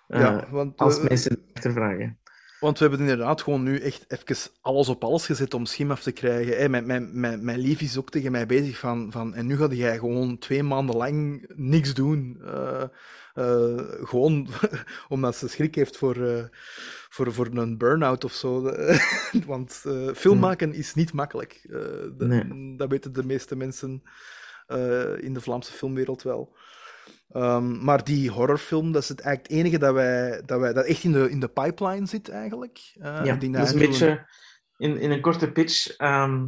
[0.08, 2.18] Eh, ja, want, als mensen achtervragen.
[2.60, 6.02] want we hebben inderdaad gewoon nu echt even alles op alles gezet om schim af
[6.02, 6.70] te krijgen.
[6.70, 9.34] Mijn, mijn, mijn, mijn lief is ook tegen mij bezig van, van...
[9.34, 12.40] En nu ga jij gewoon twee maanden lang niks doen.
[12.44, 12.84] Eh,
[14.02, 14.48] gewoon
[15.08, 16.50] omdat ze schrik heeft voor,
[17.08, 18.62] voor, voor een burn-out of zo.
[19.46, 19.84] Want
[20.14, 21.66] film maken is niet makkelijk.
[22.18, 22.76] Nee.
[22.76, 24.02] dat weten de meeste mensen
[24.66, 26.56] eh, in de Vlaamse filmwereld wel.
[27.28, 30.84] Ehm, maar die horrorfilm, dat is het eigenlijk het enige dat wij, dat wij dat
[30.84, 32.92] echt in de, in de pipeline zit eigenlijk.
[32.94, 34.26] Eh, ja, denk dat is een beetje
[34.76, 35.96] in, in een korte pitch.
[35.96, 36.46] ehm,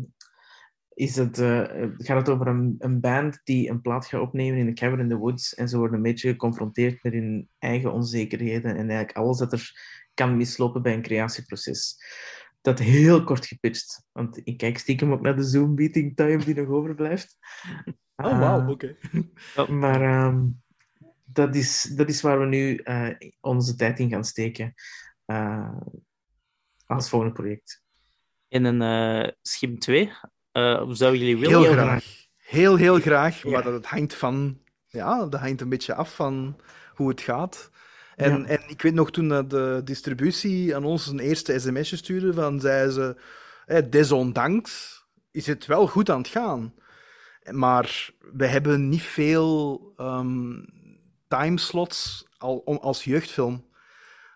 [0.94, 1.62] is het, eh,
[1.98, 5.08] gaat het over een, een band die een plaat gaat opnemen in een cabin in
[5.08, 5.54] the woods.
[5.54, 9.72] En ze worden een beetje geconfronteerd met hun eigen onzekerheden en eigenlijk alles dat er
[10.14, 11.96] kan mislopen bij een creatieproces.
[12.60, 16.68] Dat heel kort gepitcht, want ik kijk stiekem ook naar de Zoom-meeting time die nog
[16.68, 17.38] overblijft.
[18.16, 18.96] Oh, wauw, Ah, oké.
[19.82, 20.44] maar ehm,
[21.24, 23.08] dat, is, dat is waar we nu eh,
[23.40, 24.74] onze tijd in gaan steken
[25.24, 25.76] eh,
[26.86, 27.82] als volgende project.
[28.48, 30.12] In een eh, Schim 2,
[30.52, 31.60] eh zouden jullie willen?
[31.62, 32.04] Heel graag.
[32.36, 33.42] Heel, heel graag.
[33.42, 33.50] Ja.
[33.50, 34.60] Maar dat het hangt van...
[34.86, 36.60] Ja, dat hangt een beetje af van
[36.94, 37.70] hoe het gaat.
[38.14, 38.46] En, Ja.
[38.46, 42.60] en ik weet nog toen dat de distributie aan ons een eerste sms'je stuurde, van
[42.60, 43.16] zeiden ze,
[43.90, 46.74] desondanks is het wel goed aan het gaan.
[47.50, 50.52] Maar we hebben niet veel ehm
[51.28, 53.64] timeslots al, om, als jeugdfilm.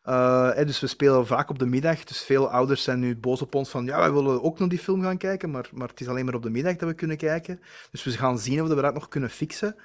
[0.02, 2.04] Eh, hè, dus we spelen vaak op de middag.
[2.04, 4.78] Dus veel ouders zijn nu boos op ons van ja, wij willen ook naar die
[4.78, 7.16] film gaan kijken, maar, maar het is alleen maar op de middag dat we kunnen
[7.16, 7.60] kijken.
[7.90, 9.76] Dus we gaan zien of we dat nog kunnen fixen.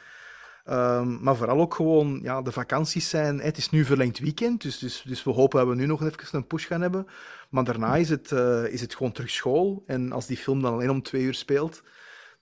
[0.66, 3.40] Ehm, maar vooral ook gewoon, ja, de vakanties zijn...
[3.40, 6.28] Het is nu verlengd weekend, dus, dus, dus we hopen dat we nu nog even
[6.32, 7.08] een push gaan hebben.
[7.50, 9.84] Maar daarna is het, eh, is het gewoon terug school.
[9.86, 11.84] En als die film dan alleen om twee uur speelt,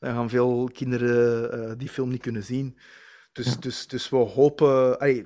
[0.03, 2.77] dan gaan veel kinderen eh, die film niet kunnen zien.
[3.31, 3.55] Dus, Ja.
[3.59, 4.99] dus, dus we hopen...
[4.99, 5.25] allee,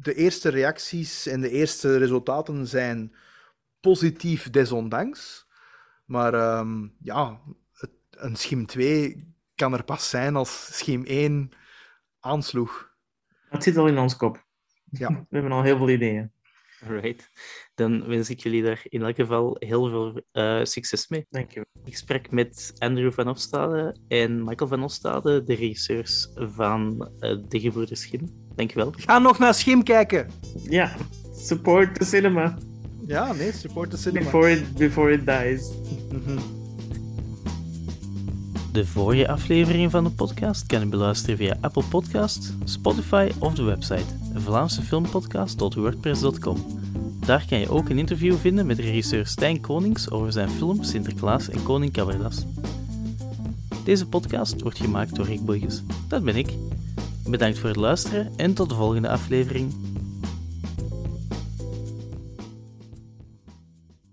[0.00, 3.14] de eerste reacties en de eerste resultaten zijn
[3.80, 5.46] positief desondanks.
[6.04, 7.40] Maar ehm, ja,
[7.72, 11.50] het, een schim 2 kan er pas zijn als schim 1
[12.20, 12.92] aansloeg.
[13.48, 14.44] Het zit al in ons kop.
[14.90, 15.08] Ja.
[15.28, 16.32] We hebben al heel veel ideeën.
[16.88, 17.30] Alright.
[17.74, 21.26] Dan wens ik jullie daar in elk geval heel veel eh, succes mee.
[21.30, 21.66] Dank je.
[21.84, 27.60] Ik sprak met Andrew van Hofstade en Michael van Hofstade, de regisseurs van eh, De
[27.60, 28.28] Gebroeders Schim.
[28.54, 28.92] Dankjewel.
[28.96, 30.30] Ga nog naar schim kijken!
[30.62, 30.96] Ja,
[31.36, 32.58] support the cinema
[33.06, 34.24] Ja, nee, support the cinema.
[34.24, 35.72] before it, before it dies.
[36.12, 36.38] Mhm.
[38.78, 43.62] De vorige afleveringen van de podcast kan je beluisteren via Apple Podcast, Spotify of de
[43.62, 46.56] website vlaamsefilmpodcast.wordpress.com.
[47.26, 51.48] Daar kan je ook een interview vinden met regisseur Stijn Konings over zijn film Sinterklaas
[51.48, 52.44] en Koning Cabberdas.
[53.84, 55.82] Deze podcast wordt gemaakt door Rick Boyges.
[56.08, 56.48] Dat ben ik.
[57.26, 59.74] Bedankt voor het luisteren en tot de volgende aflevering.